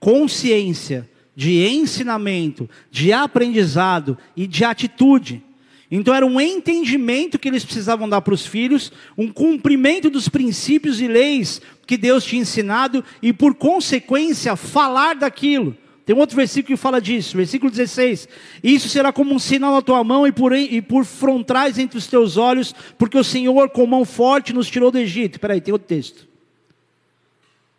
consciência, 0.00 1.08
de 1.34 1.66
ensinamento, 1.66 2.70
de 2.90 3.12
aprendizado 3.12 4.16
e 4.34 4.46
de 4.46 4.64
atitude. 4.64 5.44
Então 5.90 6.14
era 6.14 6.26
um 6.26 6.40
entendimento 6.40 7.38
que 7.38 7.48
eles 7.48 7.64
precisavam 7.64 8.08
dar 8.08 8.20
para 8.20 8.34
os 8.34 8.44
filhos, 8.44 8.92
um 9.16 9.28
cumprimento 9.28 10.10
dos 10.10 10.28
princípios 10.28 11.00
e 11.00 11.06
leis 11.06 11.60
que 11.86 11.96
Deus 11.96 12.24
tinha 12.24 12.42
ensinado 12.42 13.04
e 13.22 13.32
por 13.32 13.54
consequência 13.54 14.56
falar 14.56 15.14
daquilo. 15.14 15.76
Tem 16.04 16.14
um 16.14 16.18
outro 16.18 16.36
versículo 16.36 16.76
que 16.76 16.80
fala 16.80 17.00
disso, 17.00 17.36
versículo 17.36 17.70
16. 17.70 18.28
Isso 18.62 18.88
será 18.88 19.12
como 19.12 19.34
um 19.34 19.38
sinal 19.38 19.72
na 19.72 19.82
tua 19.82 20.02
mão 20.02 20.26
e 20.26 20.32
por, 20.32 20.52
e 20.52 20.80
por 20.82 21.04
frontais 21.04 21.78
entre 21.78 21.98
os 21.98 22.06
teus 22.06 22.36
olhos, 22.36 22.74
porque 22.96 23.18
o 23.18 23.24
Senhor 23.24 23.70
com 23.70 23.86
mão 23.86 24.04
forte 24.04 24.52
nos 24.52 24.68
tirou 24.68 24.90
do 24.90 24.98
Egito. 24.98 25.34
Espera 25.34 25.54
aí, 25.54 25.60
tem 25.60 25.72
outro 25.72 25.88
texto. 25.88 26.28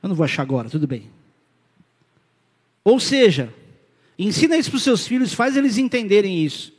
Eu 0.03 0.10
não 0.10 0.16
vou 0.16 0.26
achar 0.26 0.43
agora, 0.43 0.70
tudo 0.70 0.88
bem. 0.88 1.10
Ou 2.84 2.99
seja, 2.99 3.53
ensina 4.18 4.58
isso 4.58 4.70
para 4.70 4.78
os 4.78 4.84
seus 4.84 5.08
filhos, 5.08 5.34
faz 5.34 5.58
eles 5.58 5.78
entenderem 5.78 6.43
isso 6.43 6.77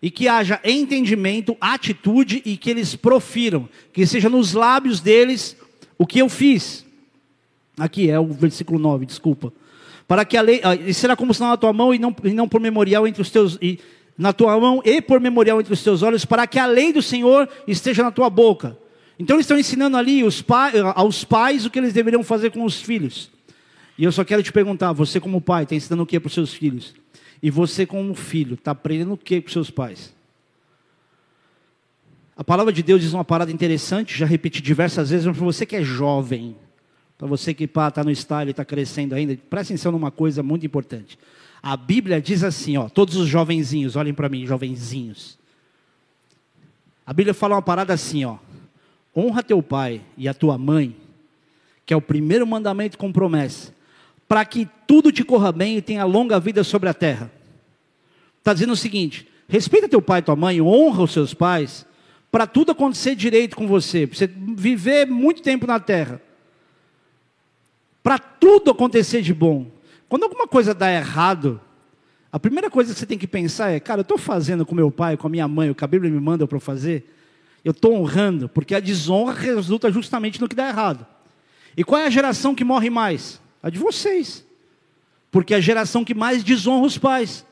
e 0.00 0.10
que 0.10 0.28
haja 0.28 0.60
entendimento, 0.64 1.56
atitude 1.60 2.42
e 2.44 2.56
que 2.56 2.70
eles 2.70 2.94
profiram, 2.94 3.68
que 3.92 4.06
seja 4.06 4.28
nos 4.28 4.52
lábios 4.52 5.00
deles 5.00 5.56
o 5.96 6.06
que 6.06 6.20
eu 6.20 6.28
fiz. 6.28 6.84
Aqui 7.78 8.10
é 8.10 8.18
o 8.18 8.26
versículo 8.26 8.78
9, 8.78 9.06
desculpa. 9.06 9.52
Para 10.06 10.24
que 10.24 10.36
a 10.36 10.40
lei, 10.40 10.60
e 10.86 10.94
será 10.94 11.14
como 11.14 11.34
sinal 11.34 11.50
na 11.50 11.56
tua 11.56 11.72
mão 11.72 11.92
e 11.92 11.98
não, 11.98 12.14
e 12.24 12.30
não 12.30 12.48
por 12.48 12.60
memorial 12.60 13.06
entre 13.06 13.20
os 13.20 13.30
teus 13.30 13.58
e, 13.60 13.78
na 14.16 14.32
tua 14.32 14.58
mão 14.58 14.82
e 14.84 15.00
por 15.00 15.20
memorial 15.20 15.60
entre 15.60 15.72
os 15.72 15.82
teus 15.82 16.02
olhos, 16.02 16.24
para 16.24 16.46
que 16.46 16.58
a 16.58 16.66
lei 16.66 16.92
do 16.92 17.02
Senhor 17.02 17.48
esteja 17.66 18.02
na 18.02 18.10
tua 18.10 18.30
boca. 18.30 18.76
Então 19.18 19.36
eles 19.36 19.44
estão 19.44 19.58
ensinando 19.58 19.96
ali 19.96 20.22
pa, 20.42 20.72
aos 20.94 21.24
pais 21.24 21.66
o 21.66 21.70
que 21.70 21.78
eles 21.78 21.92
deveriam 21.92 22.22
fazer 22.22 22.50
com 22.50 22.64
os 22.64 22.80
filhos. 22.80 23.30
E 23.96 24.04
eu 24.04 24.12
só 24.12 24.24
quero 24.24 24.42
te 24.42 24.52
perguntar, 24.52 24.92
você 24.92 25.18
como 25.18 25.40
pai, 25.40 25.64
está 25.64 25.74
ensinando 25.74 26.04
o 26.04 26.06
que 26.06 26.20
para 26.20 26.28
os 26.28 26.34
seus 26.34 26.54
filhos? 26.54 26.94
E 27.42 27.50
você, 27.50 27.86
como 27.86 28.14
filho, 28.14 28.54
está 28.54 28.72
aprendendo 28.72 29.12
o 29.12 29.16
que 29.16 29.40
com 29.40 29.48
seus 29.48 29.70
pais? 29.70 30.14
A 32.36 32.44
palavra 32.44 32.72
de 32.72 32.82
Deus 32.82 33.00
diz 33.00 33.12
uma 33.12 33.24
parada 33.24 33.50
interessante, 33.50 34.16
já 34.16 34.24
repeti 34.24 34.62
diversas 34.62 35.10
vezes, 35.10 35.26
mas 35.26 35.36
para 35.36 35.44
você 35.44 35.66
que 35.66 35.74
é 35.74 35.82
jovem, 35.82 36.56
para 37.16 37.26
você 37.26 37.52
que 37.52 37.64
está 37.64 38.04
no 38.04 38.14
style 38.14 38.48
e 38.48 38.52
está 38.52 38.64
crescendo 38.64 39.14
ainda, 39.14 39.36
preste 39.50 39.72
atenção 39.72 39.90
numa 39.90 40.10
coisa 40.10 40.40
muito 40.42 40.64
importante. 40.64 41.18
A 41.60 41.76
Bíblia 41.76 42.20
diz 42.20 42.44
assim, 42.44 42.76
ó, 42.76 42.88
todos 42.88 43.16
os 43.16 43.28
jovenzinhos, 43.28 43.96
olhem 43.96 44.14
para 44.14 44.28
mim, 44.28 44.46
jovenzinhos. 44.46 45.36
A 47.04 47.12
Bíblia 47.12 47.34
fala 47.34 47.56
uma 47.56 47.62
parada 47.62 47.92
assim, 47.92 48.24
ó. 48.24 48.38
Honra 49.16 49.42
teu 49.42 49.60
pai 49.60 50.00
e 50.16 50.28
a 50.28 50.34
tua 50.34 50.56
mãe, 50.56 50.94
que 51.84 51.92
é 51.92 51.96
o 51.96 52.00
primeiro 52.00 52.46
mandamento 52.46 52.96
com 52.96 53.10
promessa, 53.10 53.74
para 54.28 54.44
que 54.44 54.68
tudo 54.86 55.10
te 55.10 55.24
corra 55.24 55.50
bem 55.50 55.78
e 55.78 55.82
tenha 55.82 56.04
longa 56.04 56.38
vida 56.38 56.62
sobre 56.62 56.88
a 56.88 56.94
terra. 56.94 57.32
Está 58.38 58.52
dizendo 58.52 58.74
o 58.74 58.76
seguinte: 58.76 59.26
respeita 59.48 59.88
teu 59.88 60.02
pai 60.02 60.20
e 60.20 60.22
tua 60.22 60.36
mãe, 60.36 60.60
honra 60.60 61.02
os 61.04 61.12
seus 61.12 61.32
pais, 61.32 61.86
para 62.30 62.46
tudo 62.46 62.72
acontecer 62.72 63.14
direito 63.14 63.56
com 63.56 63.66
você, 63.66 64.06
para 64.06 64.18
você 64.18 64.26
viver 64.26 65.06
muito 65.06 65.42
tempo 65.42 65.66
na 65.66 65.80
terra. 65.80 66.20
Para 68.02 68.18
tudo 68.18 68.70
acontecer 68.70 69.22
de 69.22 69.32
bom. 69.32 69.66
Quando 70.08 70.24
alguma 70.24 70.46
coisa 70.46 70.74
dá 70.74 70.92
errado, 70.92 71.60
a 72.30 72.38
primeira 72.38 72.70
coisa 72.70 72.92
que 72.92 72.98
você 72.98 73.06
tem 73.06 73.18
que 73.18 73.26
pensar 73.26 73.70
é: 73.70 73.80
cara, 73.80 74.00
eu 74.00 74.02
estou 74.02 74.18
fazendo 74.18 74.64
com 74.66 74.74
meu 74.74 74.90
pai, 74.90 75.16
com 75.16 75.26
a 75.26 75.30
minha 75.30 75.48
mãe, 75.48 75.70
o 75.70 75.74
que 75.74 75.84
a 75.84 75.88
Bíblia 75.88 76.10
me 76.10 76.20
manda 76.20 76.46
para 76.46 76.60
fazer, 76.60 77.14
eu 77.64 77.72
estou 77.72 77.94
honrando, 77.94 78.48
porque 78.48 78.74
a 78.74 78.80
desonra 78.80 79.32
resulta 79.32 79.90
justamente 79.90 80.40
no 80.40 80.48
que 80.48 80.54
dá 80.54 80.68
errado. 80.68 81.06
E 81.76 81.82
qual 81.84 82.00
é 82.00 82.06
a 82.06 82.10
geração 82.10 82.54
que 82.54 82.64
morre 82.64 82.90
mais? 82.90 83.40
A 83.62 83.70
de 83.70 83.78
vocês. 83.78 84.44
Porque 85.30 85.54
é 85.54 85.56
a 85.56 85.60
geração 85.60 86.04
que 86.04 86.14
mais 86.14 86.42
desonra 86.42 86.86
os 86.86 86.98
pais. 86.98 87.44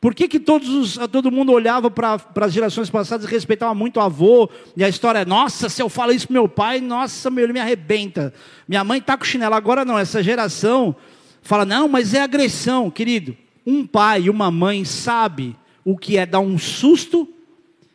Por 0.00 0.14
que, 0.14 0.28
que 0.28 0.38
todos 0.38 0.68
os, 0.68 0.96
todo 1.08 1.32
mundo 1.32 1.52
olhava 1.52 1.90
para 1.90 2.20
as 2.36 2.52
gerações 2.52 2.90
passadas 2.90 3.26
e 3.26 3.30
respeitava 3.30 3.74
muito 3.74 3.96
o 3.96 4.00
avô? 4.00 4.48
E 4.76 4.84
a 4.84 4.88
história 4.88 5.20
é, 5.20 5.24
nossa, 5.24 5.68
se 5.68 5.82
eu 5.82 5.88
falo 5.88 6.12
isso 6.12 6.26
para 6.26 6.34
meu 6.34 6.48
pai, 6.48 6.80
nossa, 6.80 7.30
meu, 7.30 7.44
ele 7.44 7.52
me 7.52 7.60
arrebenta. 7.60 8.32
Minha 8.68 8.84
mãe 8.84 8.98
está 8.98 9.16
com 9.16 9.24
chinelo. 9.24 9.54
Agora 9.54 9.84
não, 9.84 9.98
essa 9.98 10.22
geração 10.22 10.94
fala, 11.42 11.64
não, 11.64 11.88
mas 11.88 12.12
é 12.12 12.20
agressão, 12.20 12.90
querido. 12.90 13.36
Um 13.66 13.86
pai 13.86 14.22
e 14.22 14.30
uma 14.30 14.50
mãe 14.50 14.84
sabe 14.84 15.56
o 15.84 15.96
que 15.96 16.18
é 16.18 16.26
dar 16.26 16.40
um 16.40 16.58
susto, 16.58 17.28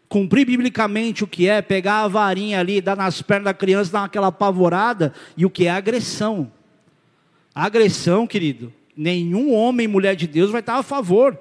cumprir 0.09 0.45
biblicamente 0.45 1.23
o 1.23 1.27
que 1.27 1.47
é 1.47 1.61
pegar 1.61 2.03
a 2.03 2.07
varinha 2.07 2.59
ali, 2.59 2.81
dar 2.81 2.97
nas 2.97 3.21
pernas 3.21 3.45
da 3.45 3.53
criança, 3.53 3.91
dar 3.91 4.03
aquela 4.05 4.27
apavorada, 4.27 5.13
e 5.37 5.45
o 5.45 5.49
que 5.49 5.67
é 5.67 5.71
agressão. 5.71 6.51
Agressão, 7.53 8.25
querido, 8.25 8.73
nenhum 8.95 9.53
homem 9.53 9.85
e 9.85 9.87
mulher 9.87 10.15
de 10.15 10.27
Deus 10.27 10.51
vai 10.51 10.61
estar 10.61 10.77
a 10.77 10.83
favor. 10.83 11.37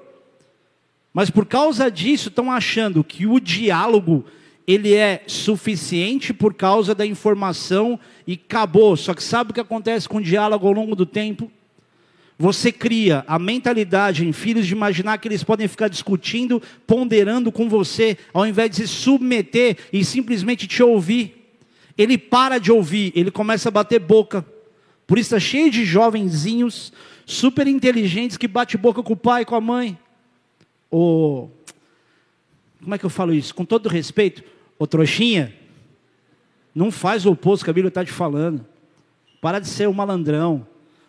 Mas 1.13 1.29
por 1.29 1.45
causa 1.45 1.89
disso 1.89 2.29
estão 2.29 2.51
achando 2.51 3.03
que 3.03 3.25
o 3.25 3.39
diálogo 3.39 4.25
ele 4.67 4.93
é 4.93 5.23
suficiente 5.27 6.33
por 6.33 6.53
causa 6.53 6.93
da 6.93 7.05
informação 7.05 7.99
e 8.25 8.33
acabou. 8.33 8.95
Só 8.95 9.13
que 9.13 9.23
sabe 9.23 9.51
o 9.51 9.53
que 9.53 9.59
acontece 9.59 10.07
com 10.07 10.17
o 10.17 10.21
diálogo 10.21 10.67
ao 10.67 10.73
longo 10.73 10.95
do 10.95 11.05
tempo? 11.05 11.51
Você 12.37 12.71
cria 12.71 13.23
a 13.27 13.37
mentalidade 13.37 14.25
em 14.25 14.33
filhos 14.33 14.65
de 14.65 14.73
imaginar 14.73 15.17
que 15.17 15.27
eles 15.27 15.43
podem 15.43 15.67
ficar 15.67 15.87
discutindo, 15.87 16.61
ponderando 16.87 17.51
com 17.51 17.69
você, 17.69 18.17
ao 18.33 18.47
invés 18.47 18.71
de 18.71 18.75
se 18.77 18.87
submeter 18.87 19.77
e 19.93 20.03
simplesmente 20.03 20.67
te 20.67 20.81
ouvir. 20.81 21.53
Ele 21.97 22.17
para 22.17 22.57
de 22.57 22.71
ouvir, 22.71 23.11
ele 23.15 23.29
começa 23.29 23.69
a 23.69 23.71
bater 23.71 23.99
boca. 23.99 24.45
Por 25.11 25.19
isso 25.19 25.35
está 25.35 25.41
cheio 25.41 25.69
de 25.69 25.83
jovenzinhos, 25.83 26.93
super 27.25 27.67
inteligentes, 27.67 28.37
que 28.37 28.47
bate 28.47 28.77
boca 28.77 29.03
com 29.03 29.11
o 29.11 29.17
pai 29.17 29.43
com 29.43 29.55
a 29.55 29.59
mãe. 29.59 29.99
O, 30.89 31.49
como 32.81 32.95
é 32.95 32.97
que 32.97 33.05
eu 33.05 33.09
falo 33.09 33.33
isso? 33.33 33.53
Com 33.53 33.65
todo 33.65 33.89
respeito, 33.89 34.41
ô 34.79 34.87
trouxinha, 34.87 35.53
não 36.73 36.89
faz 36.89 37.25
o 37.25 37.31
oposto 37.31 37.65
que 37.65 37.69
a 37.69 37.73
Bíblia 37.73 37.89
está 37.89 38.05
te 38.05 38.11
falando. 38.13 38.65
Para 39.41 39.59
de 39.59 39.67
ser 39.67 39.89
um 39.89 39.93
malandrão, 39.93 40.65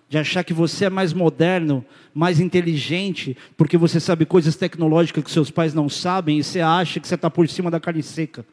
de 0.09 0.19
achar 0.19 0.43
que 0.43 0.53
você 0.53 0.87
é 0.87 0.91
mais 0.91 1.13
moderno, 1.13 1.87
mais 2.13 2.41
inteligente, 2.41 3.37
porque 3.57 3.79
você 3.79 4.01
sabe 4.01 4.27
coisas 4.27 4.57
tecnológicas 4.57 5.23
que 5.23 5.31
seus 5.31 5.49
pais 5.49 5.75
não 5.75 5.89
sabem 5.89 6.41
e 6.41 6.43
você 6.43 6.59
acha 6.59 6.99
que 6.99 7.07
você 7.07 7.15
está 7.15 7.31
por 7.31 7.49
cima 7.49 7.71
da 7.71 7.79
carne 7.79 8.03
seca. 8.03 8.45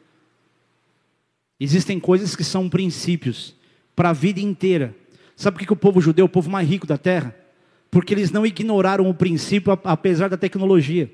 Existem 1.58 1.98
coisas 1.98 2.36
que 2.36 2.44
são 2.44 2.68
princípios 2.68 3.56
para 3.96 4.10
a 4.10 4.12
vida 4.12 4.38
inteira. 4.38 4.94
Sabe 5.40 5.56
por 5.56 5.66
que 5.66 5.72
o 5.72 5.76
povo 5.76 6.02
judeu 6.02 6.24
é 6.24 6.26
o 6.26 6.28
povo 6.28 6.50
mais 6.50 6.68
rico 6.68 6.86
da 6.86 6.98
terra? 6.98 7.34
Porque 7.90 8.12
eles 8.12 8.30
não 8.30 8.44
ignoraram 8.44 9.08
o 9.08 9.14
princípio 9.14 9.72
apesar 9.84 10.28
da 10.28 10.36
tecnologia. 10.36 11.10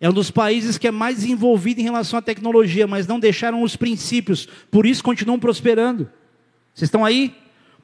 É 0.00 0.08
um 0.08 0.12
dos 0.14 0.30
países 0.30 0.78
que 0.78 0.88
é 0.88 0.90
mais 0.90 1.16
desenvolvido 1.16 1.80
em 1.80 1.82
relação 1.82 2.18
à 2.18 2.22
tecnologia, 2.22 2.86
mas 2.86 3.06
não 3.06 3.20
deixaram 3.20 3.62
os 3.62 3.76
princípios, 3.76 4.48
por 4.70 4.86
isso 4.86 5.04
continuam 5.04 5.38
prosperando. 5.38 6.08
Vocês 6.72 6.88
estão 6.88 7.04
aí? 7.04 7.34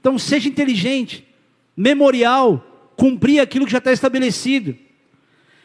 Então 0.01 0.18
seja 0.18 0.49
inteligente, 0.49 1.28
memorial, 1.76 2.91
cumprir 2.97 3.39
aquilo 3.39 3.66
que 3.66 3.72
já 3.72 3.76
está 3.76 3.93
estabelecido. 3.93 4.74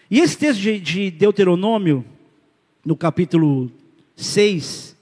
E 0.10 0.20
esse 0.20 0.38
texto 0.38 0.60
de 0.60 1.12
Deuteronômio, 1.12 2.04
no 2.86 2.98
capítulo 2.98 3.72
6, 4.18 4.98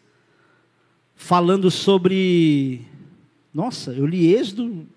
falando 1.15 1.71
sobre. 1.71 2.87
Nossa, 3.53 3.91
eu 3.91 4.05
li 4.05 4.33
Êxodo. 4.33 4.87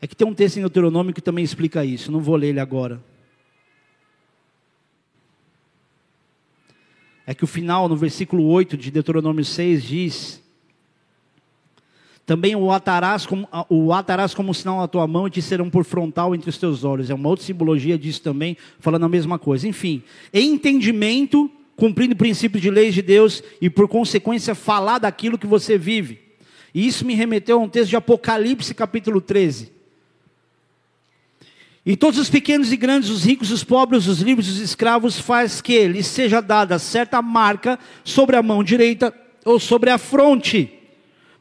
É 0.00 0.06
que 0.06 0.14
tem 0.14 0.26
um 0.26 0.34
texto 0.34 0.58
em 0.58 0.60
Deuteronômio 0.60 1.14
que 1.14 1.20
também 1.20 1.44
explica 1.44 1.84
isso, 1.84 2.12
não 2.12 2.20
vou 2.20 2.36
ler 2.36 2.48
ele 2.48 2.60
agora. 2.60 3.00
é 7.28 7.34
que 7.34 7.44
o 7.44 7.46
final, 7.46 7.90
no 7.90 7.94
versículo 7.94 8.42
8 8.44 8.74
de 8.74 8.90
Deuteronômio 8.90 9.44
6, 9.44 9.82
diz: 9.82 10.42
Também 12.24 12.56
o 12.56 12.72
atarás 12.72 13.26
como, 13.26 13.46
o 13.68 13.92
atarás 13.92 14.32
como 14.32 14.54
sinal 14.54 14.78
na 14.78 14.88
tua 14.88 15.06
mão 15.06 15.26
e 15.26 15.30
te 15.30 15.42
serão 15.42 15.68
por 15.68 15.84
frontal 15.84 16.34
entre 16.34 16.48
os 16.48 16.56
teus 16.56 16.84
olhos. 16.84 17.10
É 17.10 17.14
uma 17.14 17.28
outra 17.28 17.44
simbologia 17.44 17.98
disso 17.98 18.22
também, 18.22 18.56
falando 18.80 19.04
a 19.04 19.10
mesma 19.10 19.38
coisa. 19.38 19.68
Enfim, 19.68 20.02
entendimento, 20.32 21.50
cumprindo 21.76 22.14
o 22.14 22.16
princípio 22.16 22.58
de 22.58 22.70
leis 22.70 22.94
de 22.94 23.02
Deus 23.02 23.42
e 23.60 23.68
por 23.68 23.86
consequência 23.88 24.54
falar 24.54 24.98
daquilo 24.98 25.36
que 25.36 25.46
você 25.46 25.76
vive. 25.76 26.27
E 26.78 26.86
isso 26.86 27.04
me 27.04 27.12
remeteu 27.12 27.58
a 27.58 27.60
um 27.64 27.68
texto 27.68 27.90
de 27.90 27.96
Apocalipse, 27.96 28.72
capítulo 28.72 29.20
13. 29.20 29.72
E 31.84 31.96
todos 31.96 32.20
os 32.20 32.30
pequenos 32.30 32.70
e 32.70 32.76
grandes, 32.76 33.10
os 33.10 33.24
ricos, 33.24 33.50
os 33.50 33.64
pobres, 33.64 34.06
os 34.06 34.20
livres, 34.20 34.46
os 34.46 34.60
escravos, 34.60 35.18
faz 35.18 35.60
que 35.60 35.88
lhes 35.88 36.06
seja 36.06 36.40
dada 36.40 36.78
certa 36.78 37.20
marca 37.20 37.80
sobre 38.04 38.36
a 38.36 38.42
mão 38.44 38.62
direita 38.62 39.12
ou 39.44 39.58
sobre 39.58 39.90
a 39.90 39.98
fronte, 39.98 40.72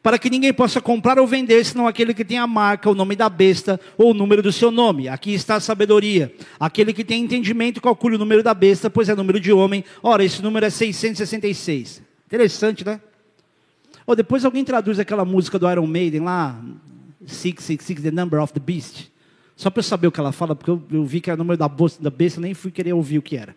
para 0.01 0.17
que 0.17 0.27
ninguém 0.27 0.51
possa 0.51 0.81
comprar 0.81 1.19
ou 1.19 1.27
vender, 1.27 1.63
senão 1.63 1.85
aquele 1.85 2.15
que 2.15 2.25
tem 2.25 2.39
a 2.39 2.47
marca, 2.47 2.89
o 2.89 2.95
nome 2.95 3.15
da 3.15 3.29
besta 3.29 3.79
ou 3.95 4.09
o 4.09 4.15
número 4.15 4.41
do 4.41 4.51
seu 4.51 4.71
nome. 4.71 5.07
Aqui 5.07 5.35
está 5.35 5.57
a 5.57 5.59
sabedoria. 5.59 6.33
Aquele 6.59 6.91
que 6.93 7.03
tem 7.03 7.23
entendimento, 7.23 7.79
calcule 7.79 8.15
o 8.15 8.19
número 8.19 8.41
da 8.41 8.55
besta, 8.55 8.89
pois 8.89 9.07
é 9.07 9.13
número 9.13 9.39
de 9.39 9.53
homem. 9.53 9.83
Ora, 10.01 10.23
esse 10.23 10.41
número 10.41 10.65
é 10.65 10.71
666. 10.71 12.01
Interessante, 12.25 12.83
né? 12.83 12.99
Ou 14.07 14.15
depois 14.15 14.45
alguém 14.45 14.63
traduz 14.63 14.97
aquela 14.97 15.25
música 15.25 15.59
do 15.59 15.69
Iron 15.69 15.85
Maiden 15.85 16.21
lá, 16.21 16.59
666, 17.25 18.01
The 18.01 18.11
Number 18.11 18.41
of 18.41 18.53
the 18.53 18.59
Beast. 18.59 19.11
Só 19.53 19.69
para 19.69 19.79
eu 19.79 19.83
saber 19.83 20.07
o 20.07 20.11
que 20.11 20.19
ela 20.19 20.31
fala, 20.31 20.55
porque 20.55 20.71
eu, 20.71 20.81
eu 20.89 21.03
vi 21.03 21.19
que 21.19 21.29
era 21.29 21.35
o 21.35 21.37
número 21.37 21.57
da, 21.57 21.67
bolsa, 21.67 22.01
da 22.01 22.09
besta, 22.09 22.39
nem 22.39 22.53
fui 22.53 22.71
querer 22.71 22.93
ouvir 22.93 23.17
o 23.17 23.21
que 23.21 23.35
era. 23.35 23.53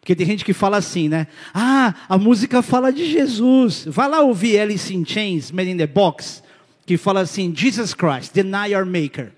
Porque 0.00 0.16
tem 0.16 0.26
gente 0.26 0.44
que 0.44 0.54
fala 0.54 0.78
assim, 0.78 1.08
né? 1.08 1.26
Ah, 1.52 1.94
a 2.08 2.16
música 2.16 2.62
fala 2.62 2.90
de 2.90 3.10
Jesus. 3.10 3.84
Vai 3.86 4.08
lá 4.08 4.20
ouvir 4.20 4.58
Alice 4.58 4.94
in 4.94 5.04
Chains, 5.04 5.50
Made 5.50 5.70
in 5.70 5.76
the 5.76 5.86
Box, 5.86 6.42
que 6.86 6.96
fala 6.96 7.20
assim: 7.20 7.54
Jesus 7.54 7.92
Christ, 7.92 8.32
deny 8.32 8.72
your 8.72 8.86
maker. 8.86 9.32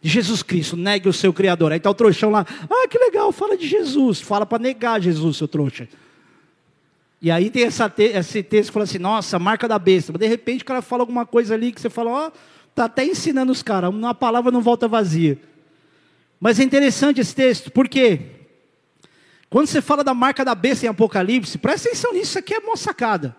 Jesus 0.00 0.42
Cristo, 0.42 0.76
negue 0.76 1.08
o 1.08 1.12
seu 1.12 1.32
Criador. 1.32 1.72
Aí 1.72 1.78
está 1.78 1.90
o 1.90 1.94
trouxão 1.94 2.30
lá, 2.30 2.46
ah, 2.48 2.88
que 2.88 2.98
legal, 2.98 3.32
fala 3.32 3.56
de 3.56 3.66
Jesus. 3.66 4.20
Fala 4.20 4.46
para 4.46 4.60
negar 4.60 5.00
Jesus, 5.00 5.36
seu 5.36 5.48
trouxa. 5.48 5.88
E 7.20 7.30
aí 7.30 7.50
tem 7.50 7.64
essa 7.64 7.88
te 7.88 8.04
esse 8.04 8.42
texto 8.42 8.68
que 8.68 8.74
fala 8.74 8.84
assim, 8.84 8.98
nossa, 8.98 9.38
marca 9.38 9.66
da 9.66 9.78
besta. 9.78 10.12
Mas 10.12 10.20
de 10.20 10.28
repente 10.28 10.62
o 10.62 10.64
cara 10.64 10.80
fala 10.80 11.02
alguma 11.02 11.26
coisa 11.26 11.54
ali 11.54 11.72
que 11.72 11.80
você 11.80 11.90
fala, 11.90 12.10
ó, 12.10 12.28
oh, 12.28 12.32
Está 12.78 12.84
até 12.84 13.04
ensinando 13.04 13.50
os 13.50 13.60
caras, 13.60 13.90
uma 13.90 14.14
palavra 14.14 14.52
não 14.52 14.62
volta 14.62 14.86
vazia. 14.86 15.36
Mas 16.38 16.60
é 16.60 16.62
interessante 16.62 17.20
esse 17.20 17.34
texto, 17.34 17.72
porque 17.72 18.20
quando 19.50 19.66
você 19.66 19.82
fala 19.82 20.04
da 20.04 20.14
marca 20.14 20.44
da 20.44 20.54
besta 20.54 20.86
em 20.86 20.88
Apocalipse, 20.88 21.58
presta 21.58 21.88
atenção 21.88 22.12
nisso, 22.12 22.24
isso 22.26 22.38
aqui 22.38 22.54
é 22.54 22.60
uma 22.60 22.76
sacada. 22.76 23.36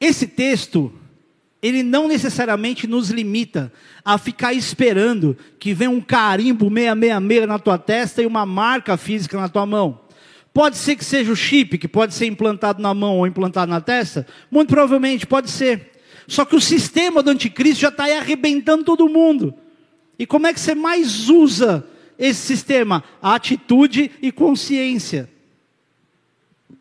Esse 0.00 0.28
texto, 0.28 0.92
ele 1.60 1.82
não 1.82 2.06
necessariamente 2.06 2.86
nos 2.86 3.10
limita 3.10 3.72
a 4.04 4.16
ficar 4.16 4.52
esperando 4.52 5.36
que 5.58 5.74
venha 5.74 5.90
um 5.90 6.00
carimbo 6.00 6.66
666 6.66 7.48
na 7.48 7.58
tua 7.58 7.76
testa 7.76 8.22
e 8.22 8.26
uma 8.26 8.46
marca 8.46 8.96
física 8.96 9.36
na 9.36 9.48
tua 9.48 9.66
mão. 9.66 10.01
Pode 10.52 10.76
ser 10.76 10.96
que 10.96 11.04
seja 11.04 11.32
o 11.32 11.36
chip, 11.36 11.78
que 11.78 11.88
pode 11.88 12.12
ser 12.14 12.26
implantado 12.26 12.82
na 12.82 12.92
mão 12.92 13.18
ou 13.18 13.26
implantado 13.26 13.70
na 13.70 13.80
testa, 13.80 14.26
muito 14.50 14.68
provavelmente 14.68 15.26
pode 15.26 15.50
ser. 15.50 15.92
Só 16.28 16.44
que 16.44 16.54
o 16.54 16.60
sistema 16.60 17.22
do 17.22 17.30
anticristo 17.30 17.80
já 17.80 17.88
está 17.88 18.04
aí 18.04 18.12
arrebentando 18.12 18.84
todo 18.84 19.08
mundo. 19.08 19.54
E 20.18 20.26
como 20.26 20.46
é 20.46 20.52
que 20.52 20.60
você 20.60 20.74
mais 20.74 21.28
usa 21.28 21.86
esse 22.18 22.40
sistema? 22.40 23.02
A 23.20 23.34
atitude 23.34 24.10
e 24.20 24.30
consciência. 24.30 25.28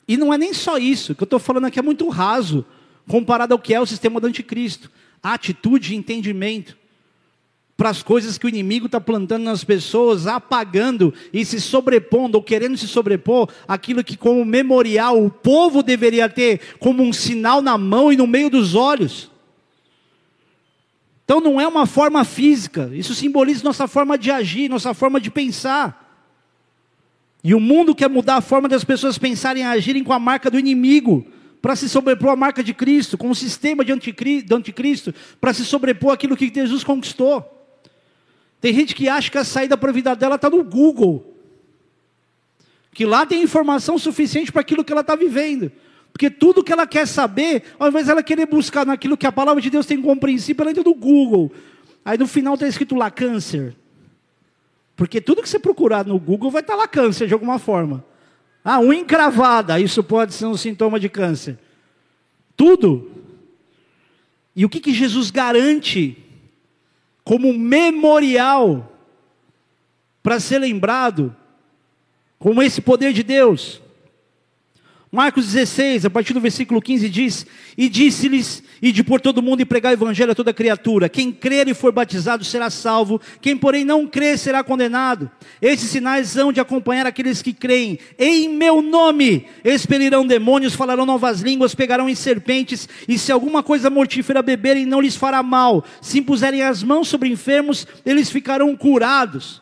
E 0.08 0.18
não 0.18 0.34
é 0.34 0.38
nem 0.38 0.54
só 0.54 0.78
isso, 0.78 1.14
o 1.14 1.16
que 1.16 1.24
eu 1.24 1.26
estou 1.26 1.40
falando 1.40 1.66
aqui 1.66 1.80
é 1.80 1.82
muito 1.82 2.10
raso, 2.10 2.66
comparado 3.08 3.54
ao 3.54 3.60
que 3.60 3.74
é 3.74 3.80
o 3.80 3.86
sistema 3.86 4.20
do 4.20 4.28
anticristo. 4.28 4.92
A 5.24 5.34
atitude 5.34 5.94
e 5.94 5.98
entendimento 5.98 6.81
para 7.82 7.90
as 7.90 8.04
coisas 8.04 8.38
que 8.38 8.46
o 8.46 8.50
inimigo 8.50 8.86
está 8.86 9.02
plantando 9.02 9.42
nas 9.42 9.64
pessoas, 9.64 10.28
apagando 10.28 11.12
e 11.34 11.44
se 11.44 11.60
sobrepondo, 11.60 12.38
ou 12.38 12.44
querendo 12.44 12.78
se 12.78 12.88
sobrepor, 12.88 13.50
aquilo 13.68 14.04
que, 14.04 14.16
como 14.16 14.46
memorial, 14.46 15.26
o 15.26 15.32
povo 15.32 15.82
deveria 15.82 16.30
ter 16.30 16.76
como 16.78 17.02
um 17.02 17.12
sinal 17.12 17.60
na 17.60 17.80
mão 17.80 18.14
e 18.14 18.16
no 18.16 18.28
meio 18.28 18.52
dos 18.52 18.76
olhos. 18.76 19.32
Então 21.26 21.42
não 21.42 21.60
é 21.60 21.68
uma 21.68 21.88
forma 21.88 22.24
física, 22.24 22.92
isso 22.94 23.16
simboliza 23.16 23.64
nossa 23.64 23.88
forma 23.88 24.16
de 24.16 24.30
agir, 24.30 24.70
nossa 24.70 24.94
forma 24.94 25.20
de 25.20 25.32
pensar. 25.32 26.24
E 27.44 27.56
o 27.56 27.60
mundo 27.60 27.96
quer 27.96 28.12
mudar 28.12 28.36
a 28.36 28.42
forma 28.42 28.70
das 28.70 28.84
pessoas 28.84 29.18
pensarem 29.18 29.64
e 29.64 29.66
agirem 29.66 30.04
com 30.04 30.14
a 30.14 30.20
marca 30.20 30.52
do 30.52 30.60
inimigo, 30.60 31.26
para 31.60 31.76
se 31.76 31.90
sobrepor 31.90 32.30
à 32.30 32.36
marca 32.36 32.64
de 32.64 32.76
Cristo, 32.76 33.18
com 33.18 33.32
o 33.32 33.36
sistema 33.36 33.84
de 33.84 33.92
do 34.44 34.56
anticristo, 34.56 35.16
para 35.40 35.52
se 35.52 35.66
sobrepor 35.66 36.14
aquilo 36.14 36.38
que 36.38 36.52
Jesus 36.54 36.84
conquistou. 36.84 37.58
Tem 38.62 38.74
gente 38.74 38.94
que 38.94 39.10
acha 39.10 39.32
que 39.32 39.38
a 39.40 39.44
saída 39.44 39.76
para 39.76 39.90
a 39.90 39.94
vida 39.94 40.16
dela 40.16 40.36
está 40.36 40.48
no 40.48 40.64
Google, 40.64 41.36
que 42.94 43.06
lá 43.06 43.26
tem 43.26 43.42
informação 43.42 43.98
suficiente 43.98 44.52
para 44.52 44.62
aquilo 44.62 44.84
que 44.84 44.92
ela 44.92 45.02
está 45.02 45.16
vivendo. 45.16 45.72
Porque 46.14 46.30
tudo 46.30 46.64
que 46.64 46.72
ela 46.72 46.86
quer 46.86 47.08
saber, 47.08 47.64
ao 47.80 47.88
invés 47.88 48.06
dela 48.06 48.22
querer 48.22 48.46
buscar 48.46 48.86
naquilo 48.86 49.18
que 49.18 49.26
a 49.26 49.32
palavra 49.32 49.62
de 49.62 49.70
Deus 49.70 49.88
tem 49.88 50.00
como 50.00 50.20
princípio, 50.20 50.62
ela 50.62 50.72
entra 50.72 50.84
no 50.84 50.94
Google. 50.94 51.52
Aí 52.06 52.18
no 52.18 52.28
final 52.28 52.54
está 52.54 52.68
escrito 52.68 52.96
lá 52.96 53.10
câncer. 53.10 53.76
Porque 54.96 55.20
tudo 55.20 55.42
que 55.42 55.50
você 55.50 55.58
procurar 55.58 56.06
no 56.06 56.20
Google 56.20 56.52
vai 56.52 56.62
estar 56.62 56.74
tá 56.74 56.80
lá 56.80 56.88
câncer 56.88 57.28
de 57.28 57.34
alguma 57.34 57.58
forma. 57.58 58.06
Ah, 58.64 58.80
unha 58.80 59.00
encravada, 59.00 59.80
isso 59.80 60.04
pode 60.04 60.36
ser 60.36 60.46
um 60.46 60.56
sintoma 60.56 61.00
de 61.00 61.10
câncer. 61.10 61.58
Tudo. 62.56 63.10
E 64.56 64.66
o 64.66 64.70
que, 64.70 64.80
que 64.80 64.94
Jesus 64.94 65.32
garante 65.32 66.16
como 67.32 67.54
memorial 67.54 68.92
para 70.22 70.38
ser 70.38 70.60
lembrado 70.60 71.34
com 72.38 72.62
esse 72.62 72.82
poder 72.82 73.14
de 73.14 73.24
Deus? 73.24 73.82
Marcos 75.14 75.48
16, 75.48 76.06
a 76.06 76.10
partir 76.10 76.34
do 76.34 76.40
versículo 76.40 76.82
15 76.82 77.10
diz: 77.10 77.46
E 77.78 77.90
disse-lhes: 77.90 78.64
E 78.82 78.94
de 78.94 79.04
por 79.04 79.20
todo 79.20 79.42
mundo 79.42 79.60
e 79.60 79.66
pregar 79.66 79.92
o 79.92 79.94
evangelho 79.94 80.32
a 80.32 80.36
toda 80.36 80.54
criatura. 80.54 81.10
Quem 81.10 81.34
crer 81.34 81.68
e 81.68 81.74
for 81.74 81.92
batizado 81.92 82.46
será 82.46 82.70
salvo, 82.70 83.20
quem 83.42 83.58
porém 83.58 83.84
não 83.84 84.08
crer 84.08 84.40
será 84.40 84.64
condenado. 84.64 85.30
Esses 85.62 85.90
sinais 85.90 86.38
hão 86.38 86.54
de 86.54 86.62
acompanhar 86.62 87.06
aqueles 87.06 87.42
que 87.42 87.52
creem. 87.52 88.00
Em 88.18 88.48
meu 88.48 88.82
nome 88.82 89.48
expelirão 89.66 90.26
demônios, 90.26 90.76
falarão 90.76 91.06
novas 91.06 91.42
línguas, 91.42 91.76
pegarão 91.76 92.08
em 92.08 92.16
serpentes, 92.16 92.88
e 93.06 93.20
se 93.20 93.34
alguma 93.34 93.62
coisa 93.62 93.90
mortífera 93.90 94.42
beberem, 94.42 94.86
não 94.86 95.02
lhes 95.02 95.18
fará 95.18 95.44
mal. 95.44 95.84
Se 96.00 96.20
impuserem 96.20 96.62
as 96.62 96.84
mãos 96.84 97.10
sobre 97.10 97.28
enfermos, 97.28 97.86
eles 98.06 98.32
ficarão 98.32 98.74
curados. 98.78 99.61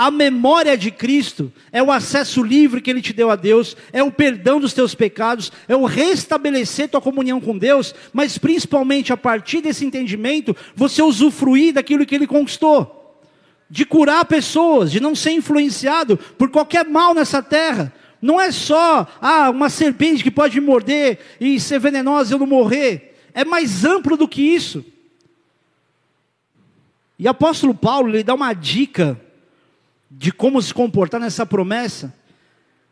A 0.00 0.10
memória 0.10 0.78
de 0.78 0.90
Cristo 0.90 1.52
é 1.70 1.82
o 1.82 1.92
acesso 1.92 2.42
livre 2.42 2.80
que 2.80 2.88
Ele 2.88 3.02
te 3.02 3.12
deu 3.12 3.30
a 3.30 3.36
Deus, 3.36 3.76
é 3.92 4.02
o 4.02 4.10
perdão 4.10 4.58
dos 4.58 4.72
teus 4.72 4.94
pecados, 4.94 5.52
é 5.68 5.76
o 5.76 5.84
restabelecer 5.84 6.88
tua 6.88 7.02
comunhão 7.02 7.38
com 7.38 7.58
Deus, 7.58 7.94
mas 8.10 8.38
principalmente 8.38 9.12
a 9.12 9.16
partir 9.18 9.60
desse 9.60 9.84
entendimento, 9.84 10.56
você 10.74 11.02
usufruir 11.02 11.74
daquilo 11.74 12.06
que 12.06 12.14
Ele 12.14 12.26
conquistou, 12.26 13.20
de 13.68 13.84
curar 13.84 14.24
pessoas, 14.24 14.90
de 14.90 15.00
não 15.00 15.14
ser 15.14 15.32
influenciado 15.32 16.16
por 16.16 16.48
qualquer 16.48 16.86
mal 16.86 17.12
nessa 17.12 17.42
terra. 17.42 17.92
Não 18.22 18.40
é 18.40 18.50
só 18.50 19.06
ah, 19.20 19.50
uma 19.50 19.68
serpente 19.68 20.22
que 20.22 20.30
pode 20.30 20.58
me 20.58 20.66
morder 20.66 21.18
e 21.38 21.60
ser 21.60 21.78
venenosa 21.78 22.32
e 22.32 22.34
eu 22.34 22.38
não 22.38 22.46
morrer. 22.46 23.18
É 23.34 23.44
mais 23.44 23.84
amplo 23.84 24.16
do 24.16 24.26
que 24.26 24.40
isso. 24.40 24.82
E 27.18 27.28
apóstolo 27.28 27.74
Paulo, 27.74 28.08
ele 28.08 28.24
dá 28.24 28.32
uma 28.32 28.54
dica 28.54 29.20
de 30.10 30.32
como 30.32 30.60
se 30.60 30.74
comportar 30.74 31.20
nessa 31.20 31.46
promessa. 31.46 32.12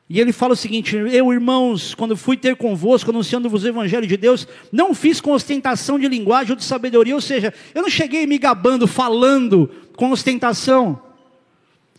E 0.08 0.20
ele 0.20 0.32
fala 0.32 0.54
o 0.54 0.56
seguinte: 0.56 0.96
Eu, 0.96 1.32
irmãos, 1.32 1.94
quando 1.94 2.16
fui 2.16 2.36
ter 2.36 2.56
convosco, 2.56 3.10
anunciando-vos 3.10 3.64
o 3.64 3.68
evangelho 3.68 4.06
de 4.06 4.16
Deus, 4.16 4.46
não 4.70 4.94
fiz 4.94 5.20
com 5.20 5.32
ostentação 5.32 5.98
de 5.98 6.08
linguagem 6.08 6.52
ou 6.52 6.56
de 6.56 6.64
sabedoria, 6.64 7.14
ou 7.14 7.20
seja, 7.20 7.52
eu 7.74 7.82
não 7.82 7.90
cheguei 7.90 8.26
me 8.26 8.38
gabando, 8.38 8.86
falando 8.86 9.68
com 9.96 10.10
ostentação. 10.10 11.02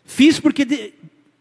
Fiz 0.06 0.40
porque, 0.40 0.66
de, 0.66 0.94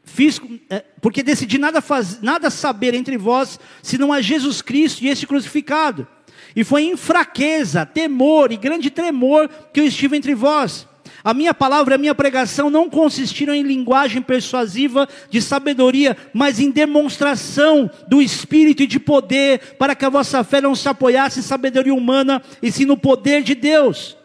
fiz, 0.05 0.41
é, 0.69 0.85
porque 1.01 1.23
decidi 1.23 1.57
nada, 1.57 1.81
faz, 1.81 2.21
nada 2.21 2.51
saber 2.51 2.93
entre 2.93 3.17
vós, 3.17 3.59
senão 3.83 4.13
a 4.13 4.21
Jesus 4.21 4.61
Cristo 4.61 5.03
e 5.03 5.09
esse 5.09 5.27
crucificado. 5.27 6.07
E 6.55 6.65
foi 6.65 6.83
em 6.83 6.97
fraqueza, 6.97 7.87
temor 7.87 8.51
e 8.51 8.57
grande 8.57 8.91
tremor 8.91 9.49
que 9.73 9.81
eu 9.81 9.85
estive 9.85 10.17
entre 10.17 10.35
vós. 10.35 10.88
A 11.25 11.35
minha 11.35 11.53
palavra 11.53 11.95
e 11.95 11.97
a 11.97 11.99
minha 11.99 12.15
pregação 12.15 12.71
não 12.71 12.89
consistiram 12.89 13.55
em 13.55 13.63
linguagem 13.63 14.23
persuasiva 14.23 15.09
de 15.29 15.43
sabedoria, 15.43 16.17
mas 16.33 16.61
em 16.61 16.71
demonstração 16.71 17.91
do 18.07 18.23
Espírito 18.23 18.83
e 18.83 18.87
de 18.87 19.01
poder, 19.01 19.77
para 19.79 19.95
que 19.95 20.05
a 20.05 20.11
vossa 20.11 20.45
fé 20.45 20.61
não 20.61 20.75
se 20.75 20.89
apoiasse 20.89 21.41
em 21.41 21.43
sabedoria 21.43 21.95
humana, 21.95 22.41
e 22.63 22.71
sim 22.71 22.85
no 22.85 22.97
poder 22.97 23.43
de 23.43 23.55
Deus. 23.55 24.17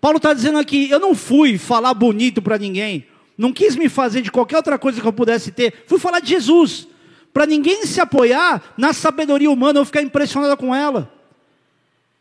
Paulo 0.00 0.18
está 0.18 0.32
dizendo 0.32 0.58
aqui: 0.58 0.88
eu 0.88 1.00
não 1.00 1.14
fui 1.14 1.58
falar 1.58 1.92
bonito 1.92 2.40
para 2.40 2.56
ninguém, 2.56 3.04
não 3.36 3.52
quis 3.52 3.74
me 3.74 3.88
fazer 3.88 4.22
de 4.22 4.30
qualquer 4.30 4.58
outra 4.58 4.78
coisa 4.78 5.00
que 5.00 5.06
eu 5.06 5.12
pudesse 5.12 5.50
ter, 5.50 5.74
fui 5.86 5.98
falar 5.98 6.20
de 6.20 6.28
Jesus, 6.28 6.86
para 7.32 7.46
ninguém 7.46 7.84
se 7.84 8.00
apoiar 8.00 8.62
na 8.78 8.92
sabedoria 8.92 9.50
humana 9.50 9.80
ou 9.80 9.84
ficar 9.84 10.02
impressionado 10.02 10.56
com 10.56 10.72
ela. 10.74 11.12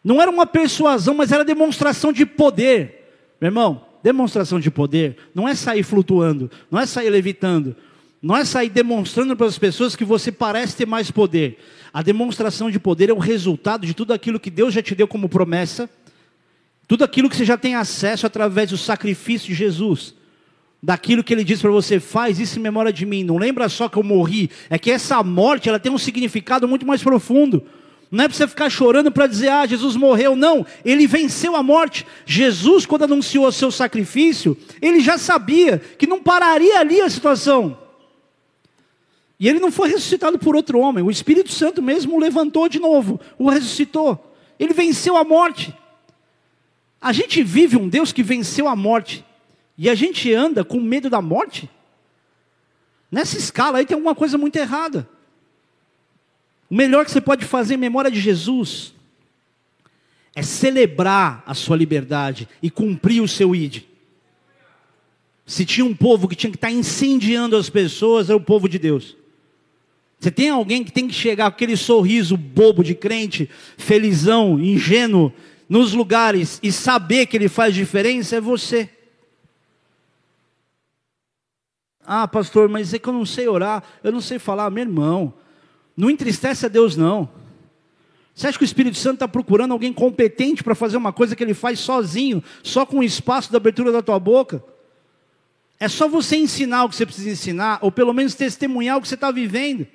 Não 0.04 0.22
era 0.22 0.30
uma 0.30 0.46
persuasão, 0.46 1.14
mas 1.14 1.32
era 1.32 1.46
demonstração 1.46 2.12
de 2.12 2.26
poder. 2.26 3.05
Meu 3.40 3.50
irmão, 3.50 3.86
demonstração 4.04 4.60
de 4.60 4.70
poder 4.70 5.18
não 5.34 5.48
é 5.48 5.56
sair 5.56 5.84
flutuando, 5.84 6.50
não 6.70 6.80
é 6.80 6.86
sair 6.86 7.10
levitando, 7.10 7.76
não 8.22 8.36
é 8.36 8.46
sair 8.46 8.70
demonstrando 8.70 9.36
para 9.36 9.48
as 9.48 9.58
pessoas 9.58 9.96
que 9.96 10.06
você 10.06 10.32
parece 10.32 10.76
ter 10.76 10.86
mais 10.86 11.12
poder. 11.12 11.60
A 11.94 12.02
demonstração 12.02 12.72
de 12.72 12.80
poder 12.80 13.10
é 13.10 13.14
o 13.14 13.20
resultado 13.20 13.86
de 13.86 13.94
tudo 13.94 14.14
aquilo 14.14 14.40
que 14.40 14.50
Deus 14.50 14.74
já 14.74 14.82
te 14.82 14.96
deu 14.96 15.08
como 15.08 15.30
promessa, 15.30 15.90
tudo 16.88 17.04
aquilo 17.04 17.30
que 17.30 17.36
você 17.36 17.46
já 17.46 17.58
tem 17.58 17.76
acesso 17.76 18.26
através 18.26 18.70
do 18.70 18.78
sacrifício 18.78 19.50
de 19.50 19.56
Jesus. 19.56 20.14
Daquilo 20.82 21.24
que 21.24 21.34
ele 21.34 21.44
diz 21.44 21.62
para 21.62 21.72
você, 21.72 22.00
faz 22.00 22.40
isso 22.40 22.60
em 22.60 22.62
memória 22.62 22.94
de 22.94 23.06
mim. 23.06 23.24
Não 23.24 23.38
lembra 23.38 23.68
só 23.70 23.90
que 23.90 23.98
eu 23.98 24.04
morri, 24.04 24.52
é 24.70 24.78
que 24.78 24.92
essa 24.92 25.22
morte 25.24 25.68
ela 25.68 25.80
tem 25.80 25.92
um 25.92 25.98
significado 25.98 26.68
muito 26.68 26.86
mais 26.86 27.02
profundo. 27.02 27.64
Não 28.12 28.24
é 28.24 28.28
para 28.28 28.38
você 28.38 28.47
ficar 28.47 28.70
chorando 28.70 29.12
para 29.12 29.28
dizer, 29.28 29.49
ah, 29.49 29.66
Jesus 29.66 29.95
morreu. 29.95 30.36
Não, 30.36 30.66
ele 30.84 31.08
venceu 31.08 31.56
a 31.56 31.64
morte. 31.64 32.06
Jesus, 32.26 32.86
quando 32.86 33.03
anunciou 33.03 33.47
o 33.47 33.51
seu 33.51 33.72
sacrifício, 33.72 34.58
ele 34.82 34.99
já 34.99 35.18
sabia 35.18 35.80
que 35.80 36.08
não 36.08 36.22
pararia 36.22 36.80
ali 36.80 37.01
a 37.01 37.10
situação. 37.10 37.78
E 39.39 39.49
ele 39.49 39.60
não 39.60 39.72
foi 39.72 39.89
ressuscitado 39.89 40.39
por 40.39 40.56
outro 40.56 40.80
homem. 40.80 41.03
O 41.03 41.12
Espírito 41.12 41.51
Santo 41.51 41.82
mesmo 41.82 42.16
o 42.16 42.20
levantou 42.20 42.70
de 42.70 42.80
novo, 42.80 43.20
o 43.38 43.49
ressuscitou. 43.49 44.34
Ele 44.58 44.74
venceu 44.74 45.18
a 45.18 45.24
morte. 45.24 45.76
A 47.01 47.12
gente 47.12 47.43
vive 47.43 47.76
um 47.76 47.89
Deus 47.89 48.14
que 48.14 48.24
venceu 48.24 48.68
a 48.68 48.76
morte. 48.76 49.26
E 49.78 49.89
a 49.89 49.95
gente 49.95 50.34
anda 50.34 50.64
com 50.64 50.80
medo 50.80 51.10
da 51.10 51.22
morte? 51.22 51.70
Nessa 53.12 53.38
escala 53.38 53.80
aí 53.80 53.86
tem 53.86 53.95
alguma 53.95 54.16
coisa 54.16 54.38
muito 54.38 54.56
errada. 54.56 55.08
O 56.70 56.76
melhor 56.76 57.05
que 57.05 57.11
você 57.11 57.22
pode 57.22 57.45
fazer 57.45 57.76
em 57.76 57.78
memória 57.78 58.09
de 58.09 58.20
Jesus 58.20 58.93
é 60.36 60.41
celebrar 60.41 61.43
a 61.45 61.53
sua 61.53 61.78
liberdade 61.78 62.47
e 62.61 62.70
cumprir 62.70 63.22
o 63.22 63.28
seu 63.28 63.55
id. 63.55 63.84
Se 65.45 65.63
tinha 65.63 65.86
um 65.86 65.95
povo 65.95 66.28
que 66.28 66.36
tinha 66.36 66.51
que 66.51 66.57
estar 66.57 66.72
incendiando 66.72 67.55
as 67.55 67.70
pessoas, 67.70 68.30
é 68.30 68.36
o 68.36 68.41
povo 68.41 68.68
de 68.68 68.80
Deus. 68.80 69.16
Você 70.20 70.32
tem 70.32 70.49
alguém 70.49 70.84
que 70.84 70.91
tem 70.91 71.07
que 71.07 71.13
chegar 71.13 71.51
com 71.51 71.55
aquele 71.55 71.78
sorriso 71.78 72.36
bobo 72.36 72.84
de 72.84 72.95
crente, 72.95 73.49
felizão, 73.78 74.59
ingênuo, 74.59 75.32
nos 75.70 75.93
lugares 75.93 76.59
e 76.61 76.72
saber 76.72 77.28
que 77.28 77.38
ele 77.38 77.47
faz 77.47 77.74
diferença, 77.74 78.36
é 78.36 78.41
você. 78.41 78.89
Ah, 82.05 82.28
pastor, 82.28 82.70
mas 82.70 82.93
é 82.93 82.99
que 82.99 83.07
eu 83.07 83.13
não 83.13 83.26
sei 83.26 83.47
orar, 83.47 83.84
eu 84.03 84.11
não 84.11 84.22
sei 84.22 84.38
falar, 84.38 84.70
meu 84.70 84.84
irmão. 84.84 85.34
Não 85.96 86.10
entristece 86.10 86.66
a 86.66 86.70
Deus, 86.70 86.96
não. 86.96 87.30
Você 88.36 88.48
acha 88.48 88.58
que 88.58 88.64
o 88.64 88.66
Espírito 88.66 88.98
Santo 88.98 89.16
está 89.16 89.28
procurando 89.28 89.72
alguém 89.72 89.93
competente 89.93 90.62
para 90.62 90.76
fazer 90.76 90.98
uma 90.98 91.14
coisa 91.14 91.36
que 91.36 91.43
ele 91.43 91.54
faz 91.54 91.80
sozinho, 91.80 92.43
só 92.62 92.86
com 92.86 93.00
o 93.00 93.04
espaço 93.04 93.50
da 93.50 93.58
abertura 93.58 93.93
da 93.93 94.02
tua 94.02 94.20
boca? 94.20 94.62
É 95.80 95.88
só 95.88 96.08
você 96.08 96.36
ensinar 96.36 96.84
o 96.84 96.89
que 96.89 96.96
você 96.96 97.06
precisa 97.06 97.30
ensinar, 97.30 97.80
ou 97.82 97.91
pelo 97.91 98.14
menos 98.14 98.36
testemunhar 98.36 98.98
o 98.98 99.02
que 99.02 99.08
você 99.08 99.16
está 99.16 99.32
vivendo. 99.32 99.88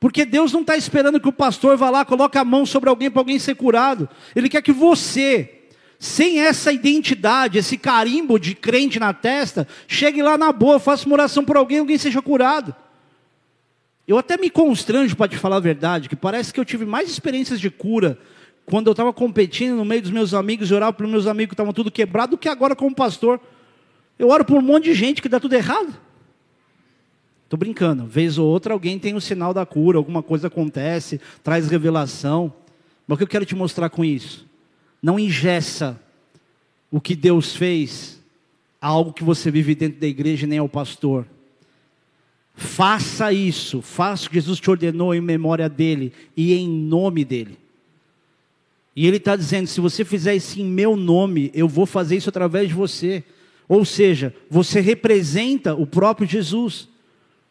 Porque 0.00 0.24
Deus 0.24 0.52
não 0.52 0.62
está 0.62 0.76
esperando 0.76 1.20
que 1.20 1.28
o 1.28 1.32
pastor 1.32 1.76
vá 1.76 1.90
lá, 1.90 2.04
coloque 2.04 2.38
a 2.38 2.44
mão 2.44 2.64
sobre 2.64 2.88
alguém 2.88 3.10
para 3.10 3.20
alguém 3.20 3.38
ser 3.38 3.54
curado. 3.54 4.08
Ele 4.34 4.48
quer 4.48 4.62
que 4.62 4.72
você, 4.72 5.60
sem 5.98 6.40
essa 6.40 6.72
identidade, 6.72 7.58
esse 7.58 7.76
carimbo 7.76 8.38
de 8.38 8.54
crente 8.54 8.98
na 8.98 9.12
testa, 9.12 9.68
chegue 9.86 10.22
lá 10.22 10.36
na 10.36 10.50
boa, 10.52 10.80
faça 10.80 11.06
uma 11.06 11.14
oração 11.14 11.44
por 11.44 11.56
alguém, 11.56 11.78
alguém 11.78 11.98
seja 11.98 12.20
curado. 12.20 12.74
Eu 14.12 14.18
até 14.18 14.36
me 14.36 14.50
constranjo 14.50 15.16
para 15.16 15.26
te 15.26 15.38
falar 15.38 15.56
a 15.56 15.60
verdade, 15.60 16.06
que 16.06 16.14
parece 16.14 16.52
que 16.52 16.60
eu 16.60 16.66
tive 16.66 16.84
mais 16.84 17.10
experiências 17.10 17.58
de 17.58 17.70
cura 17.70 18.18
quando 18.66 18.88
eu 18.88 18.90
estava 18.90 19.10
competindo 19.10 19.74
no 19.74 19.86
meio 19.86 20.02
dos 20.02 20.10
meus 20.10 20.34
amigos 20.34 20.70
e 20.70 20.74
orava 20.74 20.92
para 20.92 21.06
os 21.06 21.10
meus 21.10 21.26
amigos 21.26 21.48
que 21.48 21.54
estavam 21.54 21.72
tudo 21.72 21.90
quebrado 21.90 22.32
do 22.32 22.38
que 22.38 22.46
agora 22.46 22.76
como 22.76 22.94
pastor. 22.94 23.40
Eu 24.18 24.28
oro 24.28 24.44
por 24.44 24.58
um 24.58 24.60
monte 24.60 24.84
de 24.84 24.92
gente 24.92 25.22
que 25.22 25.30
dá 25.30 25.40
tudo 25.40 25.54
errado. 25.54 25.98
Estou 27.44 27.58
brincando, 27.58 28.04
vez 28.04 28.36
ou 28.36 28.46
outra 28.46 28.74
alguém 28.74 28.98
tem 28.98 29.14
o 29.14 29.16
um 29.16 29.20
sinal 29.20 29.54
da 29.54 29.64
cura, 29.64 29.96
alguma 29.96 30.22
coisa 30.22 30.48
acontece, 30.48 31.18
traz 31.42 31.70
revelação. 31.70 32.52
Mas 33.06 33.14
o 33.14 33.16
que 33.16 33.24
eu 33.24 33.28
quero 33.28 33.46
te 33.46 33.54
mostrar 33.54 33.88
com 33.88 34.04
isso? 34.04 34.46
Não 35.02 35.18
ingessa 35.18 35.98
o 36.90 37.00
que 37.00 37.16
Deus 37.16 37.56
fez 37.56 38.20
a 38.78 38.88
algo 38.88 39.10
que 39.10 39.24
você 39.24 39.50
vive 39.50 39.74
dentro 39.74 39.98
da 39.98 40.06
igreja 40.06 40.46
nem 40.46 40.58
ao 40.58 40.68
pastor. 40.68 41.26
Faça 42.54 43.32
isso, 43.32 43.80
faça 43.80 44.26
o 44.26 44.30
que 44.30 44.36
Jesus 44.36 44.60
te 44.60 44.70
ordenou 44.70 45.14
em 45.14 45.20
memória 45.20 45.68
dele 45.68 46.12
e 46.36 46.54
em 46.54 46.68
nome 46.68 47.24
dele. 47.24 47.58
E 48.94 49.06
ele 49.06 49.16
está 49.16 49.36
dizendo: 49.36 49.66
se 49.66 49.80
você 49.80 50.04
fizer 50.04 50.34
isso 50.34 50.60
em 50.60 50.64
meu 50.64 50.96
nome, 50.96 51.50
eu 51.54 51.66
vou 51.66 51.86
fazer 51.86 52.16
isso 52.16 52.28
através 52.28 52.68
de 52.68 52.74
você. 52.74 53.24
Ou 53.68 53.84
seja, 53.84 54.34
você 54.50 54.80
representa 54.80 55.74
o 55.74 55.86
próprio 55.86 56.28
Jesus. 56.28 56.88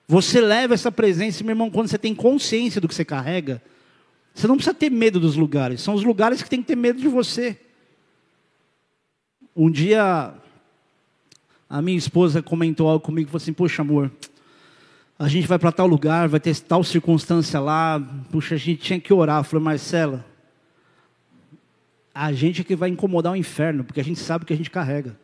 Você 0.08 0.42
leva 0.42 0.74
essa 0.74 0.92
presença, 0.92 1.44
meu 1.44 1.54
irmão, 1.54 1.72
quando 1.72 1.88
você 1.88 1.98
tem 1.98 2.14
consciência 2.14 2.80
do 2.80 2.88
que 2.88 2.94
você 2.94 3.06
carrega. 3.06 3.62
Você 4.34 4.48
não 4.48 4.56
precisa 4.56 4.74
ter 4.74 4.90
medo 4.90 5.20
dos 5.20 5.36
lugares, 5.36 5.82
são 5.82 5.94
os 5.94 6.04
lugares 6.04 6.42
que 6.42 6.50
tem 6.50 6.62
que 6.62 6.68
ter 6.68 6.76
medo 6.76 7.02
de 7.02 7.08
você. 7.08 7.58
Um 9.56 9.70
dia, 9.70 10.34
a 11.70 11.82
minha 11.82 11.98
esposa 11.98 12.42
comentou 12.42 12.88
algo 12.88 13.04
comigo, 13.04 13.30
falou 13.30 13.42
assim: 13.42 13.54
Poxa, 13.54 13.82
amor, 13.82 14.12
a 15.22 15.28
gente 15.28 15.46
vai 15.46 15.60
para 15.60 15.72
tal 15.72 15.86
lugar, 15.86 16.28
vai 16.28 16.40
ter 16.40 16.58
tal 16.62 16.84
circunstância 16.84 17.60
lá, 17.60 18.02
puxa, 18.32 18.56
a 18.56 18.58
gente 18.58 18.82
tinha 18.82 19.00
que 19.00 19.14
orar. 19.14 19.42
Eu 19.42 19.44
falei, 19.44 19.64
Marcela, 19.64 20.26
a 22.12 22.34
gente 22.34 22.62
é 22.62 22.64
que 22.64 22.76
vai 22.76 22.90
incomodar 22.90 23.34
o 23.34 23.36
inferno, 23.36 23.84
porque 23.84 24.02
a 24.02 24.04
gente 24.04 24.20
sabe 24.20 24.44
o 24.44 24.48
que 24.48 24.54
a 24.54 24.58
gente 24.58 24.72
carrega. 24.72 25.16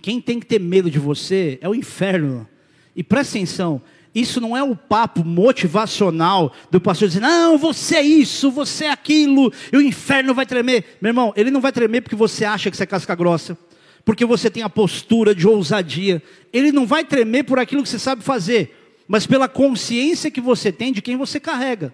Quem 0.00 0.18
tem 0.18 0.40
que 0.40 0.46
ter 0.46 0.58
medo 0.58 0.90
de 0.90 0.98
você 0.98 1.58
é 1.60 1.68
o 1.68 1.74
inferno. 1.74 2.48
E 2.96 3.02
presta 3.02 3.36
atenção, 3.36 3.82
isso 4.14 4.40
não 4.40 4.56
é 4.56 4.62
o 4.62 4.74
papo 4.74 5.22
motivacional 5.22 6.50
do 6.70 6.80
pastor 6.80 7.08
dizendo, 7.08 7.24
não, 7.24 7.58
você 7.58 7.96
é 7.96 8.02
isso, 8.02 8.50
você 8.50 8.86
é 8.86 8.90
aquilo, 8.90 9.52
e 9.74 9.76
o 9.76 9.82
inferno 9.82 10.32
vai 10.32 10.46
tremer. 10.46 10.96
Meu 11.02 11.10
irmão, 11.10 11.34
ele 11.36 11.50
não 11.50 11.60
vai 11.60 11.70
tremer 11.70 12.00
porque 12.00 12.16
você 12.16 12.46
acha 12.46 12.70
que 12.70 12.76
você 12.78 12.84
é 12.84 12.86
casca 12.86 13.14
grossa 13.14 13.58
porque 14.04 14.24
você 14.24 14.50
tem 14.50 14.62
a 14.62 14.68
postura 14.68 15.34
de 15.34 15.46
ousadia. 15.46 16.22
Ele 16.52 16.70
não 16.70 16.86
vai 16.86 17.04
tremer 17.04 17.44
por 17.44 17.58
aquilo 17.58 17.82
que 17.82 17.88
você 17.88 17.98
sabe 17.98 18.22
fazer, 18.22 18.76
mas 19.08 19.26
pela 19.26 19.48
consciência 19.48 20.30
que 20.30 20.40
você 20.40 20.70
tem 20.70 20.92
de 20.92 21.02
quem 21.02 21.16
você 21.16 21.40
carrega. 21.40 21.92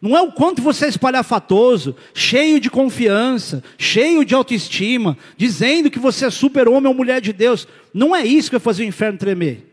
Não 0.00 0.16
é 0.16 0.20
o 0.20 0.32
quanto 0.32 0.60
você 0.60 0.86
é 0.86 0.88
espalhafatoso, 0.88 1.94
cheio 2.12 2.58
de 2.58 2.68
confiança, 2.68 3.62
cheio 3.78 4.24
de 4.24 4.34
autoestima, 4.34 5.16
dizendo 5.36 5.88
que 5.88 5.98
você 5.98 6.26
é 6.26 6.30
super-homem 6.30 6.88
ou 6.88 6.94
mulher 6.94 7.20
de 7.20 7.32
Deus. 7.32 7.68
Não 7.94 8.14
é 8.16 8.26
isso 8.26 8.50
que 8.50 8.56
vai 8.56 8.60
fazer 8.60 8.82
o 8.82 8.86
inferno 8.86 9.16
tremer. 9.16 9.68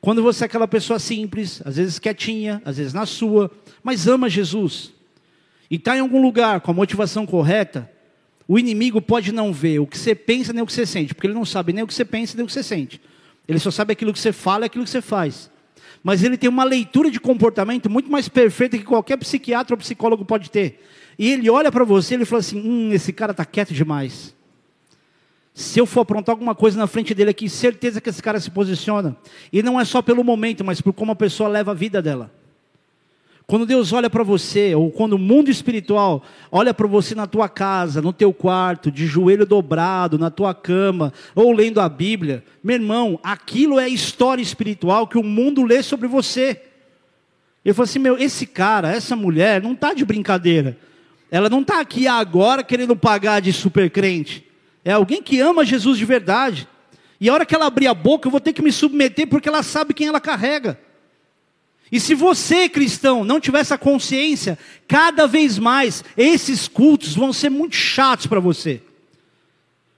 Quando 0.00 0.22
você 0.22 0.44
é 0.44 0.46
aquela 0.46 0.66
pessoa 0.66 0.98
simples, 0.98 1.60
às 1.66 1.76
vezes 1.76 1.98
quietinha, 1.98 2.62
às 2.64 2.78
vezes 2.78 2.94
na 2.94 3.04
sua, 3.04 3.50
mas 3.82 4.06
ama 4.08 4.28
Jesus, 4.28 4.92
e 5.70 5.76
está 5.76 5.96
em 5.96 6.00
algum 6.00 6.20
lugar 6.20 6.60
com 6.60 6.70
a 6.70 6.74
motivação 6.74 7.26
correta, 7.26 7.90
o 8.46 8.58
inimigo 8.58 9.00
pode 9.00 9.32
não 9.32 9.52
ver 9.52 9.78
o 9.78 9.86
que 9.86 9.98
você 9.98 10.14
pensa 10.14 10.52
nem 10.52 10.62
o 10.62 10.66
que 10.66 10.72
você 10.72 10.84
sente, 10.84 11.14
porque 11.14 11.26
ele 11.26 11.34
não 11.34 11.44
sabe 11.44 11.72
nem 11.72 11.82
o 11.82 11.86
que 11.86 11.94
você 11.94 12.04
pensa 12.04 12.36
nem 12.36 12.44
o 12.44 12.46
que 12.46 12.52
você 12.52 12.62
sente. 12.62 13.00
Ele 13.48 13.58
só 13.58 13.70
sabe 13.70 13.92
aquilo 13.92 14.12
que 14.12 14.18
você 14.18 14.32
fala 14.32 14.64
e 14.64 14.66
aquilo 14.66 14.84
que 14.84 14.90
você 14.90 15.02
faz. 15.02 15.50
Mas 16.02 16.22
ele 16.22 16.36
tem 16.36 16.50
uma 16.50 16.64
leitura 16.64 17.10
de 17.10 17.18
comportamento 17.18 17.88
muito 17.88 18.10
mais 18.10 18.28
perfeita 18.28 18.76
que 18.76 18.84
qualquer 18.84 19.16
psiquiatra 19.16 19.74
ou 19.74 19.78
psicólogo 19.78 20.24
pode 20.24 20.50
ter. 20.50 20.82
E 21.18 21.30
ele 21.30 21.48
olha 21.48 21.72
para 21.72 21.84
você 21.84 22.14
e 22.14 22.16
ele 22.18 22.24
fala 22.24 22.40
assim: 22.40 22.60
hum, 22.60 22.92
esse 22.92 23.12
cara 23.12 23.30
está 23.30 23.44
quieto 23.44 23.72
demais. 23.72 24.34
Se 25.54 25.78
eu 25.78 25.86
for 25.86 26.00
aprontar 26.00 26.32
alguma 26.32 26.54
coisa 26.54 26.76
na 26.76 26.86
frente 26.86 27.14
dele 27.14 27.30
aqui, 27.30 27.48
certeza 27.48 28.00
que 28.00 28.10
esse 28.10 28.22
cara 28.22 28.40
se 28.40 28.50
posiciona. 28.50 29.16
E 29.52 29.62
não 29.62 29.80
é 29.80 29.84
só 29.84 30.02
pelo 30.02 30.24
momento, 30.24 30.64
mas 30.64 30.80
por 30.80 30.92
como 30.92 31.12
a 31.12 31.16
pessoa 31.16 31.48
leva 31.48 31.70
a 31.70 31.74
vida 31.74 32.02
dela. 32.02 32.30
Quando 33.46 33.66
Deus 33.66 33.92
olha 33.92 34.08
para 34.08 34.22
você, 34.22 34.74
ou 34.74 34.90
quando 34.90 35.14
o 35.14 35.18
mundo 35.18 35.50
espiritual 35.50 36.22
olha 36.50 36.72
para 36.72 36.86
você 36.86 37.14
na 37.14 37.26
tua 37.26 37.46
casa, 37.46 38.00
no 38.00 38.12
teu 38.12 38.32
quarto, 38.32 38.90
de 38.90 39.06
joelho 39.06 39.44
dobrado, 39.44 40.18
na 40.18 40.30
tua 40.30 40.54
cama, 40.54 41.12
ou 41.34 41.52
lendo 41.52 41.78
a 41.78 41.88
Bíblia, 41.88 42.42
meu 42.62 42.76
irmão, 42.76 43.20
aquilo 43.22 43.78
é 43.78 43.86
história 43.86 44.40
espiritual 44.40 45.06
que 45.06 45.18
o 45.18 45.22
mundo 45.22 45.62
lê 45.62 45.82
sobre 45.82 46.08
você. 46.08 46.62
Ele 47.62 47.74
falou 47.74 47.84
assim: 47.84 47.98
meu, 47.98 48.16
esse 48.16 48.46
cara, 48.46 48.90
essa 48.90 49.14
mulher, 49.14 49.62
não 49.62 49.72
está 49.72 49.92
de 49.92 50.04
brincadeira. 50.06 50.78
Ela 51.30 51.50
não 51.50 51.60
está 51.60 51.80
aqui 51.80 52.06
agora 52.06 52.62
querendo 52.62 52.96
pagar 52.96 53.40
de 53.40 53.52
super 53.52 53.90
crente. 53.90 54.46
É 54.82 54.92
alguém 54.92 55.22
que 55.22 55.40
ama 55.40 55.64
Jesus 55.64 55.98
de 55.98 56.04
verdade. 56.04 56.66
E 57.20 57.28
a 57.28 57.34
hora 57.34 57.44
que 57.44 57.54
ela 57.54 57.66
abrir 57.66 57.88
a 57.88 57.94
boca, 57.94 58.26
eu 58.26 58.30
vou 58.30 58.40
ter 58.40 58.52
que 58.52 58.62
me 58.62 58.72
submeter 58.72 59.26
porque 59.26 59.48
ela 59.48 59.62
sabe 59.62 59.92
quem 59.92 60.06
ela 60.06 60.20
carrega. 60.20 60.78
E 61.92 62.00
se 62.00 62.14
você, 62.14 62.68
cristão, 62.68 63.24
não 63.24 63.38
tiver 63.38 63.60
essa 63.60 63.78
consciência, 63.78 64.58
cada 64.88 65.26
vez 65.26 65.58
mais 65.58 66.02
esses 66.16 66.66
cultos 66.66 67.14
vão 67.14 67.32
ser 67.32 67.50
muito 67.50 67.76
chatos 67.76 68.26
para 68.26 68.40
você. 68.40 68.82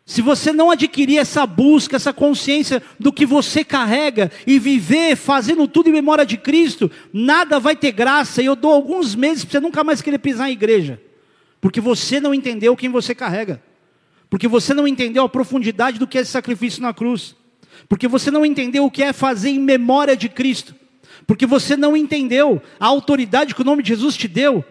Se 0.08 0.22
você 0.22 0.52
não 0.52 0.70
adquirir 0.70 1.18
essa 1.18 1.44
busca, 1.44 1.96
essa 1.96 2.12
consciência 2.12 2.80
do 2.98 3.12
que 3.12 3.26
você 3.26 3.64
carrega 3.64 4.30
e 4.46 4.56
viver 4.56 5.16
fazendo 5.16 5.66
tudo 5.66 5.88
em 5.88 5.92
memória 5.92 6.24
de 6.24 6.36
Cristo, 6.36 6.88
nada 7.12 7.58
vai 7.58 7.74
ter 7.74 7.90
graça. 7.90 8.40
E 8.40 8.46
eu 8.46 8.54
dou 8.54 8.72
alguns 8.72 9.16
meses 9.16 9.44
para 9.44 9.52
você 9.52 9.60
nunca 9.60 9.82
mais 9.82 10.00
querer 10.00 10.18
pisar 10.18 10.48
em 10.48 10.52
igreja, 10.52 11.02
porque 11.60 11.80
você 11.80 12.20
não 12.20 12.32
entendeu 12.32 12.76
quem 12.76 12.88
você 12.88 13.16
carrega, 13.16 13.60
porque 14.30 14.46
você 14.46 14.72
não 14.72 14.86
entendeu 14.86 15.24
a 15.24 15.28
profundidade 15.28 15.98
do 15.98 16.06
que 16.06 16.18
é 16.18 16.20
esse 16.20 16.30
sacrifício 16.30 16.80
na 16.80 16.94
cruz, 16.94 17.34
porque 17.88 18.06
você 18.06 18.30
não 18.30 18.46
entendeu 18.46 18.84
o 18.84 18.90
que 18.90 19.02
é 19.02 19.12
fazer 19.12 19.50
em 19.50 19.58
memória 19.58 20.16
de 20.16 20.28
Cristo, 20.28 20.72
porque 21.26 21.46
você 21.46 21.76
não 21.76 21.96
entendeu 21.96 22.62
a 22.78 22.86
autoridade 22.86 23.54
que 23.54 23.62
o 23.62 23.64
nome 23.64 23.82
de 23.82 23.88
Jesus 23.88 24.16
te 24.16 24.28
deu 24.28 24.64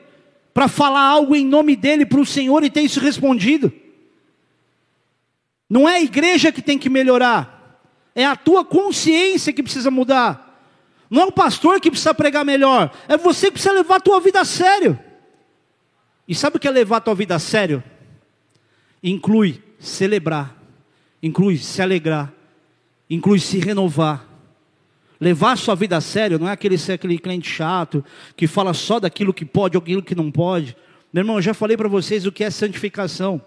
para 0.53 0.68
falar 0.70 1.01
algo 1.01 1.36
em 1.36 1.45
nome 1.45 1.76
dele 1.76 2.06
para 2.06 2.20
o 2.20 2.26
Senhor 2.26 2.64
e 2.64 2.70
ter 2.70 2.82
isso 2.82 2.99
respondido. 2.99 3.74
Não 5.70 5.89
é 5.89 5.95
a 5.95 6.01
igreja 6.01 6.51
que 6.51 6.62
tem 6.62 6.78
que 6.78 6.89
melhorar, 6.89 7.82
é 8.16 8.26
a 8.26 8.36
tua 8.36 8.64
consciência 8.64 9.51
que 9.51 9.62
precisa 9.62 9.91
mudar. 9.91 10.43
Não 11.10 11.24
é 11.24 11.26
o 11.26 11.32
pastor 11.32 11.80
que 11.82 11.91
precisa 11.91 12.14
pregar 12.14 12.45
melhor, 12.45 12.91
é 13.08 13.18
você 13.18 13.47
que 13.47 13.53
precisa 13.53 13.74
levar 13.74 13.97
a 13.97 13.99
tua 13.99 14.20
vida 14.22 14.39
a 14.39 14.45
sério. 14.45 14.97
E 16.28 16.34
sabe 16.34 16.58
o 16.58 16.60
que 16.60 16.68
é 16.68 16.72
levar 16.72 16.97
a 16.97 17.01
tua 17.01 17.16
vida 17.16 17.36
a 17.36 17.39
sério? 17.39 17.84
Inclui 19.03 19.62
celebrar, 19.80 20.56
inclui 21.22 21.58
se 21.58 21.82
alegrar, 21.82 22.34
inclui 23.10 23.39
se 23.39 23.60
renovar. 23.60 24.34
Levar 25.20 25.57
sua 25.57 25.76
vida 25.76 25.97
a 25.97 26.01
sério 26.01 26.38
não 26.38 26.47
é 26.47 26.51
aquele 26.51 26.78
ser 26.78 26.93
aquele 26.93 27.18
cliente 27.18 27.49
chato 27.49 28.03
que 28.36 28.47
fala 28.47 28.74
só 28.74 28.99
daquilo 28.99 29.34
que 29.34 29.45
pode 29.45 29.78
ou 29.78 29.82
aquilo 29.82 30.03
que 30.03 30.16
não 30.16 30.30
pode. 30.30 30.76
Meu 31.13 31.22
irmão, 31.22 31.38
eu 31.38 31.41
já 31.41 31.53
falei 31.53 31.78
para 31.78 31.88
vocês 31.88 32.26
o 32.26 32.32
que 32.32 32.43
é 32.43 32.49
santificação. 32.49 33.41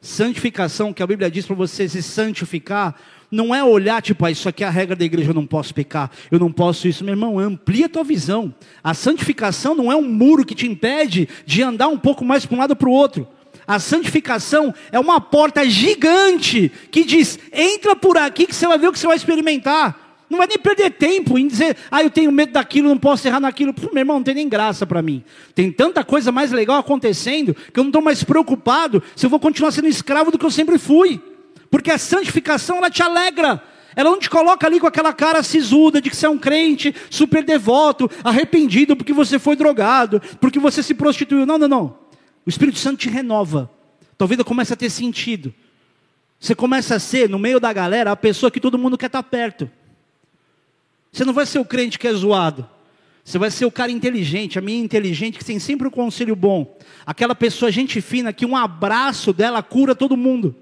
Santificação, 0.00 0.92
que 0.92 1.02
a 1.02 1.06
Bíblia 1.06 1.30
diz 1.30 1.46
para 1.46 1.54
você 1.54 1.88
se 1.88 2.02
santificar, 2.02 2.96
não 3.30 3.54
é 3.54 3.62
olhar 3.62 4.02
tipo, 4.02 4.24
ah, 4.26 4.30
isso 4.30 4.48
aqui 4.48 4.64
é 4.64 4.66
a 4.66 4.70
regra 4.70 4.96
da 4.96 5.04
igreja, 5.04 5.30
eu 5.30 5.34
não 5.34 5.46
posso 5.46 5.72
pecar, 5.72 6.10
eu 6.30 6.38
não 6.40 6.50
posso 6.50 6.88
isso. 6.88 7.04
Meu 7.04 7.12
irmão, 7.12 7.38
amplia 7.38 7.86
a 7.86 7.88
tua 7.88 8.02
visão. 8.02 8.52
A 8.82 8.92
santificação 8.92 9.74
não 9.76 9.92
é 9.92 9.96
um 9.96 10.02
muro 10.02 10.44
que 10.44 10.54
te 10.54 10.66
impede 10.66 11.28
de 11.46 11.62
andar 11.62 11.86
um 11.86 11.98
pouco 11.98 12.24
mais 12.24 12.44
para 12.44 12.56
um 12.56 12.58
lado 12.58 12.74
para 12.74 12.88
o 12.88 12.92
outro. 12.92 13.28
A 13.66 13.78
santificação 13.78 14.74
é 14.90 14.98
uma 14.98 15.20
porta 15.20 15.64
gigante 15.68 16.70
que 16.90 17.04
diz: 17.04 17.38
entra 17.52 17.94
por 17.94 18.18
aqui 18.18 18.46
que 18.46 18.54
você 18.54 18.66
vai 18.66 18.78
ver 18.78 18.88
o 18.88 18.92
que 18.92 18.98
você 18.98 19.06
vai 19.06 19.16
experimentar. 19.16 20.01
Não 20.32 20.38
vai 20.38 20.46
nem 20.46 20.58
perder 20.58 20.92
tempo 20.92 21.38
em 21.38 21.46
dizer, 21.46 21.76
ah, 21.90 22.02
eu 22.02 22.08
tenho 22.08 22.32
medo 22.32 22.52
daquilo, 22.52 22.88
não 22.88 22.96
posso 22.96 23.28
errar 23.28 23.38
naquilo. 23.38 23.74
Pô, 23.74 23.90
meu 23.92 24.00
irmão, 24.00 24.16
não 24.16 24.22
tem 24.22 24.34
nem 24.34 24.48
graça 24.48 24.86
para 24.86 25.02
mim. 25.02 25.22
Tem 25.54 25.70
tanta 25.70 26.02
coisa 26.02 26.32
mais 26.32 26.50
legal 26.50 26.78
acontecendo 26.78 27.54
que 27.54 27.78
eu 27.78 27.84
não 27.84 27.90
estou 27.90 28.00
mais 28.00 28.24
preocupado 28.24 29.02
se 29.14 29.26
eu 29.26 29.30
vou 29.30 29.38
continuar 29.38 29.72
sendo 29.72 29.88
escravo 29.88 30.30
do 30.30 30.38
que 30.38 30.46
eu 30.46 30.50
sempre 30.50 30.78
fui. 30.78 31.20
Porque 31.70 31.90
a 31.90 31.98
santificação, 31.98 32.78
ela 32.78 32.88
te 32.88 33.02
alegra. 33.02 33.62
Ela 33.94 34.08
não 34.08 34.18
te 34.18 34.30
coloca 34.30 34.66
ali 34.66 34.80
com 34.80 34.86
aquela 34.86 35.12
cara 35.12 35.42
sisuda 35.42 36.00
de 36.00 36.08
que 36.08 36.16
você 36.16 36.24
é 36.24 36.30
um 36.30 36.38
crente 36.38 36.94
super 37.10 37.44
devoto, 37.44 38.10
arrependido 38.24 38.96
porque 38.96 39.12
você 39.12 39.38
foi 39.38 39.54
drogado, 39.54 40.18
porque 40.40 40.58
você 40.58 40.82
se 40.82 40.94
prostituiu. 40.94 41.44
Não, 41.44 41.58
não, 41.58 41.68
não. 41.68 41.98
O 42.46 42.48
Espírito 42.48 42.78
Santo 42.78 43.00
te 43.00 43.10
renova. 43.10 43.70
Tua 44.16 44.26
vida 44.26 44.42
começa 44.42 44.72
a 44.72 44.76
ter 44.78 44.88
sentido. 44.88 45.52
Você 46.40 46.54
começa 46.54 46.94
a 46.94 46.98
ser, 46.98 47.28
no 47.28 47.38
meio 47.38 47.60
da 47.60 47.70
galera, 47.70 48.12
a 48.12 48.16
pessoa 48.16 48.50
que 48.50 48.58
todo 48.58 48.78
mundo 48.78 48.96
quer 48.96 49.06
estar 49.06 49.22
perto. 49.22 49.70
Você 51.12 51.24
não 51.24 51.34
vai 51.34 51.44
ser 51.44 51.58
o 51.58 51.64
crente 51.64 51.98
que 51.98 52.08
é 52.08 52.12
zoado. 52.12 52.68
Você 53.22 53.38
vai 53.38 53.50
ser 53.50 53.66
o 53.66 53.70
cara 53.70 53.92
inteligente, 53.92 54.58
a 54.58 54.62
minha 54.62 54.82
inteligente, 54.82 55.38
que 55.38 55.44
tem 55.44 55.58
sempre 55.58 55.86
um 55.86 55.90
conselho 55.90 56.34
bom. 56.34 56.76
Aquela 57.06 57.34
pessoa, 57.34 57.70
gente 57.70 58.00
fina, 58.00 58.32
que 58.32 58.46
um 58.46 58.56
abraço 58.56 59.32
dela 59.32 59.62
cura 59.62 59.94
todo 59.94 60.16
mundo. 60.16 60.56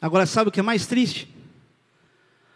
Agora, 0.00 0.26
sabe 0.26 0.48
o 0.48 0.52
que 0.52 0.60
é 0.60 0.62
mais 0.62 0.86
triste? 0.86 1.28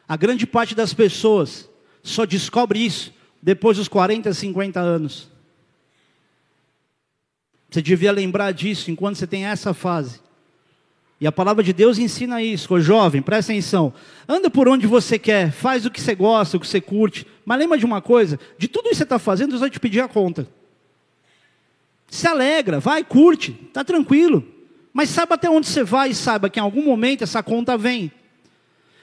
A 0.06 0.16
grande 0.16 0.46
parte 0.46 0.74
das 0.74 0.92
pessoas 0.92 1.68
só 2.02 2.26
descobre 2.26 2.84
isso 2.84 3.14
depois 3.40 3.78
dos 3.78 3.88
40, 3.88 4.32
50 4.34 4.78
anos. 4.78 5.28
Você 7.70 7.80
devia 7.80 8.12
lembrar 8.12 8.52
disso 8.52 8.90
enquanto 8.90 9.16
você 9.16 9.26
tem 9.26 9.46
essa 9.46 9.72
fase. 9.72 10.20
E 11.22 11.26
a 11.28 11.30
palavra 11.30 11.62
de 11.62 11.72
Deus 11.72 11.98
ensina 11.98 12.42
isso. 12.42 12.74
Ô 12.74 12.80
jovem, 12.80 13.22
presta 13.22 13.52
atenção. 13.52 13.94
Anda 14.28 14.50
por 14.50 14.68
onde 14.68 14.88
você 14.88 15.20
quer, 15.20 15.52
faz 15.52 15.86
o 15.86 15.90
que 15.90 16.00
você 16.00 16.16
gosta, 16.16 16.56
o 16.56 16.60
que 16.60 16.66
você 16.66 16.80
curte. 16.80 17.24
Mas 17.44 17.60
lembra 17.60 17.78
de 17.78 17.86
uma 17.86 18.02
coisa: 18.02 18.40
de 18.58 18.66
tudo 18.66 18.86
isso 18.86 18.94
que 18.94 18.96
você 18.96 19.02
está 19.04 19.20
fazendo, 19.20 19.50
Deus 19.50 19.60
vai 19.60 19.70
te 19.70 19.78
pedir 19.78 20.00
a 20.00 20.08
conta. 20.08 20.48
Se 22.08 22.26
alegra, 22.26 22.80
vai, 22.80 23.04
curte, 23.04 23.56
está 23.68 23.84
tranquilo. 23.84 24.44
Mas 24.92 25.10
saiba 25.10 25.36
até 25.36 25.48
onde 25.48 25.68
você 25.68 25.84
vai 25.84 26.10
e 26.10 26.14
saiba 26.14 26.50
que 26.50 26.58
em 26.58 26.62
algum 26.62 26.84
momento 26.84 27.22
essa 27.22 27.40
conta 27.40 27.78
vem. 27.78 28.10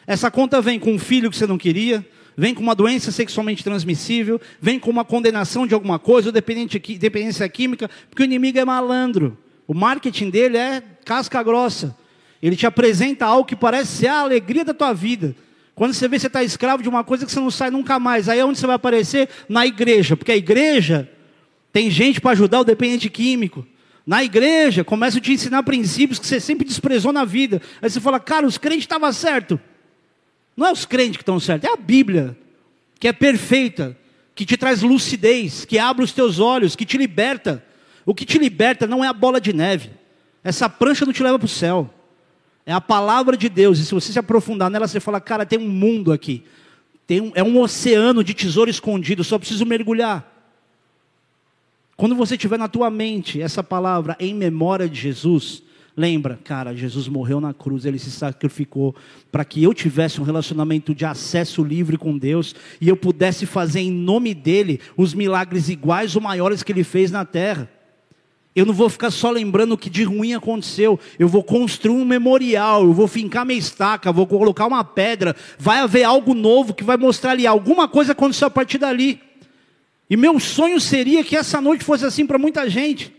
Essa 0.05 0.29
conta 0.29 0.61
vem 0.61 0.77
com 0.77 0.91
um 0.91 0.99
filho 0.99 1.31
que 1.31 1.37
você 1.37 1.47
não 1.47 1.57
queria, 1.57 2.05
vem 2.35 2.53
com 2.53 2.61
uma 2.61 2.75
doença 2.75 3.13
sexualmente 3.13 3.63
transmissível, 3.63 4.41
vem 4.59 4.77
com 4.77 4.91
uma 4.91 5.05
condenação 5.05 5.65
de 5.65 5.73
alguma 5.73 5.97
coisa, 5.97 6.27
ou 6.27 6.33
dependência 6.33 7.47
química, 7.47 7.89
porque 8.09 8.23
o 8.23 8.25
inimigo 8.25 8.59
é 8.59 8.65
malandro. 8.65 9.37
O 9.65 9.73
marketing 9.73 10.29
dele 10.29 10.57
é 10.57 10.83
casca 11.05 11.41
grossa. 11.41 11.97
Ele 12.41 12.55
te 12.55 12.65
apresenta 12.65 13.25
algo 13.25 13.45
que 13.45 13.55
parece 13.55 13.97
ser 13.97 14.07
a 14.07 14.19
alegria 14.19 14.63
da 14.63 14.73
tua 14.73 14.93
vida. 14.93 15.35
Quando 15.75 15.93
você 15.93 16.07
vê 16.07 16.17
que 16.17 16.21
você 16.21 16.27
está 16.27 16.43
escravo 16.43 16.83
de 16.83 16.89
uma 16.89 17.03
coisa 17.03 17.25
que 17.25 17.31
você 17.31 17.39
não 17.39 17.51
sai 17.51 17.69
nunca 17.69 17.99
mais, 17.99 18.27
aí 18.27 18.39
é 18.39 18.45
onde 18.45 18.59
você 18.59 18.67
vai 18.67 18.75
aparecer? 18.75 19.29
Na 19.47 19.65
igreja, 19.65 20.17
porque 20.17 20.31
a 20.31 20.37
igreja 20.37 21.09
tem 21.71 21.89
gente 21.89 22.19
para 22.19 22.31
ajudar 22.31 22.61
o 22.61 22.63
dependente 22.65 23.09
químico. 23.09 23.65
Na 24.05 24.23
igreja, 24.23 24.83
começa 24.83 25.19
a 25.19 25.21
te 25.21 25.31
ensinar 25.31 25.63
princípios 25.63 26.19
que 26.19 26.25
você 26.25 26.39
sempre 26.39 26.65
desprezou 26.65 27.13
na 27.13 27.23
vida. 27.23 27.61
Aí 27.81 27.89
você 27.89 28.01
fala, 28.01 28.19
cara, 28.19 28.45
os 28.45 28.57
crentes 28.57 28.83
estavam 28.83 29.11
certos. 29.13 29.59
Não 30.57 30.67
é 30.67 30.71
os 30.71 30.83
crentes 30.83 31.17
que 31.17 31.21
estão 31.21 31.39
certos, 31.39 31.69
é 31.69 31.73
a 31.73 31.77
Bíblia, 31.77 32.35
que 32.99 33.07
é 33.07 33.13
perfeita, 33.13 33.95
que 34.35 34.45
te 34.45 34.57
traz 34.57 34.81
lucidez, 34.81 35.63
que 35.63 35.79
abre 35.79 36.03
os 36.03 36.11
teus 36.11 36.39
olhos, 36.39 36.75
que 36.75 36.85
te 36.85 36.97
liberta. 36.97 37.63
O 38.05 38.13
que 38.13 38.25
te 38.25 38.37
liberta 38.37 38.87
não 38.87 39.03
é 39.03 39.07
a 39.07 39.13
bola 39.13 39.39
de 39.39 39.53
neve. 39.53 39.91
Essa 40.43 40.67
prancha 40.67 41.05
não 41.05 41.13
te 41.13 41.21
leva 41.21 41.37
para 41.37 41.45
o 41.45 41.49
céu. 41.49 41.93
É 42.69 42.71
a 42.71 42.79
palavra 42.79 43.35
de 43.35 43.49
Deus. 43.49 43.79
E 43.79 43.85
se 43.85 43.95
você 43.95 44.13
se 44.13 44.19
aprofundar 44.19 44.69
nela, 44.69 44.87
você 44.87 44.99
fala, 44.99 45.19
cara, 45.19 45.43
tem 45.43 45.57
um 45.57 45.67
mundo 45.67 46.11
aqui. 46.11 46.43
Tem 47.07 47.19
um, 47.19 47.31
é 47.33 47.41
um 47.41 47.59
oceano 47.59 48.23
de 48.23 48.31
tesouro 48.31 48.69
escondido, 48.69 49.23
só 49.23 49.39
preciso 49.39 49.65
mergulhar. 49.65 50.23
Quando 51.97 52.13
você 52.13 52.37
tiver 52.37 52.59
na 52.59 52.67
tua 52.67 52.91
mente 52.91 53.41
essa 53.41 53.63
palavra 53.63 54.15
em 54.19 54.35
memória 54.35 54.87
de 54.87 55.01
Jesus, 55.01 55.63
lembra, 55.97 56.39
cara, 56.43 56.75
Jesus 56.75 57.07
morreu 57.07 57.41
na 57.41 57.55
cruz, 57.55 57.85
ele 57.85 57.97
se 57.97 58.11
sacrificou 58.11 58.95
para 59.31 59.43
que 59.43 59.63
eu 59.63 59.73
tivesse 59.73 60.21
um 60.21 60.23
relacionamento 60.23 60.93
de 60.93 61.05
acesso 61.05 61.63
livre 61.63 61.97
com 61.97 62.15
Deus 62.19 62.53
e 62.79 62.87
eu 62.87 62.95
pudesse 62.95 63.47
fazer 63.47 63.79
em 63.79 63.91
nome 63.91 64.35
dele 64.35 64.79
os 64.95 65.15
milagres 65.15 65.69
iguais 65.69 66.15
ou 66.15 66.21
maiores 66.21 66.61
que 66.61 66.71
ele 66.71 66.83
fez 66.83 67.09
na 67.09 67.25
terra. 67.25 67.67
Eu 68.59 68.65
não 68.65 68.73
vou 68.73 68.89
ficar 68.89 69.09
só 69.09 69.31
lembrando 69.31 69.71
o 69.71 69.77
que 69.77 69.89
de 69.89 70.03
ruim 70.03 70.33
aconteceu. 70.33 70.99
Eu 71.17 71.29
vou 71.29 71.41
construir 71.41 71.95
um 71.95 72.03
memorial, 72.03 72.83
eu 72.83 72.91
vou 72.91 73.07
fincar 73.07 73.45
minha 73.45 73.57
estaca, 73.57 74.11
vou 74.11 74.27
colocar 74.27 74.67
uma 74.67 74.83
pedra. 74.83 75.33
Vai 75.57 75.79
haver 75.79 76.03
algo 76.03 76.33
novo 76.33 76.73
que 76.73 76.83
vai 76.83 76.97
mostrar 76.97 77.31
ali. 77.31 77.47
Alguma 77.47 77.87
coisa 77.87 78.11
aconteceu 78.11 78.47
a 78.47 78.51
partir 78.51 78.77
dali. 78.77 79.21
E 80.09 80.17
meu 80.17 80.37
sonho 80.41 80.77
seria 80.81 81.23
que 81.23 81.37
essa 81.37 81.61
noite 81.61 81.85
fosse 81.85 82.03
assim 82.03 82.25
para 82.25 82.37
muita 82.37 82.69
gente. 82.69 83.15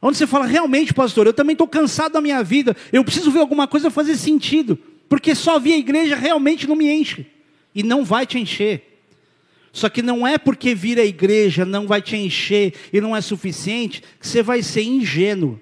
Onde 0.00 0.16
você 0.16 0.28
fala, 0.28 0.46
realmente, 0.46 0.94
pastor, 0.94 1.26
eu 1.26 1.32
também 1.32 1.54
estou 1.54 1.66
cansado 1.66 2.12
da 2.12 2.20
minha 2.20 2.40
vida. 2.44 2.76
Eu 2.92 3.02
preciso 3.02 3.32
ver 3.32 3.40
alguma 3.40 3.66
coisa 3.66 3.90
fazer 3.90 4.16
sentido. 4.16 4.78
Porque 5.08 5.34
só 5.34 5.58
vir 5.58 5.72
a 5.72 5.78
igreja 5.78 6.14
realmente 6.14 6.68
não 6.68 6.76
me 6.76 6.88
enche. 6.88 7.26
E 7.74 7.82
não 7.82 8.04
vai 8.04 8.26
te 8.26 8.38
encher. 8.38 8.91
Só 9.72 9.88
que 9.88 10.02
não 10.02 10.26
é 10.26 10.36
porque 10.36 10.74
vir 10.74 10.98
à 10.98 11.04
igreja 11.04 11.64
não 11.64 11.86
vai 11.86 12.02
te 12.02 12.14
encher 12.14 12.74
e 12.92 13.00
não 13.00 13.16
é 13.16 13.20
suficiente 13.22 14.02
que 14.20 14.28
você 14.28 14.42
vai 14.42 14.62
ser 14.62 14.82
ingênuo. 14.82 15.58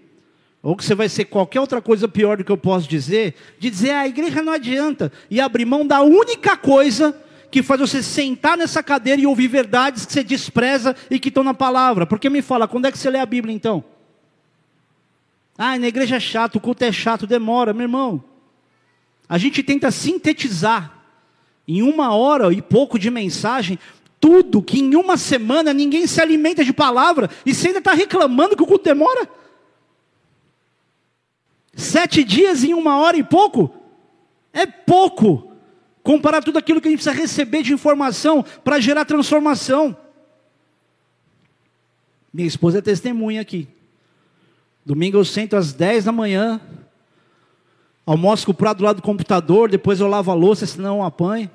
ou 0.63 0.77
que 0.77 0.85
você 0.85 0.95
vai 0.95 1.09
ser 1.09 1.25
qualquer 1.25 1.59
outra 1.59 1.81
coisa 1.81 2.07
pior 2.07 2.37
do 2.37 2.45
que 2.45 2.53
eu 2.53 2.57
posso 2.57 2.87
dizer, 2.87 3.35
de 3.59 3.71
dizer, 3.71 3.93
ah, 3.93 4.01
a 4.01 4.09
igreja 4.09 4.43
não 4.43 4.53
adianta, 4.53 5.11
e 5.31 5.41
abrir 5.41 5.65
mão 5.65 5.87
da 5.87 6.03
única 6.03 6.55
coisa 6.55 7.19
que 7.51 7.63
faz 7.63 7.81
você 7.81 8.03
sentar 8.03 8.59
nessa 8.59 8.83
cadeira 8.83 9.23
e 9.23 9.27
ouvir 9.27 9.49
verdades 9.49 10.05
que 10.05 10.13
você 10.13 10.23
despreza 10.23 10.95
e 11.11 11.19
que 11.19 11.29
estão 11.29 11.43
na 11.43 11.55
palavra. 11.55 12.05
Porque 12.05 12.29
me 12.29 12.43
fala, 12.43 12.69
quando 12.69 12.87
é 12.87 12.93
que 12.93 12.99
você 12.99 13.09
lê 13.09 13.19
a 13.19 13.25
Bíblia 13.25 13.55
então? 13.55 13.83
Ah, 15.57 15.79
na 15.79 15.89
igreja 15.89 16.17
é 16.17 16.21
chato, 16.21 16.57
o 16.57 16.61
culto 16.61 16.85
é 16.85 16.93
chato, 16.93 17.27
demora, 17.27 17.73
meu 17.73 17.85
irmão. 17.85 18.23
A 19.29 19.39
gente 19.39 19.63
tenta 19.63 19.91
sintetizar 19.91 20.93
em 21.67 21.83
uma 21.83 22.15
hora 22.15 22.53
e 22.53 22.61
pouco 22.61 22.99
de 22.99 23.11
mensagem 23.11 23.79
tudo 24.21 24.63
que 24.63 24.79
em 24.79 24.95
uma 24.95 25.17
semana 25.17 25.73
ninguém 25.73 26.07
se 26.07 26.21
alimenta 26.21 26.63
de 26.63 26.73
palavra 26.73 27.31
e 27.45 27.55
você 27.55 27.69
ainda 27.69 27.79
está 27.79 27.95
reclamando 27.95 28.55
que 28.55 28.63
o 28.63 28.67
culto 28.67 28.85
demora. 28.85 29.27
Sete 31.75 32.23
dias 32.23 32.63
em 32.63 32.75
uma 32.75 32.99
hora 32.99 33.17
e 33.17 33.25
pouco 33.25 33.75
é 34.53 34.67
pouco 34.67 35.51
comparar 36.03 36.43
tudo 36.43 36.59
aquilo 36.59 36.81
que 36.81 36.89
a 36.89 36.91
gente 36.91 37.03
precisa 37.03 37.19
receber 37.19 37.63
de 37.63 37.73
informação 37.73 38.45
para 38.63 38.79
gerar 38.79 39.07
transformação. 39.07 39.97
Minha 42.33 42.47
esposa 42.47 42.79
é 42.79 42.83
testemunha 42.83 43.41
aqui. 43.41 43.67
Domingo 44.85 45.17
eu 45.17 45.25
sento 45.25 45.57
às 45.57 45.73
10 45.73 46.05
da 46.05 46.13
manhã, 46.13 46.61
almoço 48.05 48.47
com 48.47 48.53
o 48.53 48.55
prato 48.55 48.79
do 48.79 48.85
lado 48.85 48.97
do 48.97 49.03
computador, 49.03 49.71
depois 49.71 50.01
eu 50.01 50.09
lavo 50.09 50.31
a 50.31 50.35
louça, 50.35 50.67
senão 50.67 50.99
eu 50.99 51.05
apanho. 51.05 51.51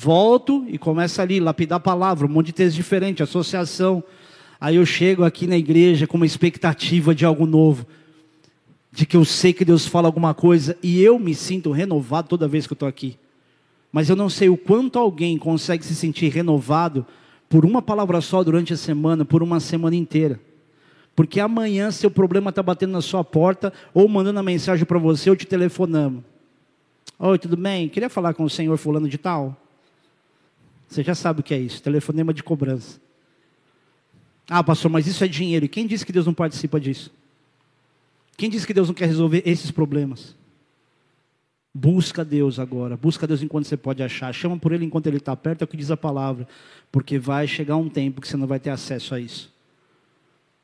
Volto 0.00 0.64
e 0.68 0.78
começo 0.78 1.20
ali, 1.20 1.40
lapidar 1.40 1.78
a 1.78 1.80
palavra, 1.80 2.24
um 2.24 2.30
monte 2.30 2.46
de 2.46 2.52
texto 2.52 2.76
diferente, 2.76 3.20
associação. 3.20 4.00
Aí 4.60 4.76
eu 4.76 4.86
chego 4.86 5.24
aqui 5.24 5.44
na 5.44 5.58
igreja 5.58 6.06
com 6.06 6.16
uma 6.16 6.24
expectativa 6.24 7.12
de 7.12 7.24
algo 7.24 7.44
novo 7.46 7.84
de 8.92 9.04
que 9.04 9.16
eu 9.16 9.24
sei 9.24 9.52
que 9.52 9.64
Deus 9.64 9.88
fala 9.88 10.06
alguma 10.06 10.32
coisa 10.34 10.78
e 10.84 11.02
eu 11.02 11.18
me 11.18 11.34
sinto 11.34 11.72
renovado 11.72 12.28
toda 12.28 12.46
vez 12.46 12.64
que 12.64 12.74
eu 12.74 12.76
estou 12.76 12.88
aqui. 12.88 13.18
Mas 13.90 14.08
eu 14.08 14.14
não 14.14 14.28
sei 14.28 14.48
o 14.48 14.56
quanto 14.56 15.00
alguém 15.00 15.36
consegue 15.36 15.84
se 15.84 15.96
sentir 15.96 16.28
renovado 16.28 17.04
por 17.48 17.64
uma 17.64 17.82
palavra 17.82 18.20
só 18.20 18.44
durante 18.44 18.72
a 18.72 18.76
semana, 18.76 19.24
por 19.24 19.42
uma 19.42 19.58
semana 19.58 19.96
inteira. 19.96 20.38
Porque 21.16 21.40
amanhã 21.40 21.90
seu 21.90 22.08
problema 22.08 22.50
está 22.50 22.62
batendo 22.62 22.92
na 22.92 23.02
sua 23.02 23.24
porta, 23.24 23.72
ou 23.92 24.06
mandando 24.06 24.38
uma 24.38 24.44
mensagem 24.44 24.86
para 24.86 24.98
você, 25.00 25.28
ou 25.28 25.34
te 25.34 25.44
telefonando. 25.44 26.22
Oi, 27.18 27.36
tudo 27.36 27.56
bem? 27.56 27.88
Queria 27.88 28.08
falar 28.08 28.32
com 28.32 28.44
o 28.44 28.50
senhor 28.50 28.78
fulano 28.78 29.08
de 29.08 29.18
tal. 29.18 29.56
Você 30.88 31.02
já 31.02 31.14
sabe 31.14 31.40
o 31.40 31.42
que 31.42 31.52
é 31.52 31.58
isso, 31.58 31.82
telefonema 31.82 32.32
de 32.32 32.42
cobrança. 32.42 32.98
Ah, 34.48 34.64
pastor, 34.64 34.90
mas 34.90 35.06
isso 35.06 35.22
é 35.22 35.28
dinheiro. 35.28 35.66
E 35.66 35.68
quem 35.68 35.86
disse 35.86 36.06
que 36.06 36.12
Deus 36.12 36.24
não 36.24 36.32
participa 36.32 36.80
disso? 36.80 37.12
Quem 38.36 38.48
disse 38.48 38.66
que 38.66 38.72
Deus 38.72 38.88
não 38.88 38.94
quer 38.94 39.06
resolver 39.06 39.42
esses 39.44 39.70
problemas? 39.70 40.34
Busca 41.74 42.24
Deus 42.24 42.58
agora, 42.58 42.96
busca 42.96 43.26
Deus 43.26 43.42
enquanto 43.42 43.66
você 43.66 43.76
pode 43.76 44.02
achar, 44.02 44.32
chama 44.32 44.58
por 44.58 44.72
Ele 44.72 44.84
enquanto 44.84 45.06
Ele 45.06 45.18
está 45.18 45.36
perto, 45.36 45.62
é 45.62 45.64
o 45.64 45.68
que 45.68 45.76
diz 45.76 45.90
a 45.90 45.96
palavra, 45.96 46.48
porque 46.90 47.18
vai 47.18 47.46
chegar 47.46 47.76
um 47.76 47.88
tempo 47.88 48.20
que 48.20 48.26
você 48.26 48.36
não 48.36 48.46
vai 48.46 48.58
ter 48.58 48.70
acesso 48.70 49.14
a 49.14 49.20
isso. 49.20 49.52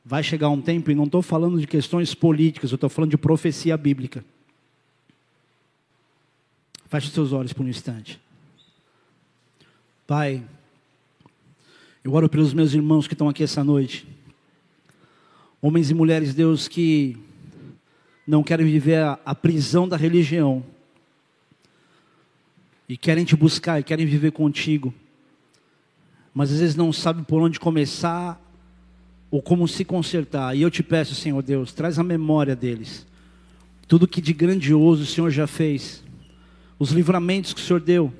Vai 0.05 0.23
chegar 0.23 0.49
um 0.49 0.61
tempo, 0.61 0.91
e 0.91 0.95
não 0.95 1.05
estou 1.05 1.21
falando 1.21 1.61
de 1.61 1.67
questões 1.67 2.15
políticas, 2.15 2.71
eu 2.71 2.77
estou 2.77 2.89
falando 2.89 3.11
de 3.11 3.19
profecia 3.19 3.77
bíblica. 3.77 4.25
Feche 6.87 7.09
os 7.09 7.13
seus 7.13 7.33
olhos 7.33 7.53
por 7.53 7.65
um 7.65 7.69
instante. 7.69 8.21
Pai, 10.07 10.43
eu 12.05 12.13
oro 12.13 12.29
pelos 12.29 12.53
meus 12.53 12.75
irmãos 12.75 13.09
que 13.09 13.15
estão 13.15 13.27
aqui 13.27 13.43
essa 13.43 13.65
noite. 13.65 14.07
Homens 15.63 15.91
e 15.91 15.95
mulheres, 15.95 16.35
Deus, 16.35 16.69
que 16.69 17.17
não 18.27 18.43
querem 18.43 18.67
viver 18.67 18.99
a, 18.99 19.19
a 19.25 19.35
prisão 19.35 19.89
da 19.89 19.97
religião 19.97 20.63
e 22.87 22.99
querem 22.99 23.25
te 23.25 23.35
buscar 23.35 23.81
e 23.81 23.83
querem 23.83 24.05
viver 24.05 24.33
contigo, 24.33 24.93
mas 26.35 26.53
às 26.53 26.61
vezes 26.61 26.77
não 26.77 26.93
sabem 26.93 27.25
por 27.25 27.41
onde 27.41 27.59
começar 27.59 28.39
ou 29.31 29.41
como 29.41 29.67
se 29.67 29.87
consertar. 29.87 30.55
E 30.55 30.61
eu 30.61 30.71
te 30.71 30.83
peço, 30.83 31.15
Senhor 31.15 31.43
Deus, 31.43 31.73
traz 31.73 31.99
a 31.99 32.03
memória 32.03 32.55
deles, 32.55 33.07
tudo 33.89 34.07
que 34.07 34.21
de 34.21 34.35
grandioso 34.35 35.05
o 35.05 35.07
Senhor 35.07 35.31
já 35.31 35.47
fez, 35.47 36.05
os 36.79 36.91
livramentos 36.91 37.55
que 37.55 37.61
o 37.63 37.65
Senhor 37.65 37.81
deu, 37.81 38.13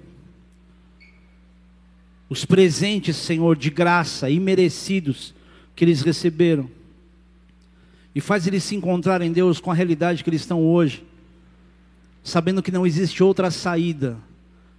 os 2.35 2.45
presentes, 2.45 3.17
Senhor, 3.17 3.57
de 3.57 3.71
graça, 3.71 4.29
imerecidos, 4.29 5.33
que 5.77 5.85
eles 5.85 6.03
receberam 6.03 6.69
e 8.15 8.21
faz 8.21 8.47
eles 8.47 8.63
se 8.63 8.75
encontrarem, 8.75 9.33
Deus, 9.33 9.61
com 9.61 9.71
a 9.71 9.75
realidade 9.75 10.23
que 10.23 10.31
eles 10.31 10.43
estão 10.43 10.63
hoje, 10.63 11.05
sabendo 12.23 12.63
que 12.63 12.73
não 12.73 12.87
existe 12.87 13.23
outra 13.23 13.51
saída 13.51 14.17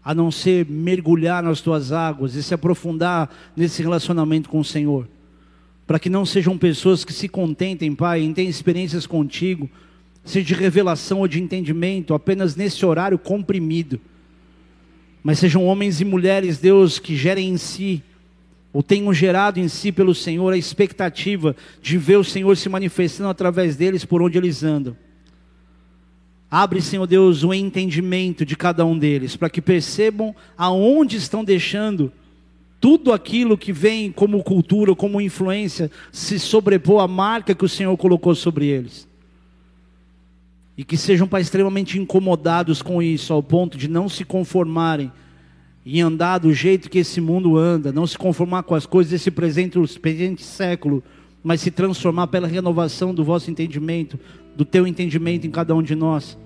a 0.03 0.13
não 0.13 0.29
ser 0.31 0.65
mergulhar 0.67 1.41
nas 1.43 1.61
tuas 1.61 1.91
águas 1.91 2.35
e 2.35 2.43
se 2.43 2.53
aprofundar 2.53 3.29
nesse 3.55 3.81
relacionamento 3.81 4.49
com 4.49 4.59
o 4.59 4.65
Senhor. 4.65 5.07
Para 5.87 5.99
que 5.99 6.09
não 6.09 6.25
sejam 6.25 6.57
pessoas 6.57 7.03
que 7.05 7.13
se 7.13 7.27
contentem, 7.27 7.95
Pai, 7.95 8.21
em 8.21 8.33
ter 8.33 8.43
experiências 8.43 9.07
contigo, 9.07 9.69
seja 10.23 10.45
de 10.45 10.53
revelação 10.53 11.19
ou 11.19 11.27
de 11.27 11.41
entendimento, 11.41 12.13
apenas 12.13 12.55
nesse 12.55 12.85
horário 12.85 13.17
comprimido. 13.17 13.99
Mas 15.25 15.39
sejam 15.39 15.65
homens 15.65 15.99
e 15.99 16.05
mulheres, 16.05 16.59
Deus, 16.59 16.99
que 16.99 17.15
gerem 17.15 17.49
em 17.49 17.57
si 17.57 18.03
ou 18.71 18.83
tenham 18.83 19.11
gerado 19.11 19.59
em 19.59 19.67
si 19.67 19.91
pelo 19.91 20.13
Senhor 20.13 20.53
a 20.53 20.57
expectativa 20.57 21.55
de 21.81 21.97
ver 21.97 22.17
o 22.17 22.23
Senhor 22.23 22.55
se 22.55 22.69
manifestando 22.69 23.29
através 23.29 23.75
deles 23.75 24.05
por 24.05 24.21
onde 24.21 24.37
eles 24.37 24.61
andam. 24.61 24.95
Abre, 26.51 26.79
Senhor 26.79 27.07
Deus, 27.07 27.43
o 27.43 27.51
entendimento 27.55 28.45
de 28.45 28.55
cada 28.55 28.85
um 28.85 28.95
deles, 28.95 29.35
para 29.35 29.49
que 29.49 29.63
percebam 29.63 30.35
aonde 30.55 31.17
estão 31.17 31.43
deixando 31.43 32.13
tudo 32.79 33.11
aquilo 33.11 33.57
que 33.57 33.73
vem 33.73 34.11
como 34.11 34.43
cultura, 34.43 34.93
como 34.93 35.19
influência, 35.19 35.89
se 36.11 36.37
sobrepor 36.37 37.01
à 37.01 37.07
marca 37.07 37.55
que 37.55 37.65
o 37.65 37.69
Senhor 37.69 37.97
colocou 37.97 38.35
sobre 38.35 38.67
eles. 38.67 39.07
E 40.77 40.83
que 40.83 40.97
sejam, 40.97 41.27
Pai, 41.27 41.41
extremamente 41.41 41.97
incomodados 41.97 42.81
com 42.81 43.01
isso, 43.01 43.31
ao 43.31 43.41
ponto 43.41 43.77
de 43.77 43.87
não 43.87 44.09
se 44.09 44.25
conformarem 44.25 45.11
em 45.85 46.01
andar 46.01 46.39
do 46.39 46.51
jeito 46.51 46.89
que 46.89 46.99
esse 46.99 47.21
mundo 47.21 47.57
anda, 47.57 47.91
não 47.91 48.07
se 48.07 48.17
conformar 48.17 48.63
com 48.63 48.73
as 48.73 48.85
coisas 48.85 49.11
desse 49.11 49.29
presente, 49.29 49.79
presente 49.99 50.43
século, 50.43 51.03
mas 51.43 51.61
se 51.61 51.69
transformar 51.69 52.27
pela 52.27 52.47
renovação 52.47 53.13
do 53.13 53.23
vosso 53.23 53.51
entendimento, 53.51 54.19
do 54.55 54.65
teu 54.65 54.87
entendimento 54.87 55.45
em 55.45 55.51
cada 55.51 55.75
um 55.75 55.83
de 55.83 55.93
nós, 55.93 56.37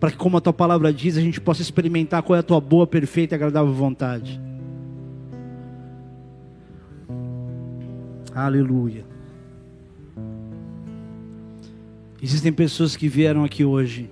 para 0.00 0.10
que, 0.10 0.16
como 0.16 0.36
a 0.36 0.40
tua 0.40 0.52
palavra 0.52 0.92
diz, 0.92 1.16
a 1.16 1.20
gente 1.20 1.40
possa 1.40 1.62
experimentar 1.62 2.22
qual 2.22 2.36
é 2.36 2.40
a 2.40 2.42
tua 2.42 2.60
boa, 2.60 2.86
perfeita 2.86 3.34
e 3.34 3.36
agradável 3.36 3.72
vontade. 3.72 4.40
Aleluia. 8.34 9.13
Existem 12.24 12.50
pessoas 12.50 12.96
que 12.96 13.06
vieram 13.06 13.44
aqui 13.44 13.66
hoje, 13.66 14.08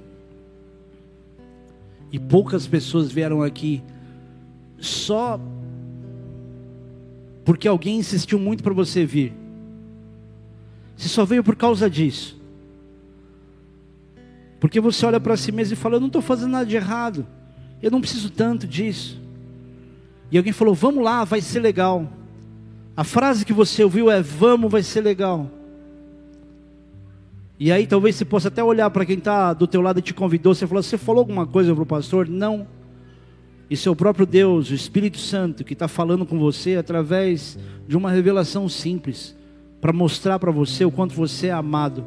e 2.12 2.18
poucas 2.18 2.66
pessoas 2.66 3.10
vieram 3.10 3.42
aqui 3.42 3.82
só 4.78 5.40
porque 7.42 7.66
alguém 7.66 7.96
insistiu 7.96 8.38
muito 8.38 8.62
para 8.62 8.74
você 8.74 9.06
vir. 9.06 9.32
Você 10.94 11.08
só 11.08 11.24
veio 11.24 11.42
por 11.42 11.56
causa 11.56 11.88
disso. 11.88 12.38
Porque 14.60 14.78
você 14.78 15.06
olha 15.06 15.18
para 15.18 15.34
si 15.34 15.50
mesmo 15.50 15.72
e 15.72 15.76
fala: 15.76 15.96
Eu 15.96 16.00
não 16.00 16.08
estou 16.08 16.20
fazendo 16.20 16.50
nada 16.50 16.66
de 16.66 16.76
errado. 16.76 17.26
Eu 17.82 17.90
não 17.90 18.02
preciso 18.02 18.28
tanto 18.28 18.66
disso. 18.66 19.18
E 20.30 20.36
alguém 20.36 20.52
falou: 20.52 20.74
Vamos 20.74 21.02
lá, 21.02 21.24
vai 21.24 21.40
ser 21.40 21.60
legal. 21.60 22.06
A 22.94 23.04
frase 23.04 23.46
que 23.46 23.54
você 23.54 23.82
ouviu 23.82 24.10
é: 24.10 24.20
Vamos, 24.20 24.70
vai 24.70 24.82
ser 24.82 25.00
legal. 25.00 25.61
E 27.64 27.70
aí 27.70 27.86
talvez 27.86 28.16
você 28.16 28.24
possa 28.24 28.48
até 28.48 28.60
olhar 28.60 28.90
para 28.90 29.06
quem 29.06 29.18
está 29.18 29.52
do 29.52 29.68
teu 29.68 29.80
lado 29.80 30.00
e 30.00 30.02
te 30.02 30.12
convidou. 30.12 30.52
Você 30.52 30.66
falou: 30.66 30.82
Você 30.82 30.98
falou 30.98 31.20
alguma 31.20 31.46
coisa 31.46 31.72
para 31.72 31.84
o 31.84 31.86
pastor? 31.86 32.28
Não. 32.28 32.66
Isso 33.70 33.88
é 33.88 33.92
o 33.92 33.94
próprio 33.94 34.26
Deus, 34.26 34.68
o 34.68 34.74
Espírito 34.74 35.16
Santo, 35.18 35.62
que 35.62 35.72
está 35.72 35.86
falando 35.86 36.26
com 36.26 36.40
você 36.40 36.74
através 36.74 37.56
de 37.86 37.96
uma 37.96 38.10
revelação 38.10 38.68
simples, 38.68 39.36
para 39.80 39.92
mostrar 39.92 40.40
para 40.40 40.50
você 40.50 40.84
o 40.84 40.90
quanto 40.90 41.14
você 41.14 41.46
é 41.46 41.52
amado, 41.52 42.04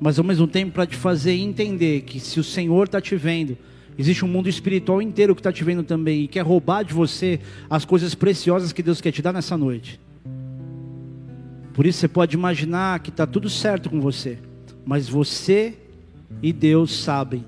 mas 0.00 0.18
ao 0.18 0.24
mesmo 0.24 0.46
tempo 0.46 0.72
para 0.72 0.86
te 0.86 0.96
fazer 0.96 1.34
entender 1.34 2.00
que 2.00 2.18
se 2.18 2.40
o 2.40 2.44
Senhor 2.44 2.84
está 2.84 2.98
te 2.98 3.14
vendo, 3.14 3.58
existe 3.98 4.24
um 4.24 4.28
mundo 4.28 4.48
espiritual 4.48 5.02
inteiro 5.02 5.34
que 5.34 5.40
está 5.40 5.52
te 5.52 5.62
vendo 5.62 5.82
também 5.82 6.22
e 6.22 6.28
quer 6.28 6.46
roubar 6.46 6.82
de 6.82 6.94
você 6.94 7.40
as 7.68 7.84
coisas 7.84 8.14
preciosas 8.14 8.72
que 8.72 8.82
Deus 8.82 9.02
quer 9.02 9.12
te 9.12 9.20
dar 9.20 9.34
nessa 9.34 9.54
noite. 9.54 10.00
Por 11.74 11.84
isso 11.84 11.98
você 11.98 12.08
pode 12.08 12.34
imaginar 12.34 13.00
que 13.00 13.10
está 13.10 13.26
tudo 13.26 13.50
certo 13.50 13.90
com 13.90 14.00
você, 14.00 14.38
mas 14.84 15.08
você 15.08 15.74
e 16.42 16.52
Deus 16.52 16.94
sabem 16.94 17.44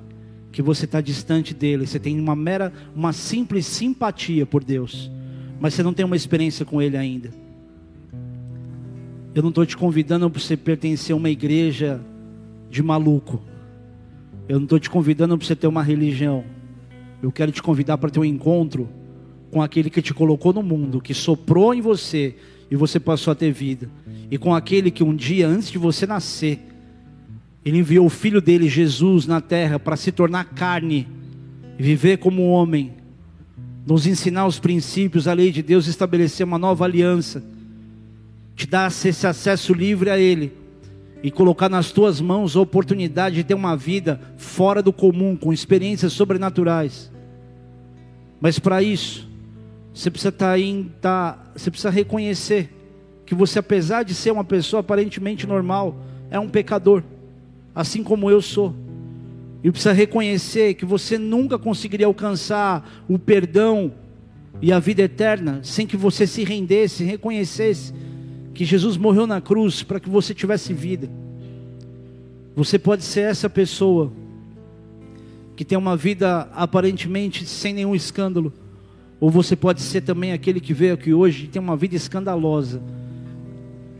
que 0.52 0.62
você 0.62 0.84
está 0.84 1.00
distante 1.00 1.52
dele, 1.52 1.86
você 1.86 1.98
tem 1.98 2.18
uma 2.20 2.36
mera, 2.36 2.72
uma 2.94 3.12
simples 3.12 3.66
simpatia 3.66 4.46
por 4.46 4.62
Deus, 4.62 5.10
mas 5.60 5.74
você 5.74 5.82
não 5.82 5.92
tem 5.92 6.04
uma 6.04 6.16
experiência 6.16 6.64
com 6.64 6.80
ele 6.80 6.96
ainda. 6.96 7.30
Eu 9.34 9.42
não 9.42 9.48
estou 9.48 9.66
te 9.66 9.76
convidando 9.76 10.30
para 10.30 10.40
você 10.40 10.56
pertencer 10.56 11.12
a 11.12 11.16
uma 11.16 11.28
igreja 11.28 12.00
de 12.70 12.82
maluco. 12.84 13.42
Eu 14.48 14.60
não 14.60 14.64
estou 14.64 14.78
te 14.78 14.88
convidando 14.88 15.36
para 15.36 15.44
você 15.44 15.56
ter 15.56 15.66
uma 15.66 15.82
religião. 15.82 16.44
Eu 17.20 17.32
quero 17.32 17.50
te 17.50 17.60
convidar 17.60 17.98
para 17.98 18.10
ter 18.10 18.20
um 18.20 18.24
encontro 18.24 18.88
com 19.50 19.60
aquele 19.60 19.90
que 19.90 20.00
te 20.00 20.14
colocou 20.14 20.52
no 20.52 20.62
mundo, 20.62 21.00
que 21.00 21.14
soprou 21.14 21.74
em 21.74 21.80
você 21.80 22.36
e 22.70 22.76
você 22.76 23.00
passou 23.00 23.32
a 23.32 23.34
ter 23.34 23.50
vida. 23.50 23.90
E 24.30 24.38
com 24.38 24.54
aquele 24.54 24.90
que 24.90 25.02
um 25.02 25.14
dia, 25.14 25.48
antes 25.48 25.68
de 25.68 25.78
você 25.78 26.06
nascer, 26.06 26.60
ele 27.64 27.78
enviou 27.78 28.06
o 28.06 28.10
filho 28.10 28.40
dele, 28.40 28.68
Jesus, 28.68 29.26
na 29.26 29.40
terra 29.40 29.78
para 29.78 29.96
se 29.96 30.12
tornar 30.12 30.44
carne, 30.44 31.08
viver 31.78 32.18
como 32.18 32.50
homem, 32.50 32.92
nos 33.86 34.06
ensinar 34.06 34.46
os 34.46 34.58
princípios, 34.58 35.26
a 35.26 35.32
lei 35.32 35.50
de 35.50 35.62
Deus, 35.62 35.86
estabelecer 35.86 36.46
uma 36.46 36.58
nova 36.58 36.84
aliança, 36.84 37.42
te 38.54 38.66
dar 38.66 38.88
esse 38.88 39.26
acesso 39.26 39.72
livre 39.72 40.10
a 40.10 40.18
Ele 40.18 40.52
e 41.22 41.30
colocar 41.30 41.70
nas 41.70 41.90
tuas 41.90 42.20
mãos 42.20 42.54
a 42.54 42.60
oportunidade 42.60 43.36
de 43.36 43.44
ter 43.44 43.54
uma 43.54 43.76
vida 43.76 44.20
fora 44.36 44.82
do 44.82 44.92
comum, 44.92 45.34
com 45.34 45.52
experiências 45.52 46.12
sobrenaturais. 46.12 47.10
Mas 48.40 48.58
para 48.58 48.82
isso, 48.82 49.26
você 49.94 50.10
precisa 50.10 50.28
estar 50.28 50.52
tá 50.52 50.58
em, 50.58 50.90
tá, 51.00 51.38
você 51.56 51.70
precisa 51.70 51.88
reconhecer 51.88 52.70
que 53.24 53.34
você, 53.34 53.58
apesar 53.58 54.02
de 54.02 54.14
ser 54.14 54.32
uma 54.32 54.44
pessoa 54.44 54.80
aparentemente 54.80 55.46
normal, 55.46 55.96
é 56.30 56.38
um 56.38 56.48
pecador, 56.48 57.02
assim 57.74 58.02
como 58.02 58.30
eu 58.30 58.40
sou. 58.40 58.74
E 59.62 59.70
precisa 59.70 59.92
reconhecer 59.92 60.74
que 60.74 60.84
você 60.84 61.18
nunca 61.18 61.58
conseguiria 61.58 62.06
alcançar 62.06 63.04
o 63.08 63.18
perdão 63.18 63.92
e 64.60 64.72
a 64.72 64.78
vida 64.78 65.02
eterna 65.02 65.60
sem 65.62 65.86
que 65.86 65.96
você 65.96 66.26
se 66.26 66.44
rendesse, 66.44 67.02
reconhecesse 67.02 67.92
que 68.54 68.64
Jesus 68.64 68.96
morreu 68.96 69.26
na 69.26 69.40
cruz 69.40 69.82
para 69.82 69.98
que 69.98 70.08
você 70.08 70.32
tivesse 70.32 70.72
vida. 70.72 71.10
Você 72.54 72.78
pode 72.78 73.02
ser 73.02 73.22
essa 73.22 73.50
pessoa 73.50 74.12
que 75.56 75.64
tem 75.64 75.76
uma 75.76 75.96
vida 75.96 76.48
aparentemente 76.54 77.46
sem 77.46 77.72
nenhum 77.72 77.94
escândalo, 77.94 78.52
ou 79.20 79.30
você 79.30 79.56
pode 79.56 79.80
ser 79.80 80.02
também 80.02 80.32
aquele 80.32 80.60
que 80.60 80.74
veio 80.74 80.94
aqui 80.94 81.12
hoje 81.12 81.44
e 81.44 81.48
tem 81.48 81.60
uma 81.60 81.76
vida 81.76 81.96
escandalosa, 81.96 82.82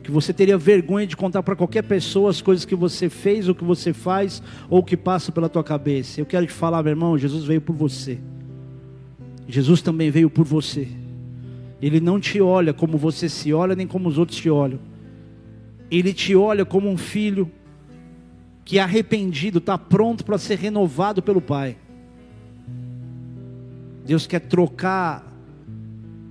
que 0.04 0.10
você 0.10 0.34
teria 0.34 0.58
vergonha 0.58 1.06
de 1.06 1.16
contar 1.16 1.42
para 1.42 1.56
qualquer 1.56 1.82
pessoa 1.82 2.28
as 2.28 2.42
coisas 2.42 2.66
que 2.66 2.74
você 2.74 3.08
fez, 3.08 3.48
ou 3.48 3.54
que 3.54 3.64
você 3.64 3.94
faz, 3.94 4.42
ou 4.68 4.84
que 4.84 4.98
passa 4.98 5.32
pela 5.32 5.48
tua 5.48 5.64
cabeça. 5.64 6.20
Eu 6.20 6.26
quero 6.26 6.46
te 6.46 6.52
falar, 6.52 6.82
meu 6.82 6.90
irmão, 6.90 7.16
Jesus 7.16 7.44
veio 7.44 7.62
por 7.62 7.74
você. 7.74 8.18
Jesus 9.48 9.80
também 9.80 10.10
veio 10.10 10.28
por 10.28 10.44
você. 10.44 10.86
Ele 11.80 12.00
não 12.00 12.20
te 12.20 12.38
olha 12.38 12.74
como 12.74 12.98
você 12.98 13.30
se 13.30 13.50
olha, 13.54 13.74
nem 13.74 13.86
como 13.86 14.06
os 14.06 14.18
outros 14.18 14.38
te 14.38 14.50
olham. 14.50 14.78
Ele 15.90 16.12
te 16.12 16.36
olha 16.36 16.66
como 16.66 16.90
um 16.90 16.98
filho 16.98 17.50
que 18.62 18.78
arrependido, 18.78 19.56
está 19.56 19.78
pronto 19.78 20.22
para 20.22 20.36
ser 20.36 20.58
renovado 20.58 21.22
pelo 21.22 21.40
Pai. 21.40 21.78
Deus 24.04 24.26
quer 24.26 24.40
trocar 24.40 25.26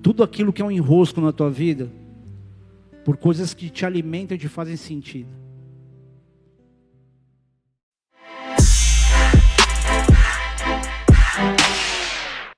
tudo 0.03 0.21
aquilo 0.21 0.53
que 0.53 0.61
é 0.61 0.65
um 0.65 0.71
enrosco 0.71 1.19
na 1.19 1.31
tua 1.31 1.49
vida 1.49 2.02
por 3.03 3.17
coisas 3.17 3.53
que 3.53 3.69
te 3.69 3.85
alimentam 3.85 4.35
e 4.35 4.39
te 4.39 4.47
fazem 4.47 4.77
sentido. 4.77 5.42